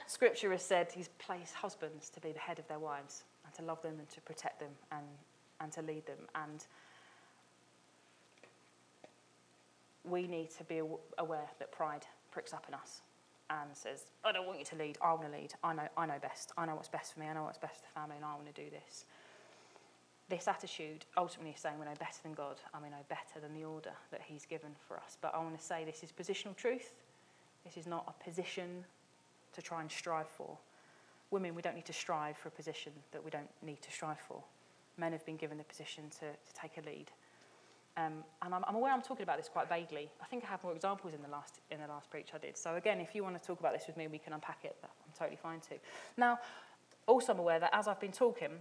Scripture 0.08 0.52
has 0.52 0.64
said 0.64 0.92
He's 0.94 1.10
placed 1.20 1.54
husbands 1.54 2.10
to 2.10 2.20
be 2.20 2.32
the 2.32 2.40
head 2.40 2.60
of 2.60 2.68
their 2.68 2.80
wives 2.80 3.24
and 3.46 3.54
to 3.56 3.62
love 3.62 3.82
them 3.82 3.96
and 4.00 4.10
to 4.10 4.22
protect 4.22 4.60
them 4.60 4.72
and, 4.92 5.06
and 5.62 5.72
to 5.74 5.82
lead 5.82 6.06
them. 6.06 6.20
And 6.36 6.66
we 10.04 10.28
need 10.28 10.50
to 10.52 10.64
be 10.64 10.82
aware 11.18 11.50
that 11.60 11.72
pride 11.72 12.06
pricks 12.32 12.54
up 12.54 12.66
in 12.68 12.74
us 12.74 13.02
and 13.50 13.70
says, 13.74 14.06
I 14.24 14.32
don't 14.32 14.46
want 14.46 14.60
you 14.60 14.66
to 14.66 14.76
lead, 14.76 14.98
I 15.02 15.14
want 15.14 15.32
to 15.32 15.38
lead. 15.38 15.54
I 15.64 15.74
know, 15.74 15.88
I 15.98 16.06
know 16.06 16.20
best. 16.22 16.52
I 16.58 16.66
know 16.66 16.76
what's 16.76 16.88
best 16.88 17.14
for 17.14 17.20
me. 17.20 17.28
I 17.28 17.34
know 17.34 17.44
what's 17.44 17.58
best 17.58 17.78
for 17.78 17.82
the 17.82 18.00
family, 18.00 18.16
and 18.16 18.26
I 18.26 18.36
want 18.36 18.54
to 18.54 18.64
do 18.64 18.70
this 18.70 19.06
this 20.30 20.48
attitude 20.48 21.06
ultimately 21.18 21.52
is 21.52 21.60
saying 21.60 21.76
we 21.80 21.86
know 21.86 21.98
better 22.00 22.20
than 22.24 22.34
God 22.34 22.58
and 22.74 22.84
we 22.84 22.89
know 22.89 23.04
better 23.10 23.39
than 23.42 23.54
the 23.54 23.65
order 23.65 23.92
that 24.12 24.22
He's 24.24 24.46
given 24.46 24.70
for 24.88 24.98
us. 24.98 25.18
But 25.22 25.34
I 25.34 25.39
want 25.39 25.58
to 25.58 25.63
say 25.63 25.84
this 25.84 26.04
is 26.04 26.12
positional 26.12 26.56
truth. 26.56 26.94
This 27.65 27.78
is 27.78 27.88
not 27.88 28.06
a 28.08 28.24
position 28.24 28.86
to 29.54 29.62
try 29.62 29.82
and 29.82 29.92
strive 29.92 30.28
for. 30.28 30.58
Women, 31.32 31.56
we 31.56 31.62
don't 31.62 31.76
need 31.76 31.86
to 31.86 31.94
strive 31.94 32.38
for 32.38 32.48
a 32.48 32.52
position 32.52 32.92
that 33.12 33.24
we 33.24 33.30
don't 33.30 33.50
need 33.63 33.82
to 33.82 33.92
strive 33.92 34.20
for. 34.28 34.42
Men 34.98 35.12
have 35.12 35.26
been 35.26 35.38
given 35.38 35.58
the 35.58 35.63
position 35.63 36.06
to, 36.20 36.26
to 36.26 36.54
take 36.60 36.78
a 36.78 36.88
lead. 36.88 37.12
Um, 37.98 38.24
and 38.44 38.54
I'm, 38.54 38.63
I'm 38.68 38.76
aware 38.76 38.94
I'm 38.94 39.02
talking 39.02 39.24
about 39.24 39.38
this 39.38 39.50
quite 39.50 39.68
vaguely. 39.68 40.10
I 40.22 40.26
think 40.26 40.44
I 40.44 40.48
have 40.48 40.63
more 40.63 40.74
examples 40.74 41.13
in 41.13 41.22
the 41.22 41.28
last 41.28 41.60
in 41.72 41.82
the 41.82 41.88
last 41.88 42.10
preach 42.10 42.30
I 42.34 42.38
did. 42.38 42.56
So 42.56 42.76
again, 42.76 43.00
if 43.00 43.15
you 43.15 43.24
want 43.24 43.39
to 43.42 43.46
talk 43.46 43.60
about 43.60 43.74
this 43.74 43.88
with 43.88 43.98
me, 43.98 44.08
we 44.08 44.20
can 44.20 44.34
unpack 44.34 44.60
it. 44.63 44.76
I'm 44.84 44.89
totally 45.18 45.38
fine 45.42 45.60
to. 45.62 45.76
Now, 46.18 46.39
also 47.08 47.34
I'm 47.34 47.39
aware 47.39 47.60
that 47.60 47.72
as 47.74 47.88
I've 47.88 48.00
been 48.00 48.12
talking, 48.12 48.52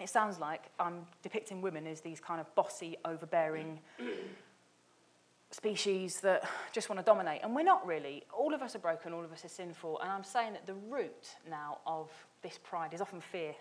it 0.00 0.08
sounds 0.08 0.38
like 0.38 0.64
I'm 0.78 1.06
depicting 1.22 1.60
women 1.60 1.86
as 1.86 2.00
these 2.00 2.20
kind 2.20 2.40
of 2.40 2.52
bossy, 2.54 2.96
overbearing 3.04 3.80
species 5.50 6.20
that 6.20 6.48
just 6.72 6.88
want 6.88 6.98
to 6.98 7.04
dominate. 7.04 7.40
And 7.42 7.54
we're 7.54 7.62
not 7.62 7.86
really. 7.86 8.22
All 8.32 8.54
of 8.54 8.62
us 8.62 8.74
are 8.74 8.80
broken, 8.80 9.12
all 9.12 9.24
of 9.24 9.32
us 9.32 9.44
are 9.44 9.48
sinful. 9.48 10.00
And 10.00 10.10
I'm 10.10 10.24
saying 10.24 10.54
that 10.54 10.66
the 10.66 10.74
root 10.74 11.36
now 11.48 11.78
of 11.86 12.10
this 12.42 12.58
pride 12.62 12.94
is 12.94 13.00
often 13.00 13.20
fear. 13.20 13.54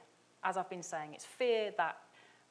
As 0.43 0.56
I've 0.56 0.69
been 0.69 0.84
saying, 0.84 1.13
it's 1.13 1.25
fear 1.25 1.73
that 1.78 1.97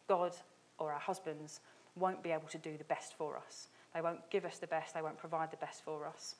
God 0.09 0.37
or 0.79 0.93
our 0.93 1.01
husbands 1.01 1.61
won't 1.97 2.23
be 2.23 2.31
able 2.31 2.49
to 2.49 2.59
do 2.59 2.77
the 2.77 2.85
best 2.85 3.15
for 3.15 3.37
us. 3.37 3.69
They 3.95 4.01
won't 4.01 4.29
give 4.31 4.45
us 4.45 4.59
the 4.59 4.67
best, 4.67 4.95
they 4.95 5.03
won't 5.03 5.19
provide 5.19 5.51
the 5.51 5.57
best 5.57 5.83
for 5.85 6.07
us. 6.07 6.35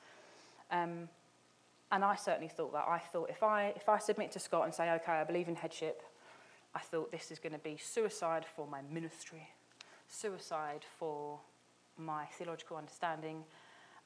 Um, 0.71 1.09
and 1.91 2.03
I 2.03 2.15
certainly 2.15 2.49
thought 2.49 2.73
that. 2.73 2.85
I 2.87 2.99
thought 2.99 3.29
if 3.29 3.41
I, 3.41 3.73
if 3.75 3.89
I 3.89 3.97
submit 3.97 4.31
to 4.33 4.39
Scott 4.39 4.65
and 4.65 4.73
say, 4.73 4.91
okay, 4.91 5.13
I 5.13 5.23
believe 5.23 5.47
in 5.47 5.55
headship, 5.55 6.03
I 6.75 6.79
thought 6.79 7.11
this 7.11 7.31
is 7.31 7.39
going 7.39 7.53
to 7.53 7.59
be 7.59 7.77
suicide 7.77 8.45
for 8.55 8.67
my 8.67 8.81
ministry, 8.91 9.47
suicide 10.07 10.85
for 10.97 11.39
my 11.97 12.25
theological 12.37 12.77
understanding, 12.77 13.43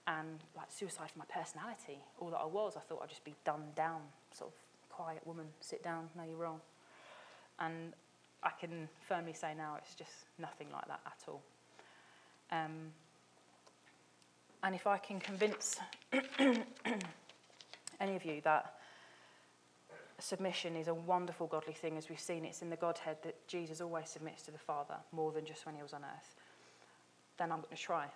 and 0.07 0.43
like 0.55 0.71
suicide 0.71 1.11
for 1.11 1.19
my 1.19 1.25
personality. 1.25 1.99
All 2.19 2.29
that 2.29 2.39
I 2.39 2.45
was, 2.45 2.75
I 2.77 2.79
thought 2.81 3.01
I'd 3.03 3.09
just 3.09 3.23
be 3.23 3.35
dumbed 3.45 3.75
down, 3.75 4.01
sort 4.31 4.51
of 4.51 4.55
quiet 4.89 5.25
woman, 5.25 5.45
sit 5.59 5.83
down, 5.83 6.09
no, 6.15 6.23
you're 6.23 6.37
wrong. 6.37 6.61
And 7.59 7.93
I 8.41 8.49
can 8.59 8.89
firmly 9.07 9.33
say 9.33 9.53
now 9.55 9.77
it's 9.77 9.95
just 9.95 10.25
nothing 10.39 10.67
like 10.71 10.87
that 10.87 11.01
at 11.05 11.23
all. 11.27 11.41
Um, 12.51 12.91
and 14.63 14.75
if 14.75 14.87
I 14.87 14.97
can 14.97 15.19
convince 15.19 15.79
any 17.99 18.15
of 18.15 18.25
you 18.25 18.41
that 18.43 18.75
submission 20.23 20.75
is 20.75 20.87
a 20.87 20.93
wonderful 20.93 21.47
godly 21.47 21.73
thing, 21.73 21.97
as 21.97 22.09
we've 22.09 22.19
seen. 22.19 22.45
It's 22.45 22.61
in 22.61 22.69
the 22.69 22.77
Godhead 22.77 23.17
that 23.23 23.45
Jesus 23.47 23.81
always 23.81 24.09
submits 24.09 24.43
to 24.43 24.51
the 24.51 24.57
Father 24.57 24.95
more 25.11 25.31
than 25.31 25.45
just 25.45 25.65
when 25.65 25.75
he 25.75 25.81
was 25.81 25.93
on 25.93 26.03
earth. 26.03 26.35
Then 27.37 27.51
I'm 27.51 27.59
going 27.59 27.75
to 27.75 27.81
try. 27.81 28.07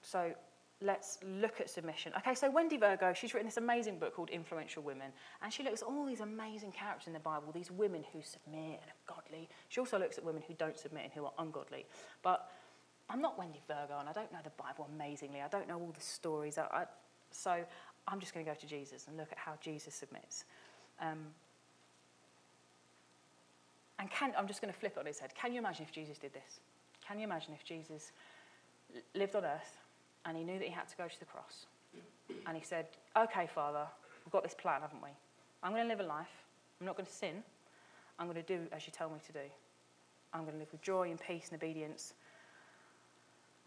So 0.00 0.32
let's 0.80 1.18
look 1.24 1.60
at 1.60 1.68
submission. 1.68 2.12
Okay, 2.16 2.34
so 2.34 2.50
Wendy 2.50 2.78
Virgo, 2.78 3.12
she's 3.12 3.34
written 3.34 3.46
this 3.46 3.58
amazing 3.58 3.98
book 3.98 4.14
called 4.16 4.30
Influential 4.30 4.82
Women, 4.82 5.12
and 5.42 5.52
she 5.52 5.62
looks 5.62 5.82
at 5.82 5.88
all 5.88 6.06
these 6.06 6.20
amazing 6.20 6.72
characters 6.72 7.06
in 7.06 7.12
the 7.12 7.20
Bible, 7.20 7.52
these 7.52 7.70
women 7.70 8.02
who 8.12 8.22
submit 8.22 8.80
and 8.80 8.90
are 8.90 9.14
godly. 9.14 9.48
She 9.68 9.80
also 9.80 9.98
looks 9.98 10.16
at 10.16 10.24
women 10.24 10.42
who 10.46 10.54
don't 10.54 10.78
submit 10.78 11.04
and 11.04 11.12
who 11.12 11.26
are 11.26 11.32
ungodly. 11.38 11.84
But 12.22 12.50
I'm 13.10 13.20
not 13.20 13.38
Wendy 13.38 13.60
Virgo, 13.68 13.98
and 14.00 14.08
I 14.08 14.12
don't 14.12 14.32
know 14.32 14.38
the 14.42 14.50
Bible 14.50 14.88
amazingly. 14.94 15.42
I 15.42 15.48
don't 15.48 15.68
know 15.68 15.78
all 15.78 15.92
the 15.94 16.00
stories. 16.00 16.56
I, 16.56 16.62
I, 16.62 16.84
so 17.30 17.62
I'm 18.08 18.20
just 18.20 18.32
going 18.32 18.44
to 18.44 18.50
go 18.50 18.58
to 18.58 18.66
Jesus 18.66 19.06
and 19.08 19.16
look 19.16 19.30
at 19.30 19.38
how 19.38 19.52
Jesus 19.60 19.94
submits. 19.94 20.44
Um, 21.00 21.18
and 23.98 24.10
can, 24.10 24.32
I'm 24.36 24.48
just 24.48 24.60
going 24.60 24.72
to 24.72 24.78
flip 24.78 24.94
it 24.96 25.00
on 25.00 25.06
its 25.06 25.20
head. 25.20 25.32
Can 25.34 25.52
you 25.52 25.58
imagine 25.58 25.84
if 25.84 25.92
Jesus 25.92 26.18
did 26.18 26.32
this? 26.32 26.60
Can 27.06 27.18
you 27.18 27.24
imagine 27.24 27.52
if 27.54 27.64
Jesus 27.64 28.12
lived 29.14 29.36
on 29.36 29.44
earth 29.44 29.78
and 30.24 30.36
he 30.36 30.44
knew 30.44 30.58
that 30.58 30.66
he 30.66 30.72
had 30.72 30.88
to 30.88 30.96
go 30.96 31.06
to 31.06 31.18
the 31.18 31.24
cross? 31.24 31.66
And 32.46 32.56
he 32.56 32.62
said, 32.62 32.86
Okay, 33.16 33.48
Father, 33.54 33.86
we've 34.24 34.32
got 34.32 34.42
this 34.42 34.54
plan, 34.54 34.80
haven't 34.80 35.02
we? 35.02 35.10
I'm 35.62 35.72
going 35.72 35.84
to 35.84 35.88
live 35.88 36.00
a 36.00 36.08
life. 36.08 36.30
I'm 36.80 36.86
not 36.86 36.96
going 36.96 37.06
to 37.06 37.12
sin. 37.12 37.42
I'm 38.18 38.26
going 38.26 38.42
to 38.42 38.56
do 38.56 38.66
as 38.72 38.86
you 38.86 38.92
tell 38.92 39.08
me 39.08 39.16
to 39.26 39.32
do. 39.32 39.46
I'm 40.34 40.40
going 40.40 40.54
to 40.54 40.58
live 40.58 40.72
with 40.72 40.82
joy 40.82 41.10
and 41.10 41.20
peace 41.20 41.48
and 41.50 41.62
obedience. 41.62 42.14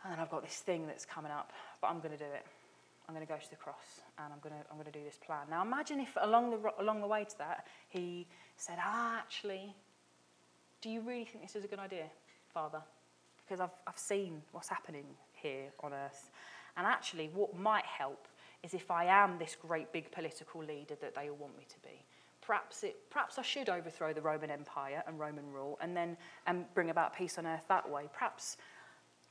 And 0.04 0.14
then 0.14 0.20
I've 0.20 0.32
got 0.32 0.44
this 0.44 0.58
thing 0.58 0.88
that's 0.88 1.06
coming 1.06 1.32
up, 1.32 1.52
but 1.82 1.88
I'm 1.88 2.00
going 2.00 2.12
to 2.12 2.18
do 2.18 2.26
it. 2.26 2.46
I'm 3.08 3.16
going 3.16 3.26
to 3.26 3.32
go 3.32 3.40
to 3.40 3.50
the 3.50 3.56
cross 3.56 4.02
and 4.18 4.34
I'm 4.34 4.40
going 4.40 4.56
to, 4.56 4.68
I'm 4.70 4.78
going 4.78 4.92
to 4.92 4.98
do 4.98 5.04
this 5.04 5.18
plan. 5.18 5.48
Now 5.50 5.62
imagine 5.62 6.00
if 6.00 6.18
along 6.22 6.52
the, 6.52 6.74
along 6.80 7.02
the 7.02 7.08
way 7.08 7.24
to 7.24 7.38
that, 7.38 7.68
he 7.90 8.28
said, 8.58 8.78
ah, 8.80 9.18
actually, 9.18 9.76
do 10.82 10.90
you 10.90 11.02
really 11.02 11.26
think 11.26 11.44
this 11.44 11.56
is 11.56 11.64
a 11.64 11.68
good 11.68 11.80
idea, 11.80 12.06
Father? 12.54 12.82
because 13.46 13.60
I've, 13.60 13.76
I've 13.88 13.98
seen 13.98 14.42
what's 14.52 14.70
happening 14.70 15.06
here 15.34 15.72
on 15.82 15.94
earth. 15.94 16.32
And 16.78 16.86
actually, 16.86 17.30
what 17.34 17.58
might 17.58 17.86
help 17.86 18.28
is 18.64 18.74
if 18.74 18.90
I 18.92 19.06
am 19.06 19.38
this 19.38 19.56
great 19.60 19.92
big 19.94 20.12
political 20.12 20.62
leader 20.62 20.96
that 21.02 21.16
they 21.16 21.30
all 21.30 21.36
want 21.36 21.58
me 21.58 21.66
to 21.70 21.80
be. 21.88 22.04
Perhaps, 22.42 22.84
it, 22.84 22.96
perhaps 23.10 23.40
I 23.40 23.42
should 23.42 23.70
overthrow 23.70 24.14
the 24.14 24.22
Roman 24.22 24.52
Empire 24.52 25.04
and 25.08 25.20
Roman 25.20 25.52
rule 25.52 25.78
and 25.82 25.96
then 25.96 26.16
and 26.46 26.66
bring 26.74 26.90
about 26.90 27.16
peace 27.16 27.38
on 27.38 27.48
earth 27.48 27.64
that 27.70 27.90
way. 27.90 28.08
Perhaps, 28.14 28.58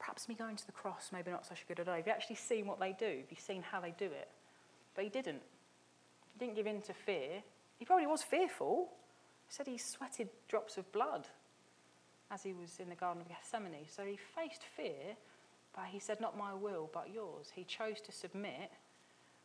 perhaps 0.05 0.29
me 0.29 0.35
going 0.35 0.55
to 0.55 0.67
the 0.67 0.73
cross, 0.73 1.09
maybe 1.15 1.31
not 1.31 1.47
such 1.47 1.63
a 1.63 1.67
good 1.67 1.81
idea. 1.81 1.95
Have 1.97 2.07
you 2.07 2.13
actually 2.13 2.37
seen 2.37 2.67
what 2.67 2.79
they 2.79 2.93
do? 2.93 3.07
Have 3.07 3.31
you 3.31 3.39
seen 3.39 3.63
how 3.63 3.81
they 3.81 3.95
do 3.97 4.05
it? 4.05 4.29
But 4.95 5.05
he 5.05 5.11
didn't. 5.11 5.41
He 6.35 6.39
didn't 6.39 6.57
give 6.57 6.67
in 6.67 6.83
to 6.83 6.93
fear. 6.93 7.43
He 7.79 7.87
probably 7.87 8.07
was 8.07 8.23
fearful. 8.23 8.91
He 9.49 9.55
said 9.55 9.67
he 9.67 9.79
sweated 9.79 10.29
drops 10.47 10.77
of 10.77 10.91
blood 10.93 11.27
as 12.31 12.43
he 12.43 12.53
was 12.53 12.79
in 12.81 12.91
the 12.91 12.95
Garden 12.95 13.23
of 13.23 13.29
Gethsemane. 13.29 13.87
So 13.89 14.05
he 14.05 14.19
faced 14.37 14.63
fear, 14.77 15.17
but 15.75 15.87
he 15.87 15.99
said, 15.99 16.21
Not 16.21 16.37
my 16.37 16.53
will, 16.53 16.91
but 16.93 17.09
yours. 17.11 17.51
He 17.55 17.65
chose 17.65 18.03
to 18.03 18.13
submit 18.13 18.73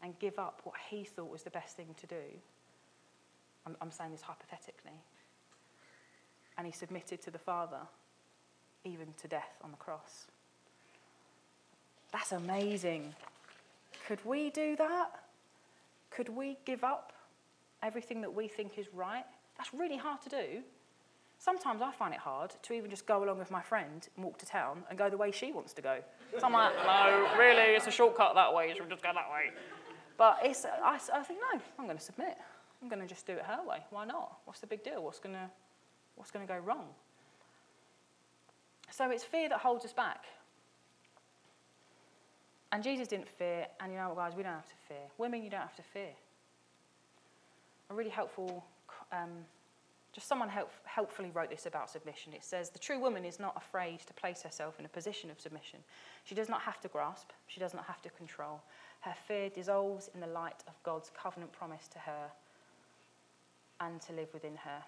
and 0.04 0.20
give 0.20 0.38
up 0.40 0.60
what 0.66 0.76
he 0.90 1.06
thought 1.06 1.30
was 1.30 1.44
the 1.44 1.52
best 1.52 1.78
thing 1.78 1.96
to 2.02 2.08
do. 2.08 2.38
I'm, 3.66 3.78
I'm 3.82 3.92
saying 3.92 4.12
this 4.12 4.24
hypothetically. 4.24 5.00
And 6.58 6.68
he 6.68 6.74
submitted 6.74 7.22
to 7.22 7.32
the 7.32 7.40
Father, 7.40 7.80
even 8.84 9.14
to 9.22 9.30
death 9.30 9.58
on 9.64 9.72
the 9.72 9.78
cross. 9.78 10.28
That's 12.12 12.32
amazing. 12.32 13.14
Could 14.08 14.24
we 14.26 14.50
do 14.50 14.76
that? 14.78 15.12
Could 16.10 16.30
we 16.30 16.58
give 16.66 16.84
up 16.84 17.14
everything 17.84 18.22
that 18.22 18.34
we 18.34 18.48
think 18.48 18.78
is 18.78 18.88
right? 18.94 19.26
That's 19.58 19.74
really 19.74 19.98
hard 19.98 20.22
to 20.24 20.30
do. 20.30 20.64
Sometimes 21.38 21.82
I 21.82 21.92
find 21.92 22.14
it 22.14 22.20
hard 22.20 22.54
to 22.64 22.74
even 22.74 22.90
just 22.90 23.06
go 23.06 23.24
along 23.24 23.40
with 23.40 23.50
my 23.50 23.62
friend 23.62 24.08
and 24.16 24.26
walk 24.26 24.38
to 24.40 24.46
town 24.46 24.84
and 24.90 24.98
go 24.98 25.10
the 25.10 25.16
way 25.16 25.32
she 25.32 25.54
wants 25.54 25.72
to 25.74 25.82
go. 25.82 26.00
So 26.38 26.46
I'm 26.46 26.52
like, 26.52 26.74
no, 26.76 27.30
really, 27.38 27.76
it's 27.76 27.88
a 27.88 27.92
shortcut 27.92 28.36
that 28.36 28.54
way, 28.54 28.74
should 28.74 28.84
we 28.84 28.90
just 28.90 29.04
go 29.04 29.12
that 29.14 29.32
way? 29.32 29.52
But 30.18 30.40
it's, 30.44 30.66
I, 30.66 31.00
I 31.14 31.24
think, 31.24 31.40
no, 31.40 31.62
I'm 31.78 31.86
going 31.86 31.98
to 31.98 32.04
submit. 32.04 32.38
I'm 32.82 32.90
going 32.90 33.02
to 33.02 33.08
just 33.08 33.26
do 33.26 33.34
it 33.34 33.44
her 33.46 33.60
way. 33.66 33.78
Why 33.90 34.06
not? 34.06 34.40
What's 34.44 34.60
the 34.60 34.68
big 34.68 34.84
deal? 34.84 35.02
What's 35.02 35.20
going 35.20 35.36
to, 35.36 35.50
what's 36.16 36.30
going 36.32 36.46
to 36.46 36.54
go 36.54 36.60
wrong? 36.60 36.88
So 38.92 39.10
it's 39.10 39.24
fear 39.24 39.48
that 39.48 39.60
holds 39.60 39.86
us 39.86 39.94
back. 39.94 40.26
And 42.72 42.84
Jesus 42.84 43.08
didn't 43.08 43.28
fear, 43.28 43.66
and 43.80 43.92
you 43.92 43.98
know 43.98 44.10
what, 44.10 44.18
guys, 44.18 44.34
we 44.36 44.44
don't 44.44 44.54
have 44.54 44.68
to 44.68 44.76
fear. 44.88 45.10
Women, 45.18 45.44
you 45.44 45.50
don't 45.50 45.62
have 45.62 45.76
to 45.76 45.84
fear. 45.84 46.12
A 47.90 47.96
really 47.96 48.12
helpful 48.12 48.64
um, 49.12 49.46
just 50.12 50.28
someone 50.28 50.50
help, 50.50 50.72
helpfully 50.86 51.30
wrote 51.32 51.50
this 51.50 51.66
about 51.66 51.90
submission. 51.90 52.34
It 52.34 52.44
says, 52.44 52.70
The 52.70 52.80
true 52.80 53.00
woman 53.00 53.26
is 53.26 53.40
not 53.40 53.56
afraid 53.56 54.00
to 54.02 54.14
place 54.14 54.42
herself 54.42 54.80
in 54.80 54.86
a 54.86 54.90
position 54.90 55.30
of 55.30 55.40
submission. 55.40 55.80
She 56.24 56.36
does 56.36 56.50
not 56.50 56.62
have 56.62 56.80
to 56.82 56.88
grasp, 56.88 57.30
she 57.48 57.60
does 57.60 57.74
not 57.74 57.86
have 57.86 58.02
to 58.02 58.10
control. 58.10 58.62
Her 59.02 59.14
fear 59.28 59.50
dissolves 59.50 60.10
in 60.14 60.20
the 60.20 60.28
light 60.28 60.64
of 60.68 60.82
God's 60.84 61.12
covenant 61.16 61.52
promise 61.52 61.88
to 61.90 62.00
her 62.00 62.30
and 63.80 64.02
to 64.02 64.14
live 64.14 64.34
within 64.34 64.58
her. 64.58 64.84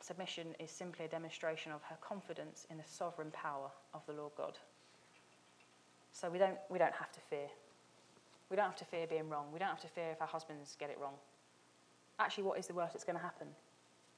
Submission 0.00 0.54
is 0.58 0.70
simply 0.70 1.04
a 1.04 1.08
demonstration 1.08 1.70
of 1.72 1.82
her 1.82 1.96
confidence 2.00 2.66
in 2.70 2.78
the 2.78 2.84
sovereign 2.86 3.30
power 3.30 3.70
of 3.94 4.06
the 4.06 4.12
Lord 4.12 4.32
God. 4.36 4.58
So 6.12 6.30
we 6.30 6.38
don't, 6.38 6.56
we 6.70 6.78
don't 6.78 6.94
have 6.94 7.10
to 7.12 7.20
fear. 7.20 7.48
We 8.50 8.56
don't 8.56 8.66
have 8.66 8.76
to 8.76 8.84
fear 8.84 9.06
being 9.06 9.28
wrong. 9.28 9.46
We 9.52 9.58
don't 9.58 9.68
have 9.68 9.80
to 9.80 9.88
fear 9.88 10.10
if 10.12 10.20
our 10.20 10.26
husbands 10.26 10.76
get 10.78 10.90
it 10.90 10.98
wrong. 11.00 11.14
Actually, 12.18 12.44
what 12.44 12.58
is 12.58 12.66
the 12.66 12.74
worst 12.74 12.92
that's 12.92 13.04
going 13.04 13.16
to 13.16 13.22
happen? 13.22 13.48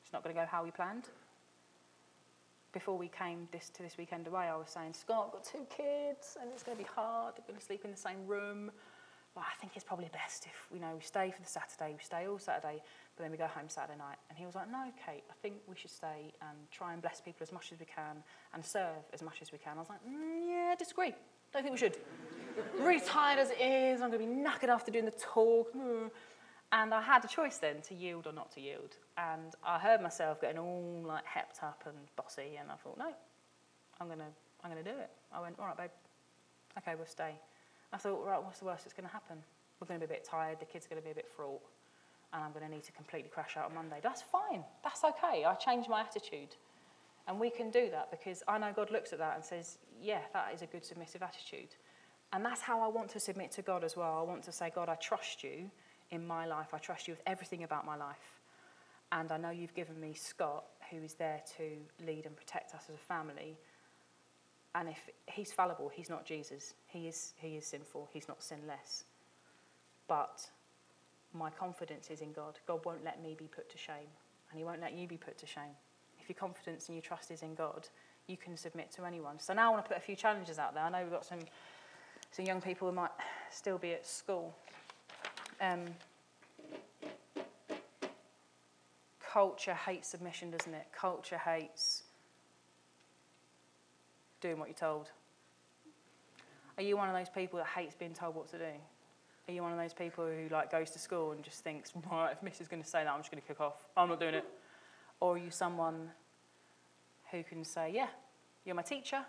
It's 0.02 0.12
not 0.12 0.24
going 0.24 0.34
to 0.34 0.40
go 0.40 0.46
how 0.46 0.64
we 0.64 0.70
planned. 0.70 1.04
Before 2.72 2.98
we 2.98 3.08
came 3.08 3.48
this, 3.52 3.70
to 3.70 3.82
this 3.82 3.96
weekend 3.96 4.26
away, 4.26 4.46
I 4.46 4.56
was 4.56 4.68
saying, 4.68 4.94
Scott, 4.94 5.26
I've 5.28 5.32
got 5.32 5.44
two 5.44 5.64
kids 5.70 6.36
and 6.40 6.50
it's 6.52 6.64
going 6.64 6.76
to 6.76 6.82
be 6.82 6.88
hard. 6.94 7.34
They're 7.36 7.46
going 7.46 7.58
to 7.58 7.64
sleep 7.64 7.84
in 7.84 7.92
the 7.92 7.96
same 7.96 8.26
room. 8.26 8.72
But 9.34 9.42
I 9.42 9.54
think 9.60 9.72
it's 9.74 9.84
probably 9.84 10.08
best 10.12 10.46
if 10.46 10.54
you 10.72 10.80
know 10.80 10.94
we 10.94 11.02
stay 11.02 11.32
for 11.34 11.42
the 11.42 11.48
Saturday, 11.48 11.92
we 11.92 12.02
stay 12.04 12.28
all 12.28 12.38
Saturday, 12.38 12.80
but 13.16 13.22
then 13.24 13.32
we 13.32 13.36
go 13.36 13.48
home 13.48 13.68
Saturday 13.68 13.98
night. 13.98 14.18
And 14.28 14.38
he 14.38 14.46
was 14.46 14.54
like, 14.54 14.70
No, 14.70 14.84
Kate, 15.04 15.24
I 15.28 15.34
think 15.42 15.56
we 15.66 15.74
should 15.74 15.90
stay 15.90 16.32
and 16.40 16.56
try 16.70 16.92
and 16.92 17.02
bless 17.02 17.20
people 17.20 17.42
as 17.42 17.50
much 17.50 17.72
as 17.72 17.80
we 17.80 17.86
can 17.86 18.22
and 18.54 18.64
serve 18.64 19.02
as 19.12 19.22
much 19.22 19.42
as 19.42 19.50
we 19.50 19.58
can. 19.58 19.76
I 19.76 19.80
was 19.80 19.88
like, 19.88 20.04
mm, 20.06 20.48
Yeah, 20.48 20.74
disagree. 20.78 21.14
Don't 21.54 21.62
think 21.62 21.72
we 21.72 21.78
should. 21.78 21.96
really 22.80 23.00
tired 23.00 23.38
as 23.38 23.50
it 23.50 23.60
is. 23.60 24.02
I'm 24.02 24.10
going 24.10 24.20
to 24.20 24.26
be 24.26 24.42
knackered 24.42 24.68
after 24.68 24.90
doing 24.90 25.04
the 25.04 25.12
talk. 25.12 25.72
Mm. 25.72 26.10
And 26.72 26.92
I 26.92 27.00
had 27.00 27.24
a 27.24 27.28
choice 27.28 27.58
then 27.58 27.80
to 27.82 27.94
yield 27.94 28.26
or 28.26 28.32
not 28.32 28.50
to 28.54 28.60
yield. 28.60 28.96
And 29.16 29.54
I 29.64 29.78
heard 29.78 30.02
myself 30.02 30.40
getting 30.40 30.58
all 30.58 31.04
like 31.06 31.22
hepped 31.24 31.62
up 31.62 31.84
and 31.86 31.94
bossy, 32.16 32.58
and 32.58 32.68
I 32.72 32.74
thought, 32.74 32.98
no, 32.98 33.12
I'm 34.00 34.08
gonna, 34.08 34.26
I'm 34.64 34.70
gonna 34.70 34.82
do 34.82 34.90
it. 34.90 35.10
I 35.32 35.40
went, 35.40 35.54
all 35.60 35.66
right, 35.66 35.76
babe, 35.76 35.90
okay, 36.78 36.96
we'll 36.96 37.06
stay. 37.06 37.30
I 37.92 37.96
thought, 37.98 38.26
right, 38.26 38.42
what's 38.42 38.58
the 38.58 38.64
worst 38.64 38.82
that's 38.82 38.92
gonna 38.92 39.06
happen? 39.06 39.36
We're 39.78 39.86
gonna 39.86 40.00
be 40.00 40.06
a 40.06 40.08
bit 40.08 40.26
tired, 40.28 40.58
the 40.58 40.64
kids 40.64 40.86
are 40.86 40.88
gonna 40.88 41.02
be 41.02 41.12
a 41.12 41.14
bit 41.14 41.28
fraught, 41.36 41.62
and 42.32 42.42
I'm 42.42 42.50
gonna 42.50 42.68
need 42.68 42.82
to 42.82 42.92
completely 42.92 43.30
crash 43.32 43.56
out 43.56 43.66
on 43.66 43.74
Monday. 43.76 44.00
That's 44.02 44.22
fine. 44.22 44.64
That's 44.82 45.04
okay. 45.04 45.44
I 45.44 45.54
changed 45.54 45.88
my 45.88 46.00
attitude. 46.00 46.56
And 47.26 47.40
we 47.40 47.50
can 47.50 47.70
do 47.70 47.88
that 47.90 48.10
because 48.10 48.42
I 48.46 48.58
know 48.58 48.72
God 48.74 48.90
looks 48.90 49.12
at 49.12 49.18
that 49.18 49.36
and 49.36 49.44
says, 49.44 49.78
yeah, 50.00 50.20
that 50.32 50.52
is 50.54 50.62
a 50.62 50.66
good 50.66 50.84
submissive 50.84 51.22
attitude. 51.22 51.74
And 52.32 52.44
that's 52.44 52.60
how 52.60 52.80
I 52.80 52.88
want 52.88 53.08
to 53.10 53.20
submit 53.20 53.50
to 53.52 53.62
God 53.62 53.84
as 53.84 53.96
well. 53.96 54.18
I 54.18 54.22
want 54.22 54.42
to 54.44 54.52
say, 54.52 54.70
God, 54.74 54.88
I 54.88 54.96
trust 54.96 55.42
you 55.42 55.70
in 56.10 56.26
my 56.26 56.46
life. 56.46 56.74
I 56.74 56.78
trust 56.78 57.08
you 57.08 57.14
with 57.14 57.22
everything 57.26 57.62
about 57.62 57.86
my 57.86 57.96
life. 57.96 58.40
And 59.12 59.30
I 59.30 59.36
know 59.36 59.50
you've 59.50 59.74
given 59.74 60.00
me 60.00 60.12
Scott, 60.14 60.64
who 60.90 60.98
is 60.98 61.14
there 61.14 61.40
to 61.56 62.04
lead 62.04 62.26
and 62.26 62.36
protect 62.36 62.74
us 62.74 62.84
as 62.88 62.96
a 62.96 62.98
family. 62.98 63.56
And 64.74 64.88
if 64.88 64.98
he's 65.26 65.52
fallible, 65.52 65.90
he's 65.94 66.10
not 66.10 66.26
Jesus. 66.26 66.74
He 66.88 67.06
is, 67.06 67.32
he 67.36 67.56
is 67.56 67.64
sinful, 67.64 68.08
he's 68.12 68.26
not 68.26 68.42
sinless. 68.42 69.04
But 70.08 70.50
my 71.32 71.50
confidence 71.50 72.10
is 72.10 72.20
in 72.20 72.32
God. 72.32 72.58
God 72.66 72.84
won't 72.84 73.04
let 73.04 73.22
me 73.22 73.36
be 73.38 73.46
put 73.46 73.70
to 73.70 73.78
shame, 73.78 74.10
and 74.50 74.58
he 74.58 74.64
won't 74.64 74.80
let 74.80 74.94
you 74.94 75.06
be 75.06 75.16
put 75.16 75.38
to 75.38 75.46
shame. 75.46 75.76
If 76.24 76.30
your 76.30 76.36
confidence 76.36 76.88
and 76.88 76.96
your 76.96 77.02
trust 77.02 77.30
is 77.30 77.42
in 77.42 77.54
God, 77.54 77.86
you 78.28 78.38
can 78.38 78.56
submit 78.56 78.90
to 78.92 79.04
anyone. 79.04 79.38
So 79.38 79.52
now 79.52 79.68
I 79.68 79.70
want 79.74 79.84
to 79.84 79.88
put 79.90 79.98
a 79.98 80.00
few 80.00 80.16
challenges 80.16 80.58
out 80.58 80.72
there. 80.72 80.82
I 80.82 80.88
know 80.88 81.02
we've 81.02 81.12
got 81.12 81.26
some, 81.26 81.40
some 82.30 82.46
young 82.46 82.62
people 82.62 82.88
who 82.88 82.94
might 82.94 83.10
still 83.50 83.76
be 83.76 83.92
at 83.92 84.06
school. 84.06 84.56
Um, 85.60 85.84
culture 89.20 89.74
hates 89.74 90.08
submission, 90.08 90.50
doesn't 90.50 90.72
it? 90.72 90.86
Culture 90.98 91.36
hates 91.36 92.04
doing 94.40 94.58
what 94.58 94.68
you're 94.68 94.74
told. 94.76 95.10
Are 96.78 96.82
you 96.82 96.96
one 96.96 97.10
of 97.10 97.14
those 97.14 97.28
people 97.28 97.58
that 97.58 97.66
hates 97.66 97.94
being 97.94 98.14
told 98.14 98.34
what 98.34 98.48
to 98.48 98.56
do? 98.56 98.64
Are 99.46 99.52
you 99.52 99.62
one 99.62 99.72
of 99.72 99.78
those 99.78 99.92
people 99.92 100.24
who 100.24 100.48
like 100.48 100.72
goes 100.72 100.90
to 100.92 100.98
school 100.98 101.32
and 101.32 101.44
just 101.44 101.62
thinks, 101.62 101.92
right, 102.10 102.32
if 102.32 102.42
Miss 102.42 102.62
is 102.62 102.68
going 102.68 102.82
to 102.82 102.88
say 102.88 103.04
that, 103.04 103.12
I'm 103.12 103.20
just 103.20 103.30
going 103.30 103.42
to 103.42 103.46
kick 103.46 103.60
off. 103.60 103.84
I'm 103.94 104.08
not 104.08 104.18
doing 104.18 104.36
it. 104.36 104.46
Or 105.24 105.36
are 105.36 105.38
you 105.38 105.50
someone 105.50 106.10
who 107.30 107.42
can 107.42 107.64
say, 107.64 107.90
yeah, 107.94 108.08
you're 108.66 108.74
my 108.74 108.82
teacher, 108.82 109.24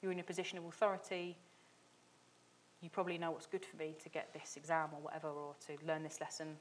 you're 0.00 0.12
in 0.12 0.18
a 0.18 0.22
position 0.22 0.56
of 0.56 0.64
authority, 0.64 1.36
you 2.80 2.88
probably 2.88 3.18
know 3.18 3.30
what's 3.30 3.44
good 3.44 3.62
for 3.62 3.76
me 3.76 3.94
to 4.02 4.08
get 4.08 4.32
this 4.32 4.56
exam 4.56 4.88
or 4.94 5.00
whatever, 5.02 5.28
or 5.28 5.54
to 5.66 5.86
learn 5.86 6.02
this 6.02 6.22
lesson. 6.22 6.56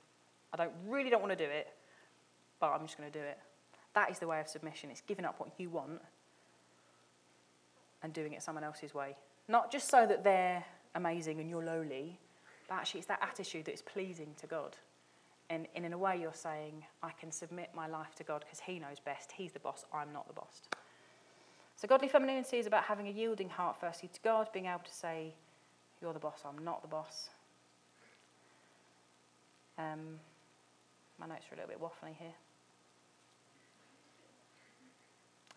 I 0.52 0.58
don't 0.58 0.74
really 0.86 1.10
don't 1.10 1.22
want 1.22 1.32
to 1.32 1.38
do 1.38 1.50
it, 1.50 1.70
but 2.60 2.72
I'm 2.72 2.82
just 2.82 2.98
going 2.98 3.10
to 3.10 3.18
do 3.18 3.24
it. 3.24 3.38
That 3.94 4.12
is 4.12 4.20
the 4.20 4.28
way 4.28 4.42
of 4.42 4.50
submission. 4.50 4.92
It's 4.92 5.04
giving 5.08 5.24
up 5.24 5.40
what 5.40 5.52
you 5.58 5.70
want 5.70 6.02
and 8.04 8.12
doing 8.12 8.34
it 8.34 8.44
someone 8.44 8.66
else's 8.66 8.94
way. 8.94 9.16
Not 9.48 9.72
just 9.72 9.90
so 9.90 10.06
that 10.06 10.26
they're 10.26 10.66
amazing 10.96 11.40
and 11.40 11.50
you're 11.50 11.64
lowly, 11.64 12.20
but 12.68 12.76
actually 12.76 12.98
it's 12.98 13.08
that 13.08 13.20
attitude 13.22 13.64
that 13.68 13.74
is 13.74 13.82
pleasing 13.82 14.36
to 14.42 14.48
God. 14.48 14.76
And, 15.50 15.68
and 15.76 15.86
in 15.86 15.94
a 15.94 15.98
way, 15.98 16.20
you're 16.22 16.34
saying, 16.34 16.86
I 17.02 17.10
can 17.12 17.32
submit 17.32 17.72
my 17.76 17.88
life 17.88 18.14
to 18.16 18.24
God 18.24 18.42
because 18.46 18.60
He 18.60 18.80
knows 18.80 19.00
best. 19.04 19.32
He's 19.32 19.52
the 19.52 19.60
boss, 19.60 19.86
I'm 19.94 20.14
not 20.14 20.28
the 20.28 20.34
boss. 20.34 20.62
So, 21.76 21.88
godly 21.88 22.10
femininity 22.10 22.58
is 22.58 22.68
about 22.68 22.84
having 22.84 23.08
a 23.08 23.12
yielding 23.12 23.50
heart, 23.50 23.78
firstly, 23.80 24.10
to 24.14 24.20
God, 24.22 24.50
being 24.54 24.66
able 24.66 24.84
to 24.86 24.94
say, 24.94 25.34
you're 26.02 26.14
the 26.14 26.20
boss, 26.20 26.42
I'm 26.46 26.64
not 26.64 26.82
the 26.82 26.88
boss. 26.88 27.30
Um, 29.78 30.20
my 31.20 31.26
notes 31.26 31.46
are 31.52 31.56
a 31.56 31.58
little 31.58 31.70
bit 31.70 31.82
waffly 31.82 32.16
here. 32.20 32.34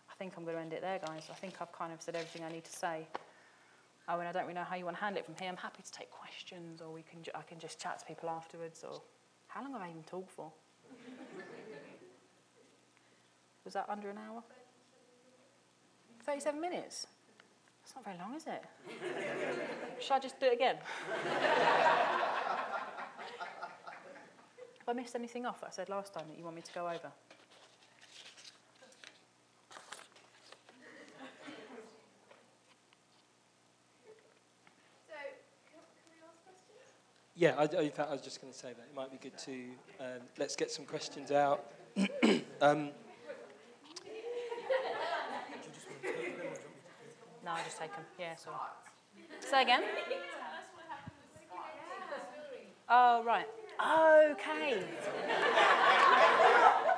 I 0.09 0.15
think 0.15 0.33
I'm 0.37 0.43
going 0.43 0.55
to 0.55 0.61
end 0.61 0.73
it 0.73 0.81
there, 0.81 0.99
guys. 1.05 1.23
I 1.29 1.33
think 1.33 1.55
I've 1.59 1.71
kind 1.71 1.91
of 1.91 2.01
said 2.01 2.15
everything 2.15 2.43
I 2.43 2.51
need 2.51 2.63
to 2.63 2.71
say. 2.71 3.07
Oh, 4.07 4.19
and 4.19 4.27
I 4.27 4.31
don't 4.31 4.43
really 4.43 4.53
know 4.53 4.63
how 4.63 4.75
you 4.75 4.85
want 4.85 4.97
to 4.97 5.03
handle 5.03 5.19
it 5.19 5.25
from 5.25 5.35
here. 5.39 5.49
I'm 5.49 5.57
happy 5.57 5.81
to 5.83 5.91
take 5.91 6.11
questions, 6.11 6.81
or 6.81 6.91
we 6.91 7.03
can 7.03 7.23
ju- 7.23 7.31
I 7.35 7.41
can 7.41 7.59
just 7.59 7.79
chat 7.79 7.99
to 7.99 8.05
people 8.05 8.29
afterwards. 8.29 8.83
Or 8.83 9.01
how 9.53 9.61
long 9.61 9.73
have 9.73 9.81
I 9.81 9.89
even 9.89 10.03
talked 10.03 10.31
for? 10.31 10.51
Was 13.63 13.73
that 13.73 13.85
under 13.87 14.09
an 14.09 14.17
hour? 14.17 14.43
Thirty-seven 16.25 16.59
minutes. 16.59 17.07
That's 17.81 17.95
not 17.95 18.03
very 18.05 18.17
long, 18.17 18.35
is 18.35 18.47
it? 18.47 18.63
Should 19.99 20.13
I 20.13 20.19
just 20.19 20.39
do 20.39 20.47
it 20.47 20.53
again? 20.53 20.77
Have 24.79 24.89
I 24.89 24.93
missed 24.93 25.15
anything 25.15 25.45
off 25.45 25.61
that 25.61 25.67
I 25.67 25.71
said 25.71 25.89
last 25.89 26.13
time 26.13 26.25
that 26.29 26.37
you 26.37 26.43
want 26.43 26.55
me 26.55 26.61
to 26.61 26.73
go 26.73 26.87
over? 26.87 27.11
Yeah, 37.35 37.55
I, 37.57 37.63
in 37.63 37.91
fact, 37.91 38.09
I 38.09 38.13
was 38.13 38.21
just 38.21 38.41
going 38.41 38.53
to 38.53 38.57
say 38.59 38.69
that 38.69 38.83
it 38.89 38.95
might 38.95 39.11
be 39.11 39.17
good 39.17 39.37
to 39.39 39.53
um, 39.99 40.21
let's 40.37 40.55
get 40.55 40.69
some 40.69 40.85
questions 40.85 41.31
out. 41.31 41.65
um, 42.61 42.91
No, 47.43 47.51
I 47.51 47.63
just 47.65 47.77
take 47.77 47.91
them. 47.91 48.05
Yeah, 48.17 48.35
sorry. 48.35 48.55
Say 49.41 49.61
again. 49.63 49.83
Oh, 52.89 53.23
right. 53.25 53.47
Okay. 54.31 54.83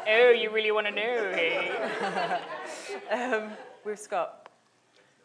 oh, 0.08 0.32
you 0.32 0.52
really 0.52 0.72
want 0.72 0.86
to 0.86 0.92
know, 0.92 1.32
hey? 1.34 1.72
um, 3.12 3.52
with 3.84 4.00
Scott. 4.00 4.45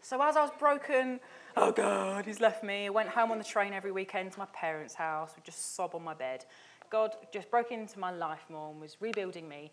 So 0.03 0.21
as 0.23 0.37
I 0.37 0.43
was 0.43 0.51
broken, 0.59 1.21
oh 1.57 1.73
God, 1.73 2.25
he's 2.25 2.41
left 2.41 2.65
me. 2.65 2.89
Went 2.89 3.11
home 3.11 3.31
on 3.31 3.39
the 3.39 3.45
train 3.45 3.73
every 3.75 3.93
weekend 3.93 4.33
to 4.33 4.39
my 4.39 4.47
parents' 4.47 4.95
house, 4.95 5.33
would 5.37 5.45
just 5.45 5.75
sob 5.75 5.95
on 5.95 6.03
my 6.03 6.15
bed. 6.15 6.47
God 6.91 7.15
just 7.33 7.51
broke 7.51 7.71
into 7.71 7.99
my 7.99 8.11
life 8.11 8.45
more 8.49 8.71
and 8.71 8.81
was 8.81 8.97
rebuilding 9.01 9.49
me. 9.49 9.71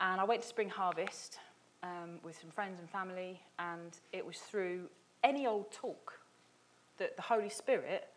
And 0.00 0.20
I 0.20 0.24
went 0.24 0.42
to 0.42 0.48
Spring 0.48 0.70
Harvest 0.70 1.38
um, 1.82 2.18
with 2.24 2.38
some 2.40 2.50
friends 2.50 2.80
and 2.80 2.88
family, 2.88 3.40
and 3.58 3.96
it 4.12 4.24
was 4.24 4.38
through 4.38 4.88
any 5.22 5.46
old 5.46 5.70
talk 5.70 6.18
that 6.96 7.16
the 7.16 7.22
Holy 7.22 7.50
Spirit 7.50 8.08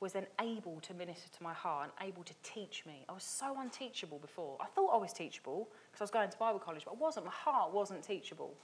was 0.00 0.12
then 0.12 0.26
able 0.40 0.80
to 0.80 0.94
minister 0.94 1.28
to 1.36 1.42
my 1.42 1.52
heart 1.52 1.90
and 2.00 2.08
able 2.08 2.24
to 2.24 2.34
teach 2.42 2.84
me. 2.84 3.04
I 3.08 3.12
was 3.12 3.22
so 3.22 3.54
unteachable 3.60 4.18
before. 4.18 4.56
I 4.60 4.66
thought 4.66 4.88
I 4.92 4.96
was 4.96 5.12
teachable 5.12 5.68
because 5.90 6.00
I 6.00 6.04
was 6.04 6.10
going 6.10 6.30
to 6.30 6.38
Bible 6.38 6.58
college, 6.58 6.82
but 6.84 6.92
I 6.92 6.96
wasn't. 6.98 7.26
My 7.26 7.32
heart 7.32 7.72
wasn't 7.72 8.02
teachable. 8.02 8.54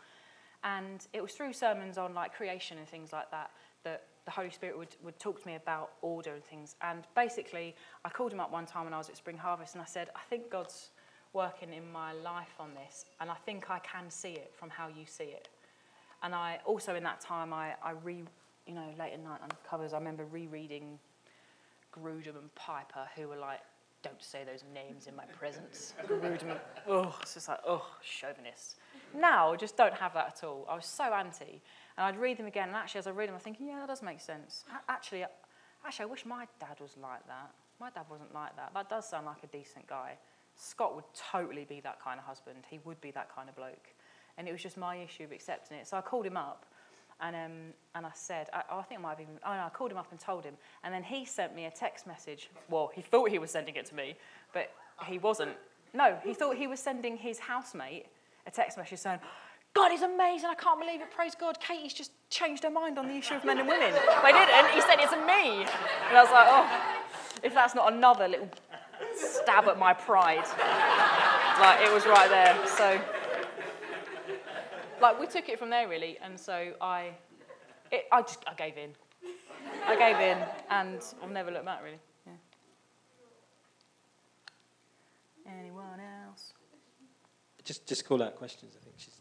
And 0.67 1.07
it 1.13 1.23
was 1.23 1.33
through 1.33 1.53
sermons 1.53 1.97
on 1.97 2.13
like 2.13 2.35
creation 2.35 2.77
and 2.77 2.89
things 2.89 3.13
like 3.13 3.31
that 3.31 3.53
that 3.85 4.03
the 4.25 4.33
Holy 4.33 4.51
Spirit 4.51 4.77
would, 4.77 4.97
would 5.03 5.19
talk 5.21 5.41
to 5.41 5.47
me 5.49 5.55
about 5.55 5.93
order 6.03 6.35
and 6.35 6.45
things. 6.45 6.75
And 6.83 7.05
basically, 7.15 7.77
I 8.05 8.09
called 8.09 8.33
him 8.33 8.41
up 8.41 8.51
one 8.51 8.67
time 8.67 8.85
when 8.85 8.93
I 8.93 8.99
was 8.99 9.09
at 9.09 9.17
Spring 9.17 9.39
Harvest 9.39 9.75
and 9.75 9.83
I 9.83 9.87
said, 9.87 10.11
I 10.17 10.21
think 10.29 10.51
God's 10.51 10.91
working 11.33 11.73
in 11.73 11.91
my 11.93 12.13
life 12.13 12.55
on 12.59 12.71
this, 12.75 13.05
and 13.21 13.31
I 13.31 13.35
think 13.35 13.71
I 13.71 13.79
can 13.81 14.11
see 14.11 14.33
it 14.33 14.53
from 14.55 14.71
how 14.71 14.89
you 14.89 15.05
see 15.07 15.25
it. 15.25 15.49
And 16.23 16.35
I 16.35 16.59
also, 16.65 16.95
in 16.95 17.05
that 17.05 17.21
time, 17.21 17.53
I, 17.53 17.75
I 17.83 17.93
re, 18.03 18.25
you 18.67 18.75
know, 18.75 18.89
late 18.99 19.13
at 19.13 19.23
night 19.23 19.41
on 19.43 19.51
covers, 19.69 19.93
I 19.93 19.99
remember 19.99 20.25
rereading 20.25 20.99
Grudem 21.95 22.39
and 22.39 22.55
Piper, 22.55 23.07
who 23.15 23.29
were 23.29 23.37
like, 23.37 23.61
don't 24.03 24.23
say 24.23 24.45
those 24.45 24.65
names 24.73 25.07
in 25.07 25.15
my 25.15 25.25
presence. 25.25 25.95
Grudem, 26.09 26.59
oh, 26.89 27.15
it's 27.21 27.35
just 27.35 27.49
like, 27.49 27.61
oh, 27.67 27.87
chauvinist. 28.03 28.77
Now, 29.15 29.53
I 29.53 29.57
just 29.57 29.77
don't 29.77 29.95
have 29.95 30.15
that 30.15 30.35
at 30.37 30.45
all. 30.45 30.67
I 30.69 30.75
was 30.75 30.87
so 30.87 31.05
anti. 31.05 31.63
And 31.97 32.07
I'd 32.07 32.19
read 32.19 32.39
them 32.39 32.47
again, 32.47 32.69
and 32.69 32.77
actually, 32.77 32.99
as 33.01 33.07
I 33.07 33.11
read 33.11 33.29
them, 33.29 33.35
I'm 33.35 33.41
thinking, 33.41 33.69
yeah, 33.69 33.81
that 33.81 33.89
does 33.89 34.03
make 34.03 34.21
sense. 34.21 34.65
Actually, 34.89 35.25
actually, 35.85 36.03
I 36.03 36.07
wish 36.07 36.27
my 36.27 36.47
dad 36.61 36.77
was 36.81 36.97
like 37.01 37.27
that. 37.27 37.51
My 37.81 37.91
dad 37.91 38.05
wasn't 38.11 38.35
like 38.35 38.55
that. 38.57 38.73
That 38.75 38.89
does 38.89 39.09
sound 39.09 39.27
like 39.27 39.43
a 39.43 39.47
decent 39.47 39.87
guy. 39.87 40.19
Scott 40.55 40.95
would 40.95 41.05
totally 41.15 41.65
be 41.65 41.81
that 41.81 42.03
kind 42.03 42.19
of 42.19 42.25
husband. 42.25 42.59
He 42.69 42.81
would 42.85 43.01
be 43.01 43.11
that 43.13 43.35
kind 43.35 43.49
of 43.49 43.57
bloke. 43.57 43.95
And 44.39 44.49
it 44.49 44.53
was 44.53 44.63
just 44.63 44.77
my 44.77 44.97
issue 44.97 45.25
of 45.25 45.33
accepting 45.33 45.79
it. 45.79 45.87
So 45.87 45.97
I 45.97 46.01
called 46.01 46.27
him 46.27 46.37
up 46.37 46.67
and, 47.21 47.37
um, 47.37 47.53
and 47.95 48.05
I 48.07 48.11
said, 48.15 48.49
I, 48.53 48.63
I 48.71 48.83
think 48.83 49.01
I 49.01 49.03
might 49.03 49.11
have 49.11 49.21
even, 49.21 49.39
oh 49.45 49.53
no, 49.53 49.61
I 49.61 49.69
called 49.71 49.91
him 49.91 49.99
up 49.99 50.11
and 50.11 50.21
told 50.21 50.45
him. 50.45 50.55
And 50.85 50.93
then 50.93 51.03
he 51.03 51.25
sent 51.25 51.55
me 51.55 51.67
a 51.67 51.71
text 51.71 52.07
message. 52.07 52.51
Well, 52.69 52.91
he 52.95 53.03
thought 53.03 53.31
he 53.31 53.39
was 53.39 53.51
sending 53.51 53.77
it 53.77 53.87
to 53.87 53.95
me, 53.95 54.17
but 54.53 54.71
he 55.07 55.19
wasn't. 55.19 55.53
No, 55.95 56.19
he 56.23 56.35
thought 56.35 56.57
he 56.57 56.67
was 56.67 56.81
sending 56.81 57.17
his 57.17 57.39
housemate 57.39 58.07
a 58.47 58.51
text 58.51 58.79
message 58.79 58.99
saying, 58.99 59.19
God 59.75 59.93
is 59.93 60.03
amazing. 60.03 60.49
I 60.49 60.55
can't 60.55 60.81
believe 60.81 61.03
it. 61.03 61.11
Praise 61.11 61.35
God. 61.35 61.61
Katy's 61.61 61.93
just 61.93 62.13
changed 62.31 62.63
her 62.63 62.71
mind 62.71 62.99
on 62.99 63.09
the 63.09 63.15
issue 63.15 63.35
of 63.35 63.45
men 63.45 63.59
and 63.59 63.69
women. 63.69 63.93
He 63.93 64.33
didn't. 64.33 64.71
He 64.73 64.81
said, 64.81 64.99
it 65.01 65.11
to 65.11 65.17
me. 65.27 65.65
And 66.09 66.17
I 66.17 66.23
was 66.23 66.33
like, 66.33 66.47
oh, 66.49 66.67
if 67.43 67.53
that's 67.53 67.75
not 67.75 67.93
another 67.93 68.27
little 68.27 68.49
stab 69.15 69.69
at 69.69 69.79
my 69.79 69.93
pride. 69.93 70.47
like, 71.61 71.81
it 71.87 71.93
was 71.93 72.07
right 72.07 72.29
there. 72.31 72.67
So, 72.67 72.99
like, 75.01 75.21
we 75.21 75.27
took 75.27 75.49
it 75.49 75.59
from 75.59 75.69
there, 75.69 75.89
really. 75.89 76.17
And 76.23 76.41
so 76.41 76.73
I, 76.81 77.11
it, 77.91 78.07
I 78.11 78.23
just, 78.23 78.43
I 78.47 78.55
gave 78.55 78.79
in. 78.79 78.91
I 79.87 79.97
gave 79.97 80.17
in, 80.17 80.39
and 80.71 81.03
I've 81.23 81.31
never 81.31 81.51
looked 81.51 81.67
back, 81.67 81.83
really. 81.83 81.99
Yeah. 82.27 82.33
Anyone 85.61 86.01
else? 86.01 86.55
Just, 87.67 87.85
just 87.85 88.07
call 88.07 88.23
out 88.23 88.37
questions. 88.37 88.77
I 88.81 88.85
think 88.85 88.95
she's. 88.97 89.19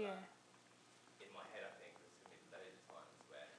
Yeah. 0.00 0.16
In 1.20 1.28
my 1.36 1.44
head, 1.52 1.60
I 1.60 1.76
think 1.76 1.92
there's 2.00 2.16
going 2.24 2.32
to 2.32 2.40
be 2.40 2.48
loads 2.48 2.72
of 2.72 2.88
times 2.88 3.20
where, 3.28 3.52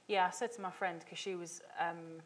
Yeah, 0.08 0.26
I 0.26 0.32
said 0.32 0.52
to 0.54 0.62
my 0.62 0.72
friend 0.72 1.00
because 1.00 1.20
she 1.20 1.36
was. 1.36 1.62
Um, 1.80 2.22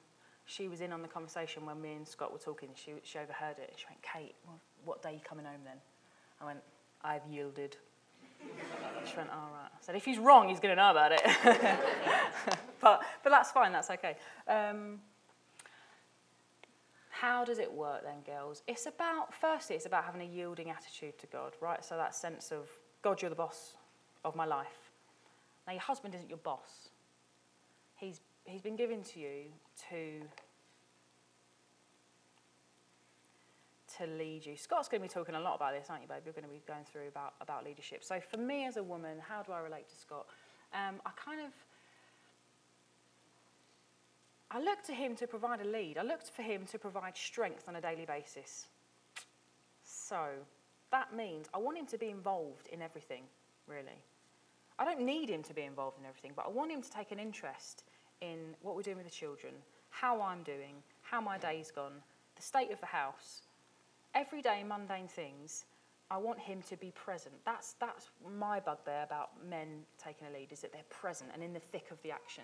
she 0.46 0.68
was 0.68 0.82
in 0.82 0.92
on 0.92 1.02
the 1.02 1.08
conversation 1.08 1.66
when 1.66 1.82
me 1.82 1.94
and 1.94 2.06
Scott 2.06 2.34
were 2.34 2.38
talking. 2.38 2.70
She, 2.76 2.92
she 3.04 3.18
overheard 3.20 3.58
it. 3.58 3.74
She 3.78 3.86
went, 3.90 4.02
Kate, 4.02 4.36
what 4.84 5.02
day 5.02 5.10
are 5.10 5.14
you 5.14 5.20
coming 5.24 5.46
home 5.46 5.62
then? 5.64 5.78
I 6.42 6.46
went, 6.46 6.60
I've 7.04 7.26
yielded. 7.30 7.78
She 9.10 9.18
went, 9.18 9.30
all 9.32 9.50
right. 9.52 9.70
I 9.72 9.78
said, 9.80 9.96
if 9.96 10.06
he's 10.06 10.20
wrong, 10.20 10.50
he's 10.50 10.60
going 10.60 10.76
to 10.76 10.82
know 10.82 10.92
about 10.92 11.12
it. 11.12 11.22
but, 12.82 13.02
but 13.24 13.30
that's 13.32 13.50
fine, 13.50 13.72
that's 13.72 13.90
okay. 13.90 14.16
Um, 14.48 15.00
how 17.22 17.46
does 17.46 17.60
it 17.60 17.72
work 17.72 18.02
then, 18.04 18.22
girls? 18.26 18.64
It's 18.68 18.88
about, 18.88 19.32
firstly, 19.32 19.76
it's 19.76 19.86
about 19.86 20.06
having 20.06 20.22
a 20.22 20.26
yielding 20.26 20.72
attitude 20.72 21.20
to 21.20 21.28
God, 21.28 21.54
right? 21.62 21.86
So 21.86 21.96
that 21.96 22.16
sense 22.16 22.52
of, 22.52 22.68
God, 23.04 23.22
you're 23.22 23.30
the 23.30 23.36
boss 23.36 23.76
of 24.26 24.36
my 24.36 24.46
life. 24.46 24.92
Now, 25.68 25.74
your 25.74 25.84
husband 25.84 26.16
isn't 26.16 26.30
your 26.30 26.40
boss. 26.40 26.90
He's, 27.96 28.22
he's 28.46 28.64
been 28.64 28.76
given 28.76 29.04
to 29.04 29.20
you 29.20 29.44
to 29.90 30.22
to 33.98 34.08
lead 34.08 34.46
you. 34.46 34.56
Scott's 34.56 34.88
going 34.88 35.02
to 35.02 35.08
be 35.08 35.14
talking 35.14 35.36
a 35.36 35.40
lot 35.40 35.58
about 35.58 35.74
this, 35.74 35.88
aren't 35.90 36.02
you, 36.02 36.08
babe? 36.08 36.22
You're 36.26 36.34
going 36.34 36.46
to 36.46 36.50
be 36.50 36.62
going 36.66 36.86
through 36.92 37.10
about, 37.10 37.34
about 37.42 37.66
leadership. 37.66 38.04
So 38.04 38.20
for 38.20 38.38
me 38.38 38.66
as 38.66 38.78
a 38.78 38.84
woman, 38.84 39.18
how 39.20 39.44
do 39.44 39.52
I 39.52 39.60
relate 39.60 39.88
to 39.90 39.96
Scott? 39.96 40.26
Um, 40.74 40.96
I 41.06 41.12
kind 41.24 41.42
of, 41.42 41.52
I 44.54 44.60
look 44.60 44.84
to 44.84 44.94
him 44.94 45.16
to 45.16 45.28
provide 45.28 45.62
a 45.62 45.68
lead. 45.68 45.98
I 45.98 46.04
looked 46.04 46.30
for 46.30 46.42
him 46.42 46.66
to 46.72 46.78
provide 46.78 47.16
strength 47.16 47.70
on 47.70 47.78
a 47.78 47.82
daily 47.82 48.06
basis. 48.06 48.68
So 49.84 50.28
that 50.92 51.16
means 51.16 51.48
I 51.54 51.58
want 51.58 51.78
him 51.78 51.86
to 51.88 51.98
be 51.98 52.10
involved 52.10 52.68
in 52.68 52.82
everything, 52.82 53.24
really. 53.66 54.04
I 54.78 54.84
don't 54.84 55.02
need 55.02 55.30
him 55.30 55.42
to 55.44 55.54
be 55.54 55.62
involved 55.62 56.00
in 56.00 56.06
everything, 56.06 56.34
but 56.36 56.46
I 56.46 56.50
want 56.50 56.70
him 56.70 56.82
to 56.82 56.92
take 56.92 57.12
an 57.12 57.20
interest 57.20 57.84
in 58.20 58.56
what 58.62 58.76
we're 58.76 58.82
doing 58.82 58.98
with 58.98 59.06
the 59.06 59.12
children, 59.12 59.54
how 59.90 60.22
I'm 60.22 60.44
doing, 60.44 60.76
how 61.02 61.22
my 61.22 61.38
day's 61.38 61.72
gone, 61.72 61.94
the 62.36 62.42
state 62.42 62.72
of 62.72 62.80
the 62.82 62.88
house, 62.88 63.44
everyday 64.16 64.64
mundane 64.64 65.08
things, 65.08 65.66
I 66.10 66.18
want 66.18 66.40
him 66.40 66.62
to 66.64 66.76
be 66.76 66.92
present. 66.92 67.36
That's, 67.46 67.74
that's 67.80 68.10
my 68.38 68.60
bugbear 68.60 69.04
about 69.04 69.30
men 69.50 69.84
taking 69.98 70.28
a 70.28 70.38
lead, 70.38 70.52
is 70.52 70.60
that 70.60 70.74
they're 70.74 70.82
present 70.90 71.30
and 71.34 71.42
in 71.42 71.54
the 71.54 71.60
thick 71.60 71.88
of 71.90 72.02
the 72.02 72.12
action. 72.12 72.44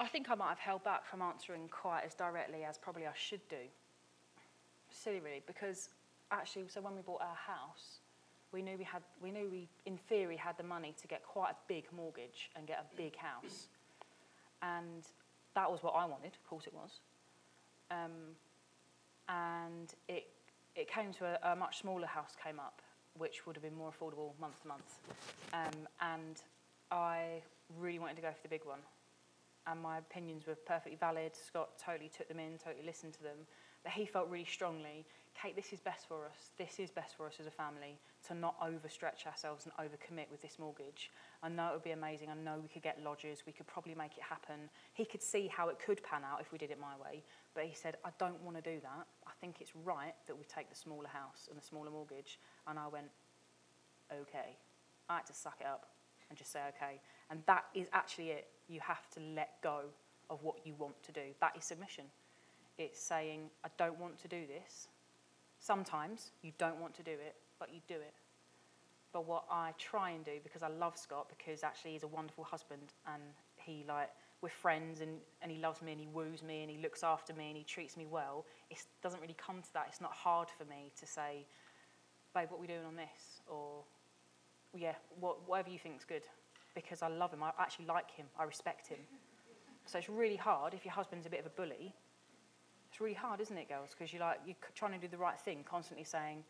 I 0.00 0.06
think 0.06 0.30
I 0.30 0.34
might 0.34 0.48
have 0.48 0.58
held 0.58 0.82
back 0.82 1.04
from 1.04 1.20
answering 1.20 1.68
quite 1.68 2.04
as 2.06 2.14
directly 2.14 2.64
as 2.64 2.78
probably 2.78 3.06
I 3.06 3.12
should 3.14 3.46
do. 3.50 3.68
Silly, 4.88 5.20
really, 5.20 5.42
because 5.46 5.90
actually, 6.30 6.64
so 6.68 6.80
when 6.80 6.96
we 6.96 7.02
bought 7.02 7.20
our 7.20 7.36
house, 7.36 8.00
we 8.50 8.62
knew 8.62 8.78
we 8.78 8.84
had, 8.84 9.02
we 9.22 9.30
knew 9.30 9.48
we, 9.50 9.68
in 9.84 9.98
theory, 10.08 10.38
had 10.38 10.56
the 10.56 10.64
money 10.64 10.94
to 11.02 11.06
get 11.06 11.22
quite 11.22 11.50
a 11.50 11.56
big 11.68 11.84
mortgage 11.94 12.50
and 12.56 12.66
get 12.66 12.78
a 12.90 12.96
big 12.96 13.14
house, 13.14 13.68
and 14.62 15.04
that 15.54 15.70
was 15.70 15.82
what 15.82 15.90
I 15.90 16.06
wanted. 16.06 16.32
Of 16.32 16.48
course, 16.48 16.66
it 16.66 16.72
was. 16.72 17.00
Um, 17.90 18.34
and 19.28 19.94
it 20.08 20.28
it 20.74 20.90
came 20.90 21.12
to 21.14 21.26
a, 21.26 21.52
a 21.52 21.56
much 21.56 21.80
smaller 21.82 22.06
house 22.06 22.34
came 22.42 22.58
up, 22.58 22.80
which 23.18 23.46
would 23.46 23.54
have 23.54 23.62
been 23.62 23.76
more 23.76 23.92
affordable 23.92 24.32
month 24.40 24.62
to 24.62 24.68
month, 24.68 24.98
um, 25.52 25.86
and 26.00 26.42
I 26.90 27.42
really 27.78 27.98
wanted 27.98 28.16
to 28.16 28.22
go 28.22 28.30
for 28.30 28.42
the 28.42 28.48
big 28.48 28.64
one 28.64 28.80
and 29.66 29.80
my 29.80 29.98
opinions 29.98 30.46
were 30.46 30.54
perfectly 30.54 30.96
valid. 30.98 31.32
Scott 31.34 31.70
totally 31.84 32.08
took 32.08 32.28
them 32.28 32.38
in, 32.38 32.58
totally 32.58 32.84
listened 32.84 33.14
to 33.14 33.22
them. 33.22 33.36
But 33.82 33.92
he 33.92 34.04
felt 34.04 34.28
really 34.28 34.44
strongly, 34.44 35.06
Kate, 35.34 35.56
this 35.56 35.72
is 35.72 35.80
best 35.80 36.06
for 36.06 36.26
us. 36.26 36.50
This 36.58 36.78
is 36.78 36.90
best 36.90 37.16
for 37.16 37.26
us 37.26 37.34
as 37.40 37.46
a 37.46 37.50
family 37.50 37.98
to 38.28 38.34
not 38.34 38.60
overstretch 38.60 39.26
ourselves 39.26 39.64
and 39.64 39.72
overcommit 39.74 40.30
with 40.30 40.42
this 40.42 40.58
mortgage. 40.58 41.10
I 41.42 41.48
know 41.48 41.68
it 41.68 41.72
would 41.74 41.84
be 41.84 41.92
amazing. 41.92 42.28
I 42.28 42.34
know 42.34 42.58
we 42.60 42.68
could 42.68 42.82
get 42.82 43.02
lodgers. 43.02 43.44
We 43.46 43.52
could 43.52 43.66
probably 43.66 43.94
make 43.94 44.18
it 44.18 44.22
happen. 44.22 44.68
He 44.92 45.06
could 45.06 45.22
see 45.22 45.48
how 45.48 45.68
it 45.68 45.78
could 45.78 46.02
pan 46.02 46.22
out 46.30 46.40
if 46.40 46.52
we 46.52 46.58
did 46.58 46.70
it 46.70 46.78
my 46.78 46.94
way. 47.02 47.22
But 47.54 47.64
he 47.64 47.74
said, 47.74 47.96
I 48.04 48.10
don't 48.18 48.40
want 48.42 48.62
to 48.62 48.62
do 48.62 48.80
that. 48.82 49.06
I 49.26 49.32
think 49.40 49.56
it's 49.60 49.72
right 49.74 50.14
that 50.26 50.36
we 50.36 50.44
take 50.44 50.68
the 50.68 50.76
smaller 50.76 51.08
house 51.08 51.48
and 51.48 51.58
the 51.58 51.64
smaller 51.64 51.90
mortgage. 51.90 52.38
And 52.66 52.78
I 52.78 52.88
went, 52.88 53.06
okay. 54.12 54.56
I 55.08 55.16
had 55.16 55.26
to 55.26 55.34
suck 55.34 55.56
it 55.60 55.66
up 55.66 55.86
and 56.30 56.38
just 56.38 56.52
say, 56.52 56.60
okay. 56.76 57.00
And 57.30 57.42
that 57.46 57.64
is 57.74 57.88
actually 57.92 58.30
it. 58.30 58.48
You 58.68 58.80
have 58.80 59.10
to 59.10 59.20
let 59.34 59.60
go 59.62 59.82
of 60.30 60.42
what 60.42 60.56
you 60.64 60.74
want 60.78 61.02
to 61.02 61.12
do. 61.12 61.34
That 61.40 61.52
is 61.58 61.64
submission. 61.64 62.04
It's 62.78 63.00
saying, 63.00 63.50
I 63.64 63.68
don't 63.76 63.98
want 63.98 64.18
to 64.22 64.28
do 64.28 64.46
this. 64.46 64.88
Sometimes 65.58 66.30
you 66.42 66.52
don't 66.56 66.80
want 66.80 66.94
to 66.94 67.02
do 67.02 67.10
it, 67.10 67.34
but 67.58 67.74
you 67.74 67.80
do 67.88 67.96
it. 67.96 68.14
But 69.12 69.26
what 69.26 69.44
I 69.50 69.72
try 69.76 70.10
and 70.10 70.24
do, 70.24 70.38
because 70.42 70.62
I 70.62 70.68
love 70.68 70.96
Scott, 70.96 71.28
because 71.28 71.64
actually 71.64 71.92
he's 71.92 72.04
a 72.04 72.08
wonderful 72.08 72.44
husband 72.44 72.94
and 73.12 73.22
he 73.56 73.84
like 73.86 74.08
we're 74.42 74.48
friends 74.48 75.00
and, 75.00 75.18
and 75.42 75.50
he 75.50 75.58
loves 75.58 75.82
me 75.82 75.92
and 75.92 76.00
he 76.00 76.06
woos 76.06 76.42
me 76.42 76.62
and 76.62 76.70
he 76.70 76.78
looks 76.78 77.02
after 77.02 77.34
me 77.34 77.48
and 77.48 77.56
he 77.56 77.64
treats 77.64 77.96
me 77.96 78.06
well, 78.06 78.46
it 78.70 78.78
doesn't 79.02 79.20
really 79.20 79.36
come 79.36 79.60
to 79.60 79.72
that. 79.74 79.86
It's 79.88 80.00
not 80.00 80.12
hard 80.12 80.48
for 80.56 80.64
me 80.64 80.92
to 80.98 81.06
say, 81.06 81.44
babe, 82.34 82.46
what 82.48 82.56
are 82.56 82.60
we 82.60 82.66
doing 82.66 82.86
on 82.86 82.96
this? 82.96 83.42
Or, 83.46 83.82
yeah, 84.76 84.94
what, 85.18 85.48
whatever 85.48 85.70
you 85.70 85.78
think's 85.78 86.04
good. 86.04 86.22
Because 86.74 87.02
I 87.02 87.08
love 87.08 87.32
him. 87.32 87.42
I 87.42 87.50
actually 87.58 87.86
like 87.86 88.10
him. 88.10 88.26
I 88.38 88.44
respect 88.44 88.86
him. 88.86 88.98
So 89.86 89.98
it's 89.98 90.08
really 90.08 90.36
hard 90.36 90.74
if 90.74 90.84
your 90.84 90.92
husband's 90.92 91.26
a 91.26 91.30
bit 91.30 91.40
of 91.40 91.46
a 91.46 91.50
bully. 91.50 91.94
It's 92.90 93.00
really 93.00 93.14
hard, 93.14 93.40
isn't 93.40 93.56
it, 93.56 93.68
girls? 93.68 93.90
Because 93.96 94.12
you're 94.12 94.20
like, 94.20 94.40
you're 94.46 94.56
trying 94.74 94.92
to 94.92 94.98
do 94.98 95.08
the 95.08 95.18
right 95.18 95.38
thing, 95.38 95.64
constantly 95.68 96.04
saying, 96.04 96.44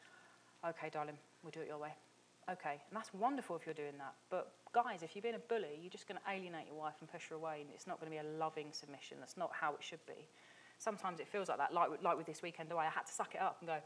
okay, 0.66 0.90
darling, 0.90 1.16
we'll 1.42 1.50
do 1.50 1.60
it 1.60 1.68
your 1.68 1.78
way. 1.78 1.92
Okay. 2.50 2.80
And 2.88 2.96
that's 2.96 3.14
wonderful 3.14 3.56
if 3.56 3.64
you're 3.64 3.74
doing 3.74 3.96
that. 3.98 4.14
But 4.30 4.52
guys, 4.72 5.02
if 5.02 5.14
you're 5.14 5.22
being 5.22 5.36
a 5.36 5.46
bully, 5.48 5.78
you're 5.80 5.90
just 5.90 6.08
going 6.08 6.18
to 6.18 6.30
alienate 6.30 6.66
your 6.66 6.76
wife 6.76 6.94
and 7.00 7.10
push 7.10 7.28
her 7.28 7.36
away. 7.36 7.58
And 7.60 7.70
it's 7.74 7.86
not 7.86 8.00
going 8.00 8.12
to 8.12 8.16
be 8.16 8.26
a 8.26 8.38
loving 8.38 8.68
submission. 8.72 9.18
That's 9.20 9.36
not 9.36 9.50
how 9.52 9.72
it 9.72 9.82
should 9.82 10.04
be. 10.06 10.28
Sometimes 10.78 11.20
it 11.20 11.28
feels 11.28 11.48
like 11.48 11.58
that, 11.58 11.72
like, 11.72 11.90
like 12.02 12.16
with 12.16 12.26
this 12.26 12.42
weekend 12.42 12.72
away. 12.72 12.86
I 12.86 12.90
had 12.90 13.06
to 13.06 13.12
suck 13.12 13.34
it 13.34 13.40
up 13.40 13.56
and 13.60 13.68
go, 13.68 13.76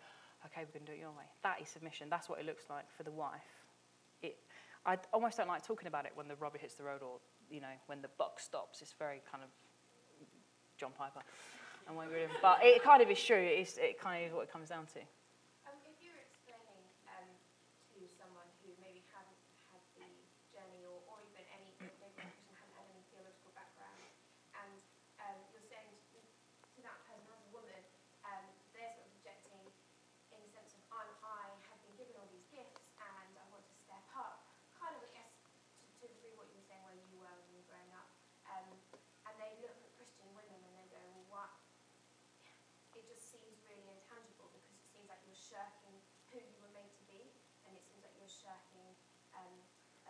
okay, 0.46 0.62
we're 0.62 0.78
going 0.78 0.86
to 0.86 0.92
do 0.92 0.96
it 0.96 1.00
your 1.00 1.10
way. 1.10 1.26
That 1.42 1.56
is 1.60 1.68
submission. 1.68 2.08
That's 2.08 2.28
what 2.28 2.38
it 2.38 2.46
looks 2.46 2.64
like 2.70 2.84
for 2.96 3.02
the 3.02 3.12
wife. 3.12 3.63
It, 4.24 4.36
I 4.86 4.98
almost 5.12 5.36
don't 5.36 5.48
like 5.48 5.66
talking 5.66 5.88
about 5.88 6.04
it 6.06 6.12
when 6.14 6.28
the 6.28 6.36
rubber 6.36 6.58
hits 6.58 6.74
the 6.74 6.84
road 6.84 7.02
or, 7.02 7.20
you 7.50 7.60
know, 7.60 7.74
when 7.86 8.00
the 8.02 8.08
buck 8.16 8.40
stops. 8.40 8.82
It's 8.82 8.94
very 8.98 9.20
kind 9.30 9.42
of 9.44 9.50
John 10.76 10.92
Piper. 10.96 11.20
And 11.84 12.00
but 12.40 12.64
it 12.64 12.80
kind 12.80 13.04
of 13.04 13.12
is 13.12 13.20
true. 13.20 13.36
It's, 13.36 13.76
it 13.76 14.00
kind 14.00 14.24
of 14.24 14.28
is 14.28 14.32
what 14.32 14.48
it 14.48 14.52
comes 14.52 14.72
down 14.72 14.88
to. 14.96 15.04
Um, 15.68 15.76
if 15.84 16.00
you're 16.00 16.16
explaining 16.16 16.80
um, 17.12 17.28
to 17.92 18.00
someone 18.16 18.48
who 18.64 18.72
maybe 18.80 19.04
hasn't 19.12 19.36
had 19.68 19.84
the 19.92 20.08
journey 20.48 20.80
or, 20.88 20.96
or 21.04 21.20
even 21.28 21.44
any, 21.52 21.76
maybe 21.84 21.92
that 22.00 22.16
person 22.16 22.40
hasn't 22.56 22.72
had 22.72 22.88
any 22.88 23.04
theological 23.12 23.52
background, 23.52 24.00
and 24.64 24.80
um, 25.20 25.36
you're 25.52 25.68
saying 25.68 25.92
to, 26.16 26.18
to 26.24 26.78
that 26.88 26.96
person 27.04 27.28
as 27.36 27.44
a 27.44 27.52
woman, 27.52 27.82
um, 28.24 28.44
they're 28.72 28.96
sort 28.96 29.04
of 29.04 29.12
objecting 29.20 29.60
in 30.32 30.40
the 30.40 30.48
sense 30.56 30.72
of, 30.72 30.80
I'm, 30.88 31.12
I 31.20 31.52
have 31.68 31.80
been 31.84 32.00
given 32.00 32.16
all 32.16 32.32
these 32.32 32.48
gifts 32.48 32.80
and 32.96 33.32
I 33.36 33.44
want 33.52 33.68
to 33.68 33.76
step 33.76 34.08
up. 34.16 34.40
Kind 34.72 34.96
of, 34.96 35.04
I 35.04 35.12
guess, 35.12 35.36
to, 35.52 35.84
to 35.84 36.02
a 36.08 36.10
degree 36.16 36.32
what 36.32 36.48
you 36.48 36.56
were 36.56 36.64
saying 36.64 36.80
where 36.88 36.96
you 36.96 37.04
were 37.12 37.28
when 37.28 37.44
you 37.52 37.60
were 37.60 37.68
growing 37.68 37.92
up. 37.92 38.08
Um, 38.48 38.72
and 39.28 39.34
they 39.36 39.52
look 39.60 39.76
at 39.76 39.92
Christian 40.00 40.32
women 40.32 40.64
and 40.64 40.72
they 40.80 40.88
go, 40.88 41.00
well, 41.28 41.28
what? 41.28 41.52
it 42.94 43.02
just 43.10 43.26
seems 43.26 43.58
really 43.66 43.90
intangible 43.90 44.48
because 44.54 44.70
it 44.70 44.86
seems 44.94 45.10
like 45.10 45.18
you're 45.26 45.36
shirking 45.54 45.94
who 46.34 46.42
you 46.42 46.58
were 46.58 46.74
made 46.74 46.90
to 46.98 47.04
be, 47.06 47.22
and 47.62 47.78
it 47.78 47.86
seems 47.86 48.02
like 48.02 48.10
you're 48.18 48.26
shirking 48.26 48.90
um, 49.38 49.54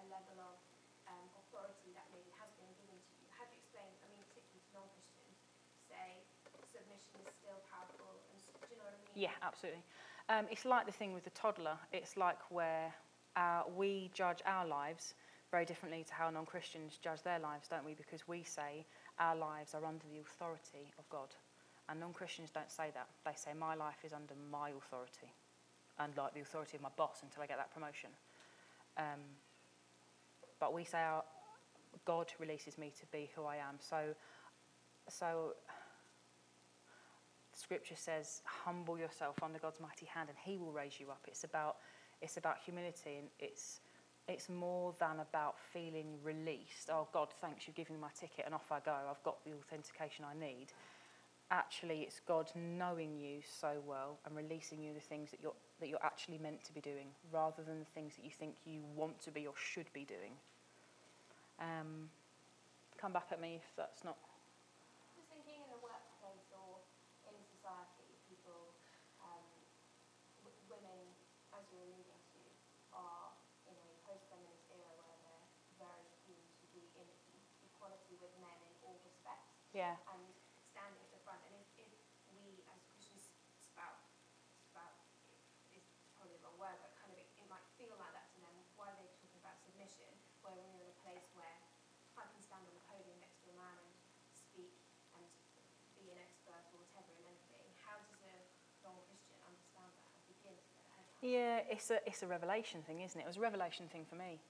a 0.01 0.05
level 0.09 0.41
of 0.41 0.57
um, 1.05 1.29
authority 1.37 1.93
that 1.93 2.09
maybe 2.09 2.33
has 2.41 2.49
been 2.57 2.73
given 2.81 2.97
to 2.97 3.13
you. 3.21 3.29
How 3.37 3.45
do 3.45 3.53
you 3.53 3.61
explain, 3.61 3.93
I 4.01 4.09
mean, 4.09 4.25
particularly 4.33 4.65
to 4.65 4.73
non-Christians, 4.73 5.37
say 5.85 6.25
submission 6.65 7.21
is 7.21 7.29
still 7.37 7.61
powerful, 7.69 8.25
and 8.33 8.41
do 8.41 8.73
you 8.73 8.81
know 8.81 8.89
what 8.89 8.97
I 8.97 9.05
mean? 9.05 9.29
Yeah, 9.29 9.37
absolutely. 9.45 9.85
Um, 10.33 10.49
it's 10.49 10.65
like 10.65 10.89
the 10.89 10.97
thing 10.97 11.13
with 11.13 11.29
the 11.29 11.37
toddler. 11.37 11.77
It's 11.93 12.17
like 12.17 12.41
where 12.49 12.89
uh, 13.37 13.69
we 13.69 14.09
judge 14.17 14.41
our 14.49 14.65
lives 14.65 15.13
very 15.53 15.69
differently 15.69 16.09
to 16.09 16.15
how 16.17 16.33
non 16.33 16.49
Christians 16.49 16.97
judge 16.97 17.21
their 17.21 17.39
lives, 17.39 17.69
don't 17.69 17.85
we? 17.85 17.93
Because 17.93 18.25
we 18.27 18.43
say 18.43 18.89
our 19.21 19.37
lives 19.37 19.77
are 19.77 19.85
under 19.85 20.09
the 20.09 20.25
authority 20.25 20.89
of 20.99 21.05
God. 21.13 21.37
And 21.89 22.01
non 22.01 22.13
Christians 22.13 22.51
don't 22.51 22.71
say 22.71 22.91
that. 22.95 23.09
They 23.25 23.37
say, 23.37 23.53
My 23.59 23.75
life 23.75 24.05
is 24.05 24.13
under 24.13 24.35
my 24.51 24.71
authority 24.71 25.33
and 25.99 26.17
like 26.17 26.35
the 26.35 26.41
authority 26.41 26.77
of 26.77 26.83
my 26.83 26.89
boss 26.97 27.21
until 27.23 27.43
I 27.43 27.47
get 27.47 27.59
that 27.59 27.73
promotion. 27.73 28.11
Um, 28.97 29.21
but 30.59 30.73
we 30.73 30.85
say, 30.85 30.99
our, 30.99 31.23
God 32.05 32.33
releases 32.39 32.79
me 32.79 32.93
to 32.99 33.07
be 33.07 33.31
who 33.35 33.45
I 33.45 33.57
am. 33.57 33.77
So, 33.79 34.15
so 35.09 35.55
Scripture 37.53 37.97
says, 37.97 38.43
"Humble 38.45 38.99
yourself 38.99 39.37
under 39.43 39.59
God's 39.59 39.81
mighty 39.81 40.07
hand, 40.07 40.29
and 40.29 40.39
He 40.45 40.59
will 40.59 40.73
raise 40.73 40.99
you 40.99 41.11
up." 41.11 41.21
It's 41.29 41.45
about 41.45 41.77
it's 42.21 42.37
about 42.37 42.59
humility, 42.65 43.19
and 43.19 43.29
it's 43.39 43.81
it's 44.27 44.49
more 44.49 44.95
than 44.99 45.21
about 45.21 45.59
feeling 45.73 46.19
released. 46.25 46.91
Oh 46.91 47.07
God, 47.13 47.29
thanks, 47.41 47.67
you've 47.67 47.77
given 47.77 47.97
me 47.97 48.01
my 48.01 48.11
ticket, 48.19 48.45
and 48.47 48.55
off 48.55 48.73
I 48.73 48.81
go. 48.81 48.95
I've 49.09 49.23
got 49.23 49.45
the 49.45 49.53
authentication 49.53 50.25
I 50.25 50.39
need. 50.39 50.69
Actually, 51.51 52.03
it's 52.03 52.21
God 52.27 52.51
knowing 52.57 53.19
you 53.21 53.41
so 53.45 53.83
well 53.87 54.19
and 54.25 54.35
releasing 54.37 54.83
you 54.83 54.95
the 54.95 55.01
things 55.01 55.31
that 55.31 55.41
you're 55.43 55.55
that 55.81 55.89
you're 55.89 56.03
actually 56.03 56.39
meant 56.39 56.63
to 56.65 56.73
be 56.73 56.81
doing, 56.81 57.09
rather 57.33 57.63
than 57.63 57.79
the 57.79 57.93
things 57.95 58.15
that 58.17 58.25
you 58.25 58.31
think 58.31 58.55
you 58.65 58.81
want 58.95 59.21
to 59.21 59.31
be 59.31 59.47
or 59.47 59.53
should 59.57 59.93
be 59.93 60.05
doing. 60.05 60.33
Um, 61.61 62.09
come 62.97 63.13
back 63.13 63.29
at 63.31 63.41
me 63.41 63.59
if 63.59 63.67
that's 63.77 64.03
not 64.03 64.17
Just 65.15 65.29
thinking 65.29 65.61
in 65.61 65.69
the 65.71 65.83
workplace 65.83 66.49
or 66.55 66.81
in 67.29 67.37
society, 67.51 68.07
people, 68.31 68.75
um, 69.21 69.45
w- 70.43 70.57
women, 70.71 70.99
as 71.53 71.63
you're 71.71 71.85
alluding 71.85 72.23
to, 72.33 72.41
are 72.95 73.35
in 73.67 73.75
a 73.75 73.91
post-feminist 74.07 74.65
era 74.71 74.95
where 75.05 75.19
they're 75.23 75.49
very 75.79 76.07
keen 76.25 76.43
to 76.63 76.67
be 76.71 76.87
in 76.97 77.07
equality 77.67 78.17
with 78.23 78.33
men 78.41 78.57
in 78.63 78.73
all 78.87 78.99
respects 79.03 79.59
yeah. 79.75 79.99
and 80.15 80.23
standing 80.71 81.03
at 81.03 81.11
the 81.11 81.21
front. 81.27 81.43
And 81.51 81.55
if, 81.61 81.67
if 81.77 81.93
we 82.31 82.63
as 82.71 82.83
Christians 82.91 83.31
spout, 83.59 84.03
spout 84.59 84.99
is 85.75 85.87
probably 86.19 86.35
the 86.39 86.43
wrong 86.47 86.59
word, 86.59 86.79
but 86.83 86.95
kind 86.99 87.15
of 87.15 87.19
it, 87.19 87.31
it 87.39 87.47
might 87.47 87.63
feel 87.79 87.95
like 88.01 88.11
that 88.17 88.27
to 88.35 88.39
them. 88.43 88.55
Why 88.75 88.91
are 88.91 88.99
they 88.99 89.07
talking 89.23 89.39
about 89.39 89.61
submission? 89.63 90.11
Where 90.43 90.59
when 90.59 90.67
you're 90.75 90.83
in 90.83 90.93
a 90.93 91.01
place 91.07 91.31
where 91.39 91.57
I 92.19 92.27
can 92.27 92.43
stand 92.43 92.67
on 92.67 92.75
a 92.75 92.85
podium 92.91 93.17
next 93.23 93.43
to 93.47 93.55
a 93.55 93.57
man 93.59 93.75
and 93.81 93.95
speak 94.35 94.75
and 95.15 95.25
be 95.99 96.11
an 96.11 96.19
expert 96.19 96.63
or 96.75 96.83
whatever 96.83 97.11
in 97.15 97.23
anything, 97.27 97.71
how 97.81 97.97
does 98.03 98.19
a 98.27 98.35
non-Christian 98.83 99.39
understand 99.47 99.95
that 99.95 100.11
and 100.11 100.23
begin 100.27 100.59
to 100.59 100.67
get 100.75 100.83
their 100.85 100.95
head 100.99 101.07
around 101.07 101.14
Yeah, 101.25 101.61
it's 101.71 101.91
a, 101.91 102.07
it's 102.07 102.23
a 102.23 102.27
revelation 102.27 102.83
thing, 102.87 103.01
isn't 103.01 103.19
it? 103.19 103.25
It 103.25 103.27
was 103.27 103.39
a 103.39 103.41
revelation 103.41 103.87
thing 103.91 104.05
for 104.07 104.15
me. 104.15 104.41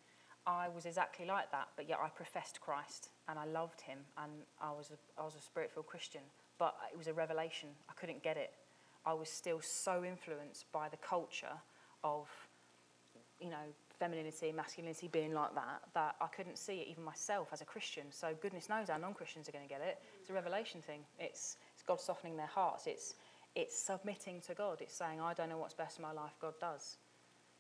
I 0.44 0.68
was 0.68 0.86
exactly 0.86 1.24
like 1.24 1.52
that, 1.52 1.68
but 1.76 1.88
yet 1.88 2.00
I 2.02 2.08
professed 2.08 2.60
Christ 2.60 3.10
and 3.28 3.38
I 3.38 3.44
loved 3.44 3.80
him 3.80 3.98
and 4.18 4.32
I 4.60 4.72
was 4.72 4.90
a, 4.90 5.20
I 5.20 5.24
was 5.24 5.36
a 5.36 5.40
spirit 5.40 5.70
filled 5.72 5.86
Christian. 5.86 6.22
But 6.58 6.74
it 6.92 6.98
was 6.98 7.06
a 7.06 7.12
revelation. 7.12 7.68
I 7.88 7.92
couldn't 7.92 8.24
get 8.24 8.36
it. 8.36 8.52
I 9.06 9.12
was 9.14 9.28
still 9.28 9.60
so 9.60 10.02
influenced 10.04 10.70
by 10.72 10.88
the 10.88 10.96
culture 10.96 11.56
of, 12.02 12.26
you 13.40 13.50
know, 13.50 13.70
femininity, 14.00 14.50
masculinity 14.50 15.06
being 15.06 15.32
like 15.32 15.54
that, 15.54 15.80
that 15.94 16.16
I 16.20 16.26
couldn't 16.26 16.58
see 16.58 16.78
it 16.78 16.88
even 16.88 17.04
myself 17.04 17.50
as 17.52 17.60
a 17.60 17.64
Christian. 17.64 18.06
So 18.10 18.34
goodness 18.42 18.68
knows 18.68 18.90
our 18.90 18.98
non-Christians 18.98 19.48
are 19.48 19.52
going 19.52 19.64
to 19.64 19.72
get 19.72 19.80
it. 19.80 20.02
It's 20.20 20.28
a 20.30 20.32
revelation 20.32 20.82
thing. 20.82 21.02
It's, 21.20 21.56
it's 21.72 21.84
God 21.84 22.00
softening 22.00 22.36
their 22.36 22.46
hearts. 22.46 22.88
It's, 22.88 23.14
it's 23.54 23.76
submitting 23.78 24.40
to 24.42 24.54
God. 24.54 24.80
It's 24.80 24.94
saying, 24.94 25.20
I 25.20 25.34
don't 25.34 25.48
know 25.48 25.58
what's 25.58 25.74
best 25.74 25.98
in 25.98 26.02
my 26.02 26.12
life, 26.12 26.34
God 26.40 26.54
does. 26.60 26.98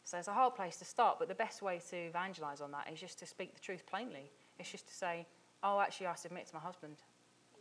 So 0.04 0.18
it's 0.18 0.28
a 0.28 0.32
hard 0.32 0.54
place 0.54 0.76
to 0.78 0.84
start, 0.84 1.18
but 1.18 1.28
the 1.28 1.34
best 1.34 1.62
way 1.62 1.80
to 1.90 1.96
evangelize 1.96 2.60
on 2.60 2.70
that 2.72 2.88
is 2.92 3.00
just 3.00 3.18
to 3.20 3.26
speak 3.26 3.54
the 3.54 3.60
truth 3.60 3.86
plainly. 3.86 4.30
It's 4.58 4.70
just 4.70 4.86
to 4.88 4.94
say, 4.94 5.26
oh, 5.62 5.80
actually, 5.80 6.08
I 6.08 6.14
submit 6.14 6.46
to 6.48 6.54
my 6.54 6.60
husband. 6.60 6.96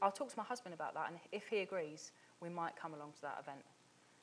I'll 0.02 0.12
talk 0.12 0.30
to 0.30 0.38
my 0.38 0.44
husband 0.44 0.74
about 0.74 0.94
that, 0.96 1.10
and 1.10 1.18
if 1.32 1.48
he 1.48 1.60
agrees, 1.60 2.12
we 2.42 2.50
might 2.50 2.76
come 2.76 2.94
along 2.94 3.14
to 3.16 3.22
that 3.22 3.38
event. 3.42 3.64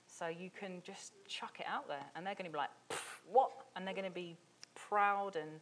So 0.06 0.26
you 0.26 0.50
can 0.50 0.82
just 0.84 1.12
chuck 1.26 1.56
it 1.60 1.66
out 1.66 1.88
there, 1.88 2.04
and 2.14 2.26
they're 2.26 2.34
going 2.34 2.50
to 2.50 2.52
be 2.52 2.58
like, 2.58 2.70
what? 3.30 3.50
And 3.74 3.86
they're 3.86 3.94
going 3.94 4.04
to 4.04 4.10
be 4.10 4.36
proud, 4.74 5.36
and 5.36 5.60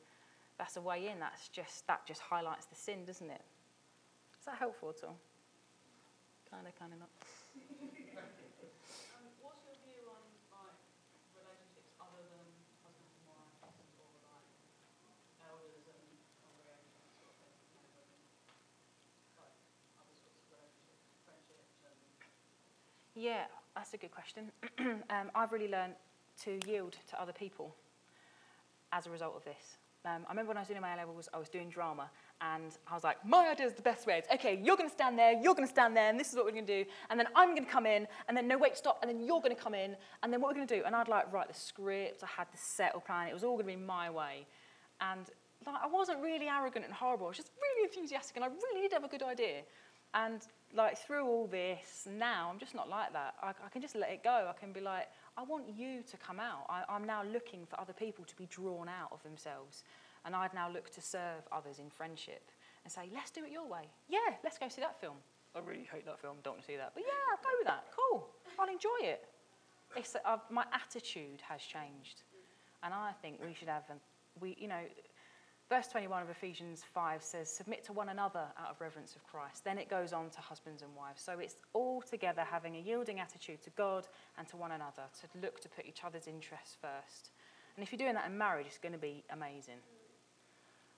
that's 0.58 0.76
a 0.76 0.80
way 0.80 1.06
in. 1.06 1.20
That's 1.20 1.48
just 1.48 1.86
that 1.86 2.06
just 2.06 2.20
highlights 2.20 2.66
the 2.66 2.74
sin, 2.74 3.04
doesn't 3.04 3.30
it? 3.30 3.42
Is 4.40 4.46
that 4.46 4.56
helpful 4.56 4.90
at 4.90 5.04
all? 5.04 5.16
Kind 6.50 6.66
of, 6.66 6.74
kind 6.78 6.92
of 6.92 6.98
not. 6.98 7.12
Um, 8.18 9.24
what's 9.38 9.62
your 9.68 9.78
view 9.86 10.10
on 10.10 10.22
like 10.50 10.80
relationships 11.36 11.94
other 12.02 12.22
than 12.34 12.46
husband 12.82 13.06
and 13.14 13.24
wife, 13.30 13.54
or 13.62 14.10
like 14.26 14.48
elders 15.44 15.86
and 15.86 16.02
congregations 16.42 17.06
sort 17.14 17.30
of 17.30 17.36
thing? 17.38 17.54
You 17.62 17.78
know, 17.78 17.86
whether, 17.94 18.10
like 19.38 19.54
other 20.02 20.14
sorts 20.18 20.40
of 20.42 20.50
relationships, 20.50 21.04
friendships, 21.22 21.78
and 21.86 21.98
Yeah, 23.18 23.46
that's 23.74 23.92
a 23.94 23.96
good 23.96 24.12
question. 24.12 24.52
um, 25.10 25.32
I've 25.34 25.50
really 25.50 25.66
learned 25.66 25.94
to 26.44 26.60
yield 26.68 26.96
to 27.10 27.20
other 27.20 27.32
people 27.32 27.74
as 28.92 29.08
a 29.08 29.10
result 29.10 29.34
of 29.34 29.44
this. 29.44 29.78
Um, 30.04 30.24
I 30.28 30.30
remember 30.30 30.50
when 30.50 30.56
I 30.56 30.60
was 30.60 30.68
doing 30.68 30.80
my 30.80 30.94
A 30.94 30.96
levels, 30.98 31.28
I 31.34 31.38
was 31.38 31.48
doing 31.48 31.68
drama, 31.68 32.08
and 32.40 32.70
I 32.86 32.94
was 32.94 33.02
like, 33.02 33.16
my 33.26 33.48
idea 33.48 33.66
is 33.66 33.72
the 33.72 33.82
best 33.82 34.06
way. 34.06 34.18
It's, 34.18 34.28
okay, 34.34 34.60
you're 34.62 34.76
going 34.76 34.88
to 34.88 34.94
stand 34.94 35.18
there, 35.18 35.32
you're 35.32 35.54
going 35.54 35.66
to 35.66 35.72
stand 35.72 35.96
there, 35.96 36.08
and 36.08 36.18
this 36.18 36.28
is 36.28 36.36
what 36.36 36.44
we're 36.44 36.52
going 36.52 36.66
to 36.66 36.84
do. 36.84 36.90
And 37.10 37.18
then 37.18 37.26
I'm 37.34 37.56
going 37.56 37.66
to 37.66 37.70
come 37.70 37.86
in, 37.86 38.06
and 38.28 38.36
then 38.36 38.46
no, 38.46 38.56
wait, 38.56 38.76
stop, 38.76 39.00
and 39.02 39.10
then 39.10 39.26
you're 39.26 39.40
going 39.40 39.54
to 39.54 39.60
come 39.60 39.74
in, 39.74 39.96
and 40.22 40.32
then 40.32 40.40
what 40.40 40.50
we're 40.50 40.58
going 40.58 40.68
to 40.68 40.76
do. 40.76 40.82
And 40.86 40.94
I'd 40.94 41.08
like 41.08 41.32
write 41.32 41.48
the 41.48 41.58
script, 41.58 42.22
I 42.22 42.28
had 42.28 42.46
the 42.52 42.56
set 42.56 42.86
settle 42.86 43.00
plan, 43.00 43.26
it 43.26 43.34
was 43.34 43.42
all 43.42 43.56
going 43.56 43.66
to 43.66 43.72
be 43.72 43.76
my 43.76 44.10
way. 44.10 44.46
And 45.00 45.28
like, 45.66 45.82
I 45.82 45.88
wasn't 45.88 46.22
really 46.22 46.46
arrogant 46.46 46.84
and 46.84 46.94
horrible, 46.94 47.26
I 47.26 47.30
was 47.30 47.38
just 47.38 47.50
really 47.60 47.90
enthusiastic, 47.90 48.36
and 48.36 48.44
I 48.44 48.48
really 48.48 48.82
did 48.82 48.92
have 48.92 49.02
a 49.02 49.08
good 49.08 49.24
idea. 49.24 49.62
And 50.14 50.40
like 50.74 50.98
through 50.98 51.26
all 51.26 51.46
this, 51.46 52.06
now 52.10 52.50
I'm 52.52 52.58
just 52.58 52.74
not 52.74 52.88
like 52.88 53.12
that. 53.12 53.34
I, 53.42 53.50
I 53.50 53.68
can 53.70 53.82
just 53.82 53.94
let 53.94 54.10
it 54.10 54.22
go. 54.22 54.48
I 54.48 54.58
can 54.58 54.72
be 54.72 54.80
like, 54.80 55.08
I 55.36 55.42
want 55.42 55.64
you 55.76 56.02
to 56.10 56.16
come 56.16 56.40
out. 56.40 56.66
I, 56.68 56.82
I'm 56.88 57.04
now 57.04 57.22
looking 57.22 57.66
for 57.66 57.80
other 57.80 57.92
people 57.92 58.24
to 58.24 58.36
be 58.36 58.46
drawn 58.46 58.88
out 58.88 59.10
of 59.12 59.22
themselves. 59.22 59.84
And 60.24 60.34
I'd 60.34 60.54
now 60.54 60.70
look 60.70 60.90
to 60.90 61.00
serve 61.00 61.46
others 61.52 61.78
in 61.78 61.90
friendship 61.90 62.50
and 62.84 62.92
say, 62.92 63.08
let's 63.14 63.30
do 63.30 63.44
it 63.44 63.52
your 63.52 63.66
way. 63.66 63.88
Yeah, 64.08 64.34
let's 64.44 64.58
go 64.58 64.68
see 64.68 64.80
that 64.80 65.00
film. 65.00 65.16
I 65.54 65.60
really 65.60 65.88
hate 65.90 66.04
that 66.06 66.20
film, 66.20 66.36
don't 66.42 66.54
want 66.54 66.66
to 66.66 66.72
see 66.72 66.76
that. 66.76 66.92
But 66.94 67.04
yeah, 67.06 67.14
I'll 67.30 67.42
go 67.42 67.50
with 67.58 67.66
that. 67.66 67.84
Cool. 67.96 68.28
I'll 68.58 68.68
enjoy 68.68 69.00
it. 69.02 69.24
It's, 69.96 70.16
uh, 70.16 70.36
my 70.50 70.64
attitude 70.72 71.40
has 71.48 71.62
changed. 71.62 72.22
And 72.82 72.92
I 72.92 73.12
think 73.22 73.40
we 73.44 73.54
should 73.54 73.68
have, 73.68 73.84
we, 74.40 74.56
you 74.60 74.68
know, 74.68 74.82
verse 75.68 75.88
21 75.88 76.22
of 76.22 76.30
Ephesians 76.30 76.82
5 76.94 77.22
says, 77.22 77.50
submit 77.50 77.84
to 77.84 77.92
one 77.92 78.08
another 78.08 78.44
out 78.58 78.70
of 78.70 78.80
reverence 78.80 79.14
of 79.14 79.24
Christ. 79.24 79.64
Then 79.64 79.76
it 79.76 79.90
goes 79.90 80.12
on 80.12 80.30
to 80.30 80.40
husbands 80.40 80.82
and 80.82 80.94
wives. 80.96 81.22
So 81.22 81.38
it's 81.38 81.56
all 81.74 82.00
together 82.00 82.42
having 82.42 82.76
a 82.76 82.80
yielding 82.80 83.20
attitude 83.20 83.62
to 83.62 83.70
God 83.70 84.08
and 84.38 84.48
to 84.48 84.56
one 84.56 84.72
another, 84.72 85.04
to 85.20 85.38
look 85.40 85.60
to 85.60 85.68
put 85.68 85.84
each 85.86 86.04
other's 86.04 86.26
interests 86.26 86.76
first. 86.80 87.30
And 87.76 87.84
if 87.84 87.92
you're 87.92 87.98
doing 87.98 88.14
that 88.14 88.26
in 88.26 88.36
marriage, 88.36 88.66
it's 88.66 88.78
going 88.78 88.92
to 88.92 88.98
be 88.98 89.24
amazing. 89.30 89.78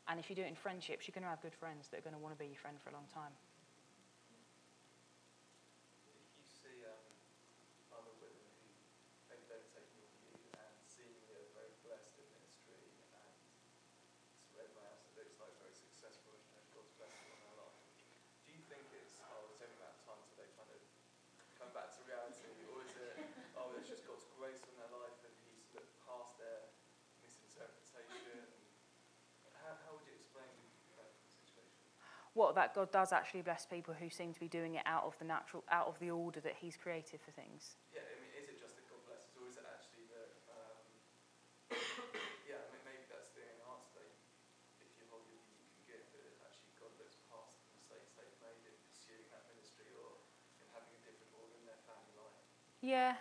And 0.08 0.18
if 0.18 0.30
you 0.30 0.36
do 0.36 0.42
it 0.42 0.48
in 0.48 0.54
friendships, 0.54 1.06
you're 1.06 1.14
going 1.14 1.26
to 1.26 1.30
have 1.30 1.42
good 1.42 1.54
friends 1.54 1.88
that 1.90 1.98
are 2.00 2.06
going 2.06 2.16
to 2.16 2.22
want 2.22 2.34
to 2.34 2.40
be 2.40 2.46
your 2.50 2.58
friend 2.58 2.78
for 2.82 2.90
a 2.90 2.94
long 2.94 3.06
time. 3.12 3.34
If 6.10 6.34
you 6.34 6.46
see 6.50 6.82
um, 6.86 6.98
other 7.94 8.14
women 8.18 8.42
who 8.58 8.70
maybe 9.30 9.44
don't 9.46 9.70
take 9.70 9.86
your 9.94 10.08
view 10.18 10.34
and 10.50 10.74
seemingly 10.82 11.36
are 11.46 11.52
very 11.54 11.74
blessed 11.86 12.16
in 12.18 12.26
ministry 12.32 12.90
and 12.90 13.06
to 14.50 14.66
everyone 14.66 14.88
else 14.88 15.06
it 15.06 15.14
looks 15.14 15.38
like 15.38 15.54
very 15.62 15.76
successful 15.78 16.34
and 16.34 16.42
have 16.58 16.66
God's 16.74 16.90
blessing 16.98 17.30
on 17.30 17.38
their 17.46 17.56
life, 17.60 17.78
do 18.48 18.50
you 18.50 18.62
think 18.66 18.82
it's, 18.96 19.22
oh, 19.22 19.46
it's 19.52 19.62
only 19.62 19.78
that 19.78 20.00
time 20.02 20.18
till 20.26 20.36
they 20.42 20.50
kind 20.58 20.74
of 20.74 20.80
come 21.54 21.70
back 21.70 21.94
to 21.94 22.02
reality, 22.08 22.50
or 22.66 22.82
is 22.82 22.98
it, 22.98 23.14
oh, 23.54 23.70
it's 23.78 23.86
just 23.86 24.02
God's 24.10 24.26
grace 24.34 24.64
on 24.66 24.74
their 24.74 24.90
life 24.90 25.22
and 25.22 25.34
He's 25.46 25.70
looked 25.70 25.94
past 26.02 26.34
their 26.40 26.66
misinterpretation? 27.22 28.42
How, 29.60 29.76
how 29.86 29.92
would 29.94 30.06
you 30.08 30.16
explain 30.16 30.50
that 30.98 31.12
situation? 31.14 31.62
What 32.40 32.56
that 32.56 32.72
God 32.72 32.88
does 32.88 33.12
actually 33.12 33.44
bless 33.44 33.68
people 33.68 33.92
who 33.92 34.08
seem 34.08 34.32
to 34.32 34.40
be 34.40 34.48
doing 34.48 34.80
it 34.80 34.88
out 34.88 35.04
of 35.04 35.12
the 35.20 35.28
natural, 35.28 35.60
out 35.68 35.92
of 35.92 36.00
the 36.00 36.08
order 36.08 36.40
that 36.40 36.56
He's 36.56 36.72
created 36.72 37.20
for 37.20 37.36
things. 37.36 37.76
Yeah, 37.92 38.00
I 38.00 38.16
mean, 38.16 38.32
is 38.32 38.48
it 38.48 38.56
just 38.56 38.80
that 38.80 38.88
God 38.88 39.04
blesses, 39.04 39.36
or 39.36 39.44
is 39.44 39.60
it 39.60 39.68
actually 39.68 40.08
that, 40.08 40.32
um, 40.48 40.80
yeah, 42.48 42.64
I 42.64 42.68
mean, 42.72 42.80
maybe 42.88 43.04
that's 43.12 43.28
the 43.36 43.44
answer 43.44 43.92
that 44.00 44.08
if 44.80 44.88
you 44.96 45.04
hold 45.12 45.28
your 45.28 45.36
you 45.52 45.68
can 45.68 45.84
give, 45.84 46.00
that 46.16 46.48
actually 46.48 46.72
God 46.80 46.88
looks 46.96 47.20
past 47.28 47.60
the 47.60 47.76
mistakes 47.76 48.08
they've 48.16 48.40
made 48.40 48.64
in 48.64 48.76
pursuing 48.88 49.28
that 49.36 49.44
ministry 49.52 49.92
or 50.00 50.24
in 50.64 50.66
having 50.72 50.96
a 50.96 51.00
different 51.04 51.36
order 51.36 51.52
in 51.60 51.68
their 51.68 51.82
family 51.84 52.16
life. 52.16 52.40
Yeah. 52.80 53.20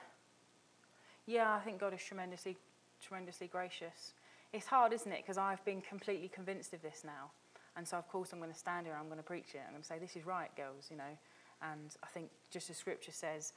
Yeah, 1.28 1.60
I 1.60 1.62
think 1.68 1.84
God 1.84 1.92
is 1.92 2.00
tremendously, 2.00 2.56
tremendously 3.04 3.52
gracious. 3.52 4.16
It's 4.56 4.72
hard, 4.72 4.96
isn't 4.96 5.12
it? 5.12 5.28
Because 5.28 5.36
I've 5.36 5.60
been 5.68 5.84
completely 5.84 6.32
convinced 6.32 6.72
of 6.72 6.80
this 6.80 7.04
now. 7.04 7.36
And 7.80 7.88
so, 7.88 7.96
of 7.96 8.10
course, 8.10 8.34
I'm 8.34 8.40
going 8.40 8.52
to 8.52 8.58
stand 8.58 8.88
here 8.88 8.96
I'm 9.00 9.06
going 9.06 9.20
to 9.20 9.24
preach 9.24 9.56
it. 9.56 9.62
I'm 9.66 9.72
going 9.72 9.82
to 9.82 9.88
say, 9.88 10.00
this 10.00 10.18
is 10.18 10.26
right, 10.26 10.54
girls, 10.58 10.88
you 10.92 10.98
know. 10.98 11.18
And 11.62 11.96
I 12.04 12.08
think 12.08 12.30
just 12.52 12.70
as 12.70 12.76
scripture 12.76 13.14
says, 13.14 13.54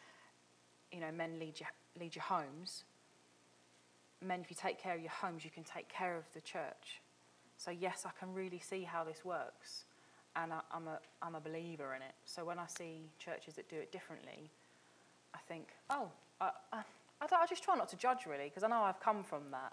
you 0.93 1.01
know, 1.01 1.11
men 1.11 1.41
lead 1.41 1.59
your, 1.59 1.69
lead 1.99 2.15
your 2.15 2.23
homes. 2.23 2.85
Men, 4.25 4.41
if 4.41 4.49
you 4.49 4.57
take 4.57 4.81
care 4.81 4.95
of 4.95 5.01
your 5.01 5.11
homes, 5.11 5.45
you 5.45 5.51
can 5.51 5.65
take 5.65 5.89
care 5.89 6.17
of 6.17 6.23
the 6.35 6.41
church. 6.41 7.01
So, 7.57 7.73
yes, 7.73 8.07
I 8.07 8.11
can 8.17 8.33
really 8.33 8.61
see 8.61 8.85
how 8.85 9.03
this 9.03 9.25
works. 9.25 9.87
And 10.37 10.53
I, 10.53 10.61
I'm, 10.73 10.87
a, 10.87 11.01
I'm 11.21 11.35
a 11.35 11.41
believer 11.41 11.93
in 11.97 12.03
it. 12.03 12.15
So, 12.25 12.45
when 12.45 12.61
I 12.61 12.67
see 12.69 13.01
churches 13.19 13.55
that 13.55 13.69
do 13.69 13.75
it 13.75 13.91
differently, 13.91 14.53
I 15.35 15.39
think, 15.49 15.71
oh, 15.91 16.07
I, 16.41 16.51
I, 16.73 16.83
I, 17.23 17.27
I 17.43 17.47
just 17.49 17.65
try 17.65 17.75
not 17.75 17.89
to 17.89 17.97
judge 17.97 18.27
really, 18.27 18.45
because 18.45 18.63
I 18.63 18.69
know 18.69 18.83
I've 18.83 19.01
come 19.01 19.25
from 19.25 19.51
that. 19.51 19.73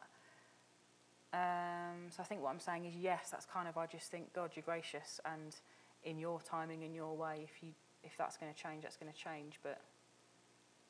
Um, 1.32 2.10
so 2.10 2.22
I 2.24 2.26
think 2.26 2.42
what 2.42 2.50
I'm 2.50 2.60
saying 2.60 2.86
is 2.86 2.96
yes, 2.96 3.30
that's 3.30 3.46
kind 3.46 3.68
of 3.68 3.78
I 3.78 3.86
just 3.86 4.10
think 4.10 4.34
God, 4.34 4.52
you're 4.56 4.64
gracious, 4.64 5.20
and 5.26 5.56
in 6.04 6.18
your 6.18 6.40
timing, 6.42 6.82
in 6.84 6.94
your 6.94 7.16
way, 7.16 7.42
if 7.44 7.62
you 7.62 7.70
if 8.04 8.18
that's 8.18 8.38
going 8.38 8.52
to 8.54 8.58
change, 8.60 8.84
that's 8.84 8.98
going 8.98 9.12
to 9.12 9.18
change. 9.18 9.60
But 9.62 9.80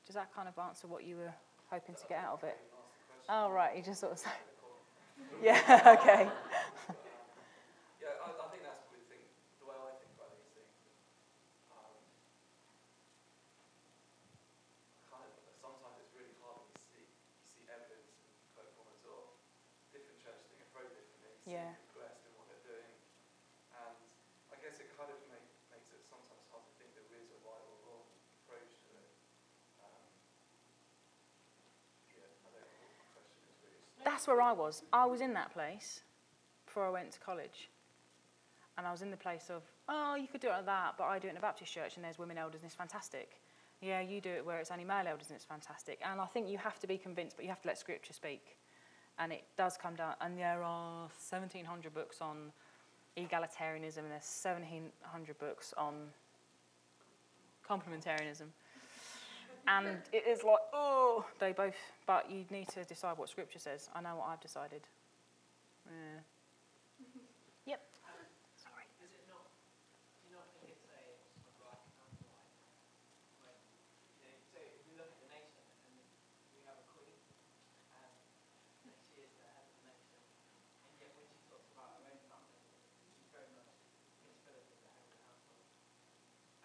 does 0.06 0.16
that 0.16 0.34
kind 0.34 0.48
of 0.48 0.58
answer 0.58 0.88
what 0.88 1.04
you 1.04 1.18
were 1.18 1.34
hoping 1.70 1.96
to 1.96 2.08
get 2.08 2.24
out 2.24 2.34
of 2.34 2.44
it? 2.44 2.58
Oh 3.28 3.50
right, 3.52 3.76
you 3.76 3.84
just 3.84 4.00
sort 4.00 4.14
of 4.14 4.20
say, 4.20 4.30
yeah, 5.44 5.60
okay. 6.00 6.30
Yeah, 8.00 8.16
I, 8.24 8.32
I 8.32 8.48
think 8.50 8.64
that's 8.64 8.80
the 8.90 8.98
thing, 9.12 9.22
the 9.60 9.68
way 9.68 9.76
I 9.76 9.92
think 10.00 10.10
about 10.16 10.32
these 10.40 10.50
things. 10.56 10.72
Um, 11.70 11.94
kind 15.12 15.24
of, 15.28 15.34
sometimes 15.60 16.00
it's 16.00 16.14
really 16.16 16.34
hard 16.42 16.64
when 16.64 16.72
you 16.74 16.82
see, 16.90 17.04
you 17.06 17.46
see 17.52 17.64
evidence 17.70 18.08
and 18.18 18.32
performance 18.56 19.04
of 19.06 19.36
different 19.94 20.18
churches 20.24 20.48
doing 20.50 20.64
it 20.64 20.72
very 20.74 20.90
differently, 20.96 21.30
Yeah. 21.46 21.76
seemingly 21.76 21.94
blessed 22.02 22.24
in 22.26 22.32
what 22.40 22.46
they're 22.50 22.66
doing. 22.66 22.90
And 23.78 23.94
I 24.50 24.56
guess 24.58 24.80
it 24.82 24.90
kind 24.98 25.12
of 25.14 25.20
make, 25.30 25.46
makes 25.70 25.92
it 25.94 26.02
sometimes 26.10 26.42
hard 26.50 26.66
to 26.66 26.74
think 26.82 26.96
there 26.98 27.06
is 27.14 27.30
a 27.30 27.40
right 27.46 27.62
or 27.62 27.78
wrong 27.86 28.10
approach 28.42 28.74
to 28.74 28.90
it. 28.98 29.12
Um, 29.86 30.02
yeah, 32.16 32.26
I 32.42 32.50
don't 32.58 32.64
know 32.64 32.80
what 32.80 32.96
the 32.98 33.06
question 33.14 33.38
is 33.46 33.58
really. 33.62 33.84
That's 34.10 34.28
where 34.28 34.42
I 34.42 34.54
was. 34.54 34.82
I 34.92 35.06
was 35.06 35.22
in 35.22 35.34
that 35.34 35.54
place 35.54 36.02
before 36.66 36.84
I 36.84 36.90
went 36.90 37.12
to 37.12 37.20
college. 37.20 37.70
And 38.76 38.88
I 38.88 38.92
was 38.92 39.04
in 39.04 39.12
the 39.12 39.18
place 39.18 39.52
of, 39.52 39.62
oh, 39.88 40.16
you 40.16 40.28
could 40.28 40.42
do 40.42 40.48
it 40.48 40.52
like 40.52 40.66
that, 40.66 40.96
but 40.98 41.04
I 41.04 41.20
do 41.20 41.28
it 41.28 41.32
in 41.32 41.38
a 41.38 41.40
Baptist 41.40 41.72
church 41.72 41.96
and 41.96 42.04
there's 42.04 42.18
women 42.18 42.36
elders 42.36 42.62
and 42.62 42.66
it's 42.66 42.76
fantastic. 42.76 43.40
Yeah, 43.82 44.02
you 44.02 44.20
do 44.20 44.32
it 44.32 44.44
where 44.44 44.58
it's 44.58 44.72
only 44.72 44.84
male 44.84 45.06
elders 45.08 45.28
and 45.28 45.36
it's 45.36 45.46
fantastic. 45.46 46.00
And 46.04 46.20
I 46.20 46.26
think 46.26 46.50
you 46.50 46.58
have 46.58 46.80
to 46.80 46.88
be 46.88 46.98
convinced, 46.98 47.36
but 47.36 47.46
you 47.46 47.50
have 47.50 47.62
to 47.62 47.68
let 47.68 47.78
Scripture 47.78 48.14
speak. 48.14 48.58
And 49.20 49.32
it 49.32 49.44
does 49.56 49.78
come 49.78 49.94
down, 49.96 50.16
and 50.22 50.36
there 50.36 50.64
are 50.64 51.02
1,700 51.02 51.94
books 51.94 52.20
on 52.20 52.52
egalitarianism 53.16 54.00
and 54.00 54.12
there's 54.12 54.42
1,700 54.44 55.38
books 55.38 55.72
on 55.78 55.94
complementarianism. 57.70 58.48
And 59.70 60.02
it 60.12 60.26
is 60.28 60.44
like, 60.44 60.60
oh, 60.74 61.26
they 61.40 61.52
both, 61.54 61.78
but 62.08 62.30
you 62.30 62.44
need 62.50 62.68
to 62.70 62.84
decide 62.84 63.18
what 63.18 63.30
Scripture 63.30 63.60
says. 63.60 63.90
I 63.94 64.02
know 64.02 64.16
what 64.18 64.30
I've 64.30 64.42
decided. 64.42 64.82
Yeah. 65.86 66.26
Yep. 67.78 67.82
Sorry. 68.58 68.86
Is 69.06 69.14
it 69.14 69.24
not, 69.30 69.46
do 70.20 70.26
you 70.26 70.34
not 70.34 70.50
think 70.58 70.74
it's 70.74 70.90
a 70.90 71.06
sort 71.38 71.54
of 71.54 71.54
black 71.62 71.86
and 71.86 71.94
white? 72.02 72.50
When, 73.46 73.54
you 74.18 74.26
know, 74.26 74.42
so 74.50 74.58
if 74.58 74.82
we 74.90 74.98
look 74.98 75.14
at 75.14 75.22
the 75.22 75.30
nation 75.30 75.62
and 75.86 76.02
we 76.50 76.66
have 76.66 76.82
a 76.82 76.86
queen, 76.90 77.22
and 77.94 78.10
she 79.06 79.22
is 79.22 79.30
the 79.38 79.46
head 79.54 79.70
of 79.70 79.74
the 79.78 79.86
nation, 79.86 80.18
and 80.82 80.92
yet 80.98 81.14
when 81.14 81.30
she 81.30 81.38
talks 81.46 81.70
about 81.78 81.94
her 82.02 82.10
own 82.10 82.22
family, 82.26 82.58
she's 83.06 83.30
very 83.30 83.54
much 83.54 83.70
Prince 84.26 84.42
Philip 84.42 84.66
as 84.66 84.82
the 84.82 84.90
head 84.90 85.06
of 85.06 85.14
the 85.14 85.22
household. 85.30 85.70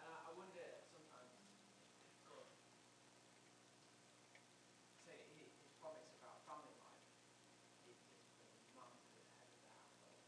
And 0.01 0.09
I, 0.09 0.17
I 0.29 0.33
wonder 0.41 0.65
sometimes 0.89 1.37
if 2.01 2.09
God, 2.25 2.49
say 5.05 5.21
he, 5.37 5.53
his 5.61 5.73
promise 5.81 6.09
about 6.17 6.45
family 6.49 6.73
life 6.81 7.05
is 7.85 8.01
just 8.09 8.25
for 8.41 8.49
the 8.49 8.61
mum 8.73 8.89
to 8.89 9.09
be 9.13 9.21
the 9.21 9.37
head 9.37 9.53
of 9.53 9.61
the 9.61 9.73
household. 9.73 10.25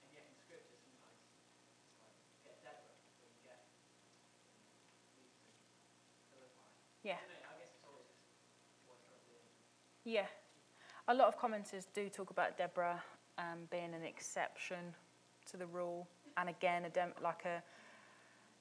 And 0.00 0.08
yet 0.16 0.24
in 0.28 0.36
scripture 0.40 0.80
sometimes 0.80 1.20
it's 1.36 1.52
like 2.00 2.16
get 2.44 2.56
Deborah 2.64 2.96
or 3.20 3.28
you 3.28 3.40
get 3.44 3.68
Ruth 5.12 5.36
and 5.44 5.60
Philippi. 6.32 6.40
Yeah. 6.40 6.40
I 6.40 6.40
don't 6.40 6.56
know, 6.56 6.56
I 6.56 6.56
guess 6.56 6.56
it's 6.56 6.56
always 6.56 6.56
just 6.56 6.56
what 6.56 6.56
God 6.56 6.72
did. 7.02 7.12
Yeah. 10.04 10.26
A 11.08 11.14
lot 11.14 11.28
of 11.28 11.38
commenters 11.38 11.86
do 11.94 12.08
talk 12.08 12.30
about 12.30 12.56
Deborah 12.56 13.02
um, 13.38 13.68
being 13.70 13.94
an 13.94 14.02
exception 14.04 14.94
to 15.50 15.56
the 15.56 15.66
rule, 15.66 16.08
and 16.36 16.48
again, 16.48 16.84
a 16.84 16.90
dem- 16.90 17.12
like 17.22 17.44
a 17.44 17.62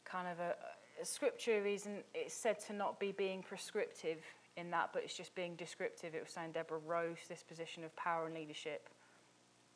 kind 0.03 0.27
of 0.27 0.39
a, 0.39 0.55
a 1.01 1.05
scripture 1.05 1.65
isn't. 1.65 2.05
It's 2.13 2.41
said 2.41 2.59
to 2.67 2.73
not 2.73 2.99
be 2.99 3.11
being 3.11 3.43
prescriptive 3.43 4.19
in 4.55 4.71
that, 4.71 4.89
but 4.93 5.03
it's 5.03 5.15
just 5.15 5.35
being 5.35 5.55
descriptive. 5.55 6.15
It 6.15 6.23
was 6.23 6.31
saying 6.31 6.51
Deborah 6.51 6.79
rose 6.85 7.17
to 7.23 7.29
this 7.29 7.43
position 7.43 7.83
of 7.83 7.95
power 7.95 8.25
and 8.25 8.35
leadership. 8.35 8.89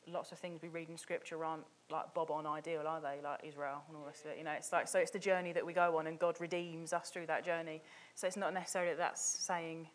Lots 0.08 0.32
of 0.32 0.40
things 0.40 0.62
we 0.62 0.70
read 0.70 0.90
in 0.90 0.98
scripture 0.98 1.44
aren't 1.46 1.64
like 1.92 2.14
bob 2.14 2.32
on 2.32 2.48
ideal, 2.48 2.84
are 2.88 3.00
they? 3.02 3.20
Like 3.24 3.42
Israel 3.44 3.84
and 3.88 3.98
all 3.98 4.08
of 4.08 4.16
it. 4.26 4.38
You 4.38 4.44
know, 4.44 4.52
it's 4.52 4.72
like 4.72 4.88
so. 4.88 5.00
It's 5.00 5.12
the 5.12 5.20
journey 5.20 5.52
that 5.54 5.66
we 5.66 5.74
go 5.74 5.98
on, 5.98 6.08
and 6.08 6.18
God 6.18 6.40
redeems 6.42 6.92
us 6.92 7.10
through 7.10 7.28
that 7.28 7.46
journey. 7.46 7.82
So 8.16 8.26
it's 8.28 8.38
not 8.38 8.54
necessarily 8.54 8.92
that 8.94 8.98
that's 8.98 9.22
saying 9.22 9.88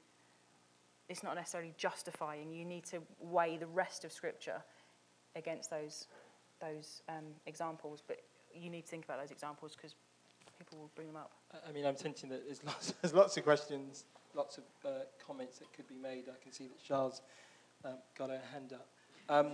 it's 1.08 1.22
not 1.22 1.34
necessarily 1.34 1.72
justifying. 1.76 2.52
You 2.52 2.64
need 2.64 2.84
to 2.86 3.02
weigh 3.20 3.56
the 3.56 3.66
rest 3.66 4.04
of 4.04 4.12
Scripture 4.12 4.62
against 5.34 5.70
those 5.70 6.06
those 6.60 7.02
um, 7.08 7.24
examples, 7.46 8.02
but 8.06 8.18
you 8.54 8.70
need 8.70 8.82
to 8.82 8.88
think 8.88 9.04
about 9.04 9.20
those 9.20 9.30
examples 9.30 9.74
because 9.76 9.94
people 10.58 10.78
will 10.78 10.90
bring 10.94 11.06
them 11.08 11.16
up. 11.16 11.32
I- 11.52 11.68
I 11.68 11.72
mean, 11.72 11.84
I'm 11.84 11.96
sensing 11.96 12.30
that 12.30 12.44
there's 12.46 12.64
lots, 12.64 12.94
there's 13.02 13.12
lots 13.12 13.36
of 13.36 13.44
questions, 13.44 14.04
lots 14.34 14.56
of 14.58 14.64
uh, 14.84 14.88
comments 15.26 15.58
that 15.58 15.70
could 15.74 15.86
be 15.88 15.96
made. 15.96 16.24
I 16.28 16.42
can 16.42 16.52
see 16.52 16.66
that 16.68 16.82
Charles 16.82 17.20
um, 17.84 17.98
got 18.16 18.30
her 18.30 18.40
hand 18.52 18.72
up. 18.72 18.86
Um, 19.28 19.48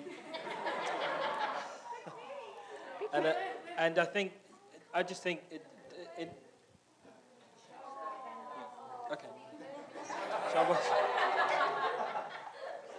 and, 3.14 3.26
uh, 3.26 3.32
and 3.78 3.98
I 3.98 4.04
think, 4.04 4.32
I 4.92 5.02
just 5.02 5.22
think 5.22 5.40
it, 5.50 5.64
it 6.18 6.30
yeah, 9.08 9.12
okay. 9.12 9.28
Shah, 10.52 10.68
what's, 10.68 10.86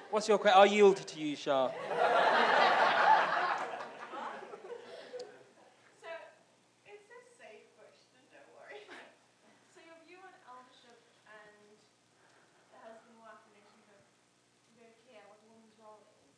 what's 0.09 0.27
your 0.27 0.39
question? 0.39 0.59
I'll 0.59 0.65
yield 0.65 0.97
to 0.97 1.19
you, 1.19 1.35
Shah. 1.35 1.69
So, 1.69 1.73
it's 6.89 7.05
a 7.05 7.21
safe 7.37 7.69
question, 7.77 8.17
don't 8.33 8.49
worry. 8.57 8.81
So 9.69 9.77
your 9.85 9.93
view 10.09 10.17
on 10.25 10.33
eldership 10.49 10.97
and 11.29 11.77
the 12.73 12.81
husband-wife 12.81 13.45
relationship, 13.53 14.01
very 14.73 14.97
clear 15.05 15.21
what 15.29 15.37
a 15.37 15.45
woman's 15.53 15.77
role 15.77 16.01
is. 16.25 16.33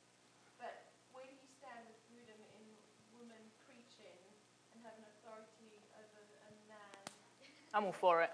But 0.59 0.91
where 1.11 1.27
do 1.27 1.35
you 1.35 1.47
stand 1.59 1.83
with 1.87 1.99
Buddhism 2.07 2.39
in 2.55 2.63
women 3.11 3.43
preaching 3.67 4.15
and 4.71 4.79
having 4.87 5.03
authority 5.19 5.83
over 5.99 6.19
a 6.47 6.51
man? 6.71 7.03
I'm 7.75 7.83
all 7.84 7.84
for 7.99 8.21
it 8.21 8.31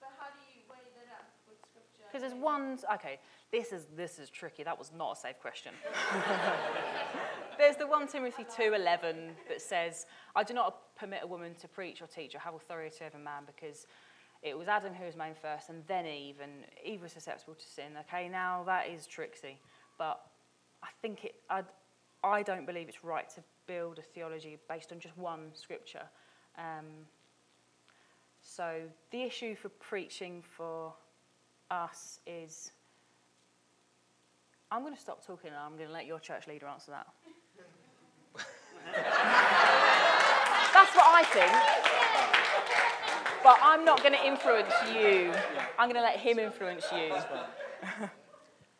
But 0.00 0.10
how 0.18 0.28
do 0.28 0.40
you 0.54 0.62
weigh 0.70 0.76
that 0.96 1.12
up 1.18 1.26
with 1.48 1.58
scripture? 1.70 2.04
because 2.10 2.22
there's 2.22 2.40
one. 2.40 2.78
Okay, 2.94 3.18
this 3.52 3.72
is 3.72 3.86
this 3.96 4.18
is 4.18 4.30
tricky. 4.30 4.62
That 4.62 4.78
was 4.78 4.92
not 4.96 5.16
a 5.16 5.20
safe 5.20 5.38
question. 5.40 5.72
there's 7.58 7.76
the 7.76 7.86
one 7.86 8.06
Timothy 8.08 8.44
two 8.56 8.72
eleven 8.74 9.32
that 9.48 9.60
says, 9.60 10.06
"I 10.34 10.42
do 10.42 10.54
not 10.54 10.94
permit 10.96 11.20
a 11.22 11.26
woman 11.26 11.54
to 11.60 11.68
preach 11.68 12.00
or 12.02 12.06
teach 12.06 12.34
or 12.34 12.38
have 12.38 12.54
authority 12.54 13.04
over 13.04 13.16
a 13.16 13.20
man 13.20 13.42
because." 13.46 13.86
It 14.42 14.56
was 14.56 14.68
Adam 14.68 14.92
who 14.92 15.06
was 15.06 15.16
made 15.16 15.34
first, 15.36 15.70
and 15.70 15.82
then 15.88 16.06
Eve, 16.06 16.36
and 16.42 16.52
Eve 16.84 17.02
was 17.02 17.12
susceptible 17.12 17.54
to 17.54 17.66
sin. 17.66 17.96
Okay, 18.02 18.28
now 18.28 18.62
that 18.66 18.86
is 18.86 19.06
tricksy, 19.06 19.58
but 19.98 20.20
I 20.82 20.88
think 21.00 21.24
it. 21.24 21.34
I, 21.50 21.62
I 22.22 22.42
don't 22.42 22.66
believe 22.66 22.86
it's 22.88 23.02
right 23.02 23.28
to 23.30 23.42
build 23.66 23.98
a 23.98 24.02
theology 24.02 24.58
based 24.68 24.92
on 24.92 25.00
just 25.00 25.16
one 25.16 25.48
scripture. 25.54 26.06
Um, 26.58 26.86
so 28.46 28.82
the 29.10 29.22
issue 29.22 29.56
for 29.56 29.68
preaching 29.68 30.42
for 30.56 30.94
us 31.70 32.20
is. 32.26 32.70
I'm 34.70 34.82
going 34.82 34.94
to 34.94 35.00
stop 35.00 35.24
talking 35.24 35.50
and 35.50 35.58
I'm 35.58 35.76
going 35.76 35.88
to 35.88 35.92
let 35.92 36.06
your 36.06 36.18
church 36.18 36.48
leader 36.48 36.66
answer 36.66 36.90
that. 36.90 37.06
That's 40.74 40.94
what 40.94 41.06
I 41.06 41.22
think. 41.32 41.52
But 43.44 43.58
I'm 43.62 43.84
not 43.84 44.02
going 44.02 44.14
to 44.14 44.26
influence 44.26 44.74
you. 44.92 45.32
I'm 45.78 45.88
going 45.88 45.94
to 45.94 46.02
let 46.02 46.18
him 46.18 46.38
influence 46.38 46.84
you. 46.92 47.14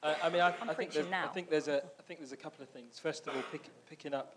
Uh, 0.03 0.15
I 0.23 0.29
mean, 0.29 0.43
I, 0.43 0.55
I'm 0.61 0.75
think 0.75 0.93
there's, 0.93 1.07
I 1.07 1.29
think 1.29 1.51
there's 1.51 1.69
a, 1.69 1.83
I 1.99 2.03
think 2.07 2.21
there's 2.21 2.33
a 2.33 2.37
couple 2.37 2.63
of 2.63 2.69
things. 2.69 2.99
First 2.99 3.27
of 3.27 3.35
all, 3.35 3.43
pick, 3.51 3.71
picking 3.89 4.13
up. 4.13 4.37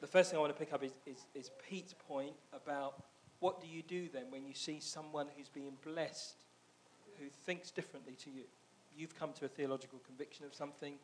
The 0.00 0.06
first 0.06 0.30
thing 0.30 0.38
I 0.38 0.40
want 0.40 0.52
to 0.52 0.58
pick 0.58 0.72
up 0.72 0.82
is, 0.82 0.92
is, 1.06 1.26
is 1.34 1.50
Pete's 1.68 1.94
point 2.08 2.32
about 2.52 3.02
what 3.42 3.60
do 3.60 3.66
you 3.66 3.82
do 3.82 4.08
then 4.12 4.26
when 4.30 4.46
you 4.46 4.54
see 4.54 4.78
someone 4.78 5.26
who's 5.36 5.48
being 5.48 5.76
blessed, 5.84 6.36
who 7.18 7.24
thinks 7.44 7.72
differently 7.72 8.14
to 8.24 8.30
you. 8.30 8.44
You've 8.96 9.18
come 9.18 9.32
to 9.34 9.46
a 9.46 9.48
theological 9.48 9.98
conviction 10.06 10.46
of 10.46 10.54
something, 10.54 10.94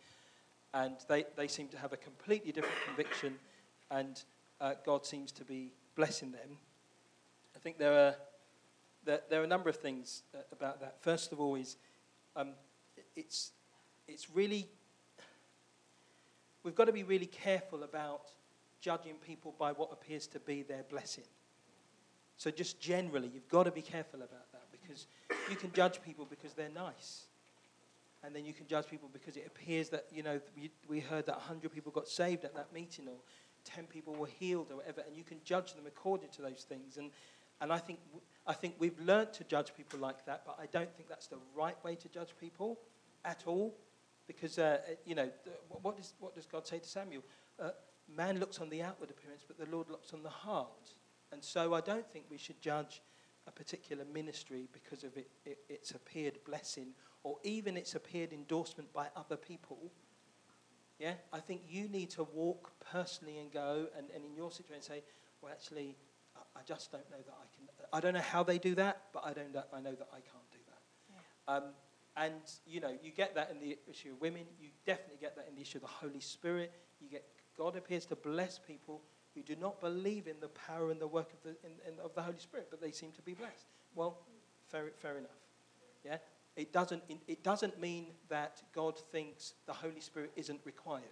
and 0.72 0.95
they, 1.09 1.24
they 1.36 1.49
seem 1.49 1.66
to 1.68 1.78
have 1.78 1.93
a 1.93 1.97
completely 1.97 2.53
different 2.53 2.76
conviction, 2.86 3.34
and 3.91 4.22
uh, 4.61 4.74
God 4.86 5.05
seems 5.05 5.32
to 5.32 5.45
be 5.45 5.72
blessing 5.97 6.30
them. 6.30 6.59
I 7.57 7.59
think 7.59 7.76
there 7.76 7.93
are 7.93 8.14
there, 9.05 9.20
there 9.28 9.41
are 9.41 9.45
a 9.45 9.49
number 9.49 9.68
of 9.68 9.76
things 9.76 10.22
uh, 10.32 10.39
about 10.53 10.80
that. 10.80 10.97
First 11.01 11.32
of 11.32 11.41
all, 11.41 11.57
is 11.57 11.76
um, 12.36 12.51
it's, 13.16 13.53
it's 14.07 14.30
really, 14.30 14.68
we've 16.62 16.74
got 16.74 16.84
to 16.84 16.93
be 16.93 17.03
really 17.03 17.26
careful 17.26 17.82
about 17.82 18.30
judging 18.80 19.14
people 19.14 19.55
by 19.59 19.72
what 19.72 19.91
appears 19.91 20.26
to 20.28 20.41
be 20.41 20.62
their 20.62 20.84
blessing. 20.84 21.24
So, 22.39 22.51
just 22.53 22.80
generally, 22.80 23.28
you've 23.34 23.49
got 23.49 23.64
to 23.64 23.72
be 23.72 23.82
careful 23.82 24.20
about 24.20 24.51
that 24.53 24.62
because 24.70 25.07
you 25.51 25.57
can 25.57 25.72
judge 25.72 26.01
people 26.03 26.26
because 26.28 26.55
they're 26.55 26.70
nice. 26.70 27.24
And 28.24 28.34
then 28.34 28.45
you 28.45 28.53
can 28.53 28.66
judge 28.66 28.89
people 28.89 29.09
because 29.12 29.36
it 29.36 29.45
appears 29.47 29.89
that, 29.91 30.07
you 30.12 30.22
know, 30.22 30.41
we, 30.89 31.01
heard 31.01 31.26
that 31.26 31.36
100 31.36 31.72
people 31.72 31.93
got 31.93 32.09
saved 32.09 32.45
at 32.45 32.55
that 32.55 32.72
meeting 32.72 33.07
or 33.09 33.16
10 33.64 33.86
people 33.86 34.14
were 34.14 34.26
healed 34.26 34.68
or 34.70 34.76
whatever, 34.76 35.03
and 35.07 35.16
you 35.16 35.24
can 35.24 35.39
judge 35.45 35.74
them 35.74 35.84
according 35.86 36.30
to 36.30 36.43
those 36.43 36.64
things. 36.68 36.97
And, 36.97 37.11
and 37.61 37.72
I, 37.72 37.78
think, 37.78 37.99
I 38.47 38.53
think 38.53 38.74
we've 38.78 38.99
learnt 39.01 39.32
to 39.34 39.45
judge 39.45 39.72
people 39.76 39.99
like 39.99 40.24
that, 40.26 40.43
but 40.47 40.59
I 40.61 40.66
don't 40.66 40.93
think 40.97 41.09
that's 41.09 41.26
the 41.26 41.39
right 41.57 41.76
way 41.84 41.95
to 41.97 42.09
judge 42.09 42.30
people 42.41 42.78
at 43.24 43.43
all. 43.47 43.74
Because, 44.26 44.59
uh, 44.59 44.78
you 45.05 45.14
know, 45.14 45.28
what 45.82 45.97
does, 45.97 46.12
what 46.20 46.34
does 46.34 46.47
God 46.47 46.66
say 46.66 46.78
to 46.78 46.89
Samuel? 46.89 47.22
Uh, 47.61 47.70
man 48.14 48.39
looks 48.39 48.61
on 48.61 48.68
the 48.68 48.82
outward 48.82 49.11
appearance, 49.11 49.45
but 49.47 49.59
the 49.59 49.74
Lord 49.74 49.89
looks 49.91 50.12
on 50.12 50.22
the 50.22 50.28
heart. 50.28 50.95
And 51.33 51.43
so 51.45 51.74
I 51.74 51.81
don't 51.81 52.09
think 52.11 52.24
we 52.31 52.39
should 52.39 52.61
judge 52.61 53.03
a 53.47 53.51
particular 53.51 54.05
ministry 54.12 54.68
because 54.72 55.05
of 55.05 55.16
it, 55.16 55.31
it, 55.45 55.59
its 55.68 55.93
appeared 55.93 56.39
blessing 56.45 56.89
or 57.22 57.37
even 57.43 57.76
its 57.76 57.95
appeared 57.95 58.33
endorsement 58.33 58.93
by 58.93 59.09
other 59.16 59.37
people. 59.37 59.91
Yeah, 60.99 61.14
I 61.33 61.39
think 61.39 61.62
you 61.68 61.89
need 61.89 62.11
to 62.11 62.24
walk 62.24 62.72
personally 62.93 63.39
and 63.39 63.53
go 63.53 63.87
and, 63.97 64.07
and 64.14 64.24
in 64.24 64.35
your 64.35 64.51
situation 64.51 64.83
say, 64.83 65.03
well, 65.41 65.53
actually, 65.53 65.97
I, 66.37 66.61
I 66.61 66.62
just 66.66 66.91
don't 66.91 67.09
know 67.11 67.18
that 67.24 67.35
I 67.41 67.47
can. 67.57 67.68
I 67.93 68.01
don't 68.01 68.14
know 68.14 68.20
how 68.20 68.43
they 68.43 68.59
do 68.59 68.74
that, 68.74 69.03
but 69.12 69.24
I 69.24 69.33
don't. 69.33 69.53
know- 69.55 69.64
I 69.72 69.81
know 69.81 69.95
that 69.95 70.09
I 70.12 70.16
can't 70.16 70.51
do 70.51 70.59
that. 70.66 71.53
Um, 71.53 71.62
and 72.16 72.35
you 72.66 72.81
know, 72.81 72.93
you 73.03 73.12
get 73.12 73.35
that 73.37 73.51
in 73.53 73.61
the 73.61 73.79
issue 73.89 74.11
of 74.12 74.20
women. 74.20 74.43
You 74.61 74.70
definitely 74.85 75.18
get 75.20 75.37
that 75.37 75.47
in 75.49 75.55
the 75.55 75.62
issue 75.62 75.79
of 75.79 75.83
the 75.83 75.89
Holy 75.89 76.20
Spirit. 76.20 76.72
You 77.01 77.09
get 77.09 77.24
God 77.57 77.76
appears 77.76 78.05
to 78.07 78.16
bless 78.16 78.59
people 78.59 79.03
who 79.39 79.55
do 79.55 79.61
not 79.61 79.80
believe 79.80 80.26
in 80.26 80.36
the 80.41 80.49
power 80.49 80.91
and 80.91 81.01
the 81.01 81.07
work 81.07 81.32
of 81.32 81.43
the 81.43 81.51
in, 81.66 81.72
in, 81.86 82.01
of 82.01 82.14
the 82.14 82.22
Holy 82.22 82.39
Spirit, 82.39 82.68
but 82.70 82.80
they 82.80 82.91
seem 82.91 83.12
to 83.12 83.22
be 83.22 83.34
blessed. 83.34 83.66
Well, 83.95 84.18
fair, 84.68 84.84
fair 85.01 85.18
enough. 85.18 85.30
Yeah, 86.05 86.18
it 86.57 86.72
doesn't. 86.72 87.03
It 87.26 87.43
doesn't 87.43 87.80
mean 87.80 88.07
that 88.28 88.62
God 88.74 88.99
thinks 88.99 89.55
the 89.66 89.72
Holy 89.72 90.01
Spirit 90.01 90.32
isn't 90.36 90.61
required. 90.64 91.03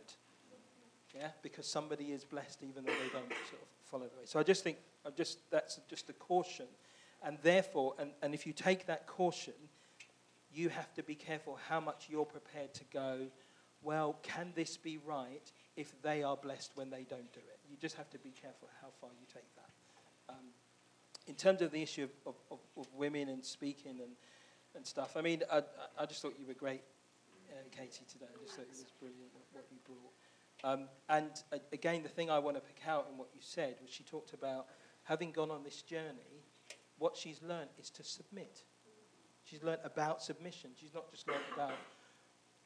Yeah, 1.14 1.28
because 1.42 1.66
somebody 1.66 2.12
is 2.12 2.24
blessed 2.24 2.62
even 2.62 2.84
though 2.84 2.92
they 2.92 3.08
don't 3.12 3.28
sort 3.48 3.62
of 3.62 3.68
follow 3.84 4.04
the 4.04 4.18
way. 4.18 4.26
So 4.26 4.38
I 4.38 4.42
just 4.42 4.62
think, 4.62 4.76
I'm 5.04 5.12
just 5.16 5.38
that's 5.50 5.80
just 5.88 6.10
a 6.10 6.12
caution. 6.12 6.66
And 7.22 7.38
therefore, 7.42 7.94
and, 7.98 8.10
and 8.22 8.34
if 8.34 8.46
you 8.46 8.52
take 8.52 8.86
that 8.86 9.06
caution, 9.06 9.54
you 10.52 10.68
have 10.68 10.92
to 10.94 11.02
be 11.02 11.14
careful 11.14 11.58
how 11.68 11.80
much 11.80 12.08
you're 12.10 12.26
prepared 12.26 12.74
to 12.74 12.84
go, 12.92 13.20
well, 13.82 14.18
can 14.22 14.52
this 14.54 14.76
be 14.76 14.98
right 14.98 15.52
if 15.76 15.94
they 16.02 16.22
are 16.22 16.36
blessed 16.36 16.72
when 16.74 16.90
they 16.90 17.04
don't 17.08 17.32
do 17.32 17.40
it? 17.40 17.55
You 17.70 17.76
just 17.76 17.96
have 17.96 18.10
to 18.10 18.18
be 18.18 18.30
careful 18.30 18.68
how 18.80 18.88
far 19.00 19.10
you 19.20 19.26
take 19.32 19.48
that. 19.56 19.70
Um, 20.34 20.46
in 21.26 21.34
terms 21.34 21.62
of 21.62 21.70
the 21.72 21.82
issue 21.82 22.04
of, 22.04 22.10
of, 22.26 22.34
of, 22.50 22.58
of 22.76 22.86
women 22.94 23.28
and 23.28 23.44
speaking 23.44 24.00
and, 24.00 24.12
and 24.74 24.86
stuff, 24.86 25.16
I 25.16 25.22
mean, 25.22 25.42
I, 25.50 25.62
I- 25.98 26.06
just 26.06 26.22
thought 26.22 26.34
you 26.38 26.46
were 26.46 26.54
great, 26.54 26.82
uh, 27.50 27.54
Katy, 27.70 28.04
today. 28.10 28.26
I 28.32 28.42
just 28.44 28.56
thought 28.56 28.62
it 28.62 28.70
was 28.70 28.84
brilliant 29.00 29.30
what, 29.32 29.44
what 29.52 29.64
you 29.70 29.78
brought. 29.84 30.72
Um, 30.72 30.88
and 31.08 31.30
uh, 31.52 31.58
again, 31.72 32.02
the 32.02 32.08
thing 32.08 32.30
I 32.30 32.38
want 32.38 32.56
to 32.56 32.60
pick 32.62 32.80
out 32.86 33.08
in 33.10 33.18
what 33.18 33.28
you 33.34 33.40
said 33.42 33.76
was 33.82 33.90
she 33.90 34.04
talked 34.04 34.32
about 34.32 34.66
having 35.04 35.32
gone 35.32 35.50
on 35.50 35.62
this 35.62 35.82
journey, 35.82 36.42
what 36.98 37.16
she's 37.16 37.42
learned 37.42 37.70
is 37.78 37.90
to 37.90 38.02
submit. 38.04 38.62
She's 39.44 39.62
learned 39.62 39.82
about 39.84 40.22
submission. 40.22 40.70
She's 40.80 40.94
not 40.94 41.10
just 41.12 41.28
learned 41.28 41.44
about, 41.54 41.72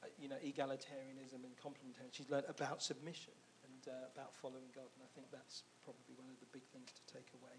uh, 0.03 0.07
you 0.19 0.29
know, 0.29 0.37
egalitarianism 0.37 1.45
and 1.45 1.53
complementarianism. 1.63 2.13
She's 2.13 2.31
learned 2.31 2.47
about 2.49 2.83
submission 2.83 3.33
and 3.87 3.95
uh, 3.95 4.07
about 4.15 4.35
following 4.35 4.69
God. 4.75 4.87
And 4.95 5.03
I 5.05 5.11
think 5.15 5.27
that's 5.31 5.63
probably 5.85 6.15
one 6.17 6.29
of 6.31 6.39
the 6.41 6.47
big 6.53 6.63
things 6.73 6.89
to 6.93 7.15
take 7.15 7.29
away 7.41 7.57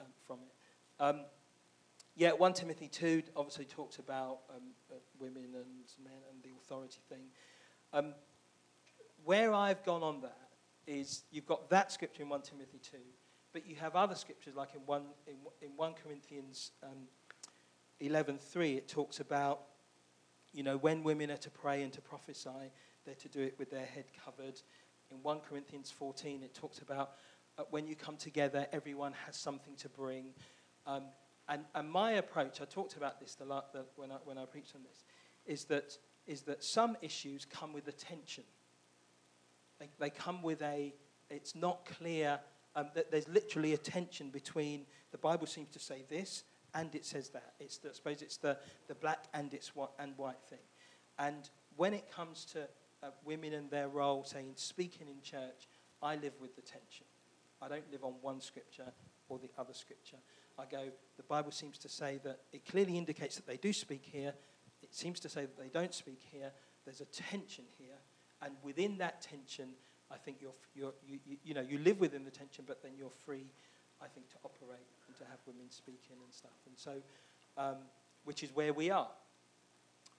um, 0.00 0.06
from 0.26 0.38
it. 0.42 1.02
Um, 1.02 1.26
yeah, 2.16 2.32
1 2.32 2.52
Timothy 2.54 2.88
2 2.88 3.22
obviously 3.36 3.64
talks 3.64 3.98
about 3.98 4.40
um, 4.50 4.62
uh, 4.90 4.96
women 5.18 5.44
and 5.54 5.86
men 6.02 6.20
and 6.30 6.42
the 6.42 6.50
authority 6.58 7.00
thing. 7.08 7.26
Um, 7.92 8.14
where 9.24 9.52
I've 9.52 9.84
gone 9.84 10.02
on 10.02 10.20
that 10.20 10.50
is 10.86 11.22
you've 11.30 11.46
got 11.46 11.68
that 11.70 11.90
scripture 11.90 12.22
in 12.22 12.28
1 12.28 12.42
Timothy 12.42 12.80
2, 12.90 12.98
but 13.52 13.66
you 13.66 13.76
have 13.76 13.96
other 13.96 14.14
scriptures 14.14 14.54
like 14.54 14.70
in 14.74 14.80
1, 14.86 15.02
in, 15.26 15.34
in 15.62 15.70
1 15.76 15.94
Corinthians 16.02 16.72
um, 16.82 17.08
11.3, 18.00 18.76
it 18.76 18.88
talks 18.88 19.20
about, 19.20 19.62
you 20.52 20.62
know, 20.62 20.76
when 20.76 21.02
women 21.02 21.30
are 21.30 21.36
to 21.38 21.50
pray 21.50 21.82
and 21.82 21.92
to 21.92 22.00
prophesy, 22.00 22.70
they're 23.04 23.14
to 23.14 23.28
do 23.28 23.40
it 23.40 23.54
with 23.58 23.70
their 23.70 23.84
head 23.84 24.04
covered. 24.24 24.60
In 25.10 25.18
1 25.22 25.40
Corinthians 25.48 25.90
14, 25.90 26.42
it 26.42 26.54
talks 26.54 26.80
about 26.80 27.12
uh, 27.58 27.62
when 27.70 27.86
you 27.86 27.94
come 27.94 28.16
together, 28.16 28.66
everyone 28.72 29.12
has 29.26 29.36
something 29.36 29.76
to 29.76 29.88
bring. 29.88 30.26
Um, 30.86 31.04
and, 31.48 31.64
and 31.74 31.90
my 31.90 32.12
approach, 32.12 32.60
I 32.60 32.64
talked 32.64 32.96
about 32.96 33.20
this 33.20 33.34
the, 33.34 33.44
the, 33.44 33.84
when, 33.96 34.10
I, 34.10 34.16
when 34.24 34.38
I 34.38 34.44
preached 34.44 34.74
on 34.74 34.82
this, 34.82 35.04
is 35.46 35.64
that, 35.64 35.96
is 36.26 36.42
that 36.42 36.64
some 36.64 36.96
issues 37.02 37.44
come 37.44 37.72
with 37.72 37.86
a 37.88 37.92
tension. 37.92 38.44
They, 39.78 39.88
they 39.98 40.10
come 40.10 40.42
with 40.42 40.62
a, 40.62 40.94
it's 41.30 41.54
not 41.54 41.86
clear, 41.98 42.40
um, 42.74 42.88
that 42.94 43.10
there's 43.10 43.28
literally 43.28 43.74
a 43.74 43.78
tension 43.78 44.30
between, 44.30 44.86
the 45.12 45.18
Bible 45.18 45.46
seems 45.46 45.70
to 45.70 45.78
say 45.78 46.04
this, 46.08 46.44
and 46.74 46.92
it 46.94 47.04
says 47.04 47.28
that. 47.30 47.52
It's 47.60 47.78
the, 47.78 47.90
I 47.90 47.92
suppose 47.92 48.22
it's 48.22 48.38
the, 48.38 48.56
the 48.88 48.94
black 48.94 49.24
and, 49.32 49.52
it's 49.54 49.76
white, 49.76 49.90
and 49.98 50.16
white 50.16 50.42
thing. 50.48 50.58
And 51.18 51.48
when 51.76 51.94
it 51.94 52.10
comes 52.10 52.44
to 52.46 52.66
women 53.24 53.52
and 53.52 53.70
their 53.70 53.88
role, 53.88 54.24
saying, 54.24 54.52
speaking 54.56 55.08
in 55.08 55.20
church, 55.22 55.68
I 56.02 56.16
live 56.16 56.34
with 56.40 56.56
the 56.56 56.62
tension. 56.62 57.06
I 57.60 57.68
don't 57.68 57.90
live 57.90 58.04
on 58.04 58.14
one 58.20 58.40
scripture 58.40 58.92
or 59.28 59.38
the 59.38 59.50
other 59.58 59.72
scripture. 59.72 60.18
I 60.58 60.64
go, 60.66 60.88
the 61.16 61.22
Bible 61.22 61.50
seems 61.50 61.78
to 61.78 61.88
say 61.88 62.20
that 62.24 62.40
it 62.52 62.66
clearly 62.66 62.96
indicates 62.96 63.36
that 63.36 63.46
they 63.46 63.56
do 63.56 63.72
speak 63.72 64.04
here. 64.04 64.34
It 64.82 64.94
seems 64.94 65.18
to 65.20 65.28
say 65.28 65.42
that 65.42 65.58
they 65.58 65.68
don't 65.68 65.94
speak 65.94 66.20
here. 66.30 66.52
There's 66.84 67.00
a 67.00 67.06
tension 67.06 67.64
here. 67.78 67.96
And 68.42 68.54
within 68.62 68.98
that 68.98 69.22
tension, 69.22 69.70
I 70.10 70.16
think 70.16 70.38
you're, 70.40 70.54
you're, 70.74 70.92
you, 71.06 71.18
you, 71.24 71.36
you 71.42 71.54
know, 71.54 71.62
you 71.62 71.78
live 71.78 71.98
within 71.98 72.24
the 72.24 72.30
tension, 72.30 72.64
but 72.66 72.82
then 72.82 72.92
you're 72.98 73.10
free, 73.24 73.46
I 74.00 74.06
think, 74.06 74.28
to 74.30 74.36
operate 74.44 74.86
and 75.08 75.16
to 75.16 75.24
have 75.24 75.38
women 75.46 75.70
speaking 75.70 76.16
and 76.22 76.32
stuff. 76.32 76.52
And 76.66 76.78
so, 76.78 76.92
um, 77.56 77.76
which 78.24 78.42
is 78.42 78.54
where 78.54 78.72
we 78.72 78.90
are 78.90 79.08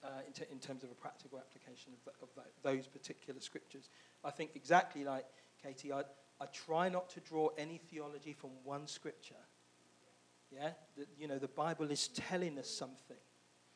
uh, 0.04 0.08
in, 0.26 0.32
t- 0.32 0.44
in 0.50 0.58
terms 0.58 0.84
of 0.84 0.90
a 0.90 0.94
practical 0.94 1.38
application 1.38 1.92
of, 1.92 2.04
th- 2.04 2.16
of 2.22 2.28
tho- 2.34 2.70
those 2.70 2.86
particular 2.86 3.40
scriptures. 3.40 3.88
I 4.24 4.30
think 4.30 4.50
exactly 4.54 5.04
like 5.04 5.26
Katy, 5.62 5.92
I, 5.92 6.02
I 6.40 6.46
try 6.52 6.88
not 6.88 7.08
to 7.10 7.20
draw 7.20 7.48
any 7.58 7.78
theology 7.78 8.32
from 8.32 8.50
one 8.64 8.86
scripture. 8.86 9.34
Yeah? 10.50 10.70
The, 10.96 11.06
you 11.18 11.28
know, 11.28 11.38
the 11.38 11.48
Bible 11.48 11.90
is 11.90 12.08
telling 12.08 12.58
us 12.58 12.68
something. 12.68 13.16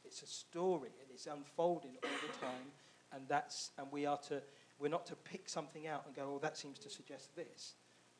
It's 0.05 0.23
a 0.23 0.27
story 0.27 0.91
and 1.01 1.11
it's 1.12 1.27
unfolding 1.27 1.93
all 2.03 2.11
the 2.27 2.39
time. 2.39 2.73
And, 3.12 3.25
that's, 3.29 3.71
and 3.79 3.87
we 3.91 4.07
are 4.07 4.18
to, 4.29 4.43
we're 4.79 4.89
not 4.89 5.07
to 5.07 5.16
pick 5.16 5.49
something 5.49 5.87
out 5.87 6.05
and 6.07 6.14
go, 6.14 6.33
oh, 6.35 6.39
that 6.43 6.57
seems 6.57 6.79
to 6.81 6.91
suggest 6.91 7.35
this. 7.35 7.75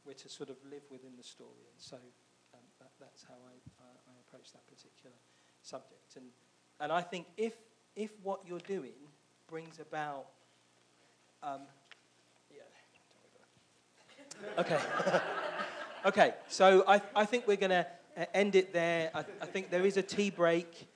We're 0.05 0.15
to 0.15 0.29
sort 0.29 0.51
of 0.51 0.57
live 0.71 0.83
within 0.91 1.13
the 1.17 1.23
story. 1.23 1.67
And 1.71 1.79
so 1.79 1.97
um, 2.55 2.61
that, 2.81 2.91
that's 2.99 3.25
how 3.25 3.35
I, 3.35 3.55
I, 3.83 3.91
I 4.11 4.15
approach 4.27 4.53
that 4.53 4.67
particular 4.67 5.15
subject. 5.63 6.17
And, 6.17 6.27
and 6.81 6.91
I 6.91 7.03
think 7.03 7.27
if, 7.37 7.55
if 7.97 8.11
what 8.23 8.41
you're 8.47 8.59
doing 8.61 8.93
brings 9.49 9.79
about, 9.79 10.27
um, 11.43 11.61
yeah. 12.51 12.63
Okay. 14.59 14.79
okay, 16.07 16.35
so 16.49 16.85
I, 16.87 17.01
I 17.15 17.25
think 17.25 17.47
we're 17.47 17.57
going 17.57 17.71
to 17.71 17.87
end 18.35 18.55
it 18.55 18.73
there. 18.73 19.11
I, 19.15 19.25
I 19.41 19.47
think 19.47 19.71
there 19.71 19.87
is 19.87 19.97
a 19.97 20.03
tea 20.03 20.31
break. 20.31 20.89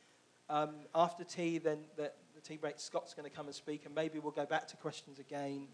Um, 0.48 0.74
after 0.94 1.24
tea, 1.24 1.58
then 1.58 1.78
the, 1.96 2.12
the 2.34 2.40
tea 2.40 2.56
break, 2.56 2.78
Scott's 2.78 3.14
going 3.14 3.28
to 3.28 3.34
come 3.34 3.46
and 3.46 3.54
speak, 3.54 3.86
and 3.86 3.94
maybe 3.94 4.18
we'll 4.18 4.32
go 4.32 4.46
back 4.46 4.68
to 4.68 4.76
questions 4.76 5.18
again 5.18 5.66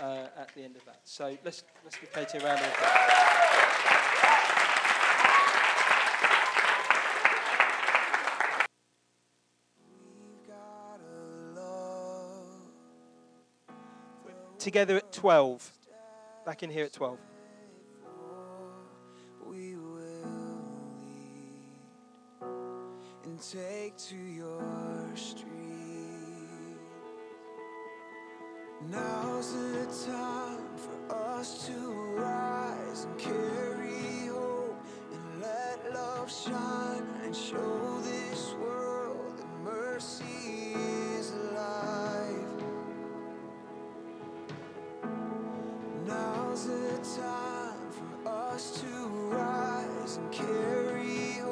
uh, 0.00 0.26
at 0.36 0.52
the 0.54 0.62
end 0.62 0.76
of 0.76 0.84
that. 0.84 1.00
So 1.04 1.36
let's, 1.44 1.62
let's 1.84 1.96
give 1.96 2.12
Katy 2.12 2.38
a 2.38 2.44
round 2.44 2.60
of 2.60 2.66
applause. 2.66 3.95
Together 14.66 14.96
at 14.96 15.12
12. 15.12 15.70
Back 16.44 16.64
in 16.64 16.70
here 16.70 16.86
at 16.86 16.92
12. 16.92 17.20
we 19.46 19.76
will 19.76 19.94
lead 22.40 22.48
and 23.22 23.40
take 23.40 23.96
to 23.96 24.16
your 24.16 25.08
street. 25.14 25.46
Now's 28.90 29.52
the 29.52 29.86
time 30.10 30.76
for 30.76 31.14
us 31.14 31.68
to 31.68 31.72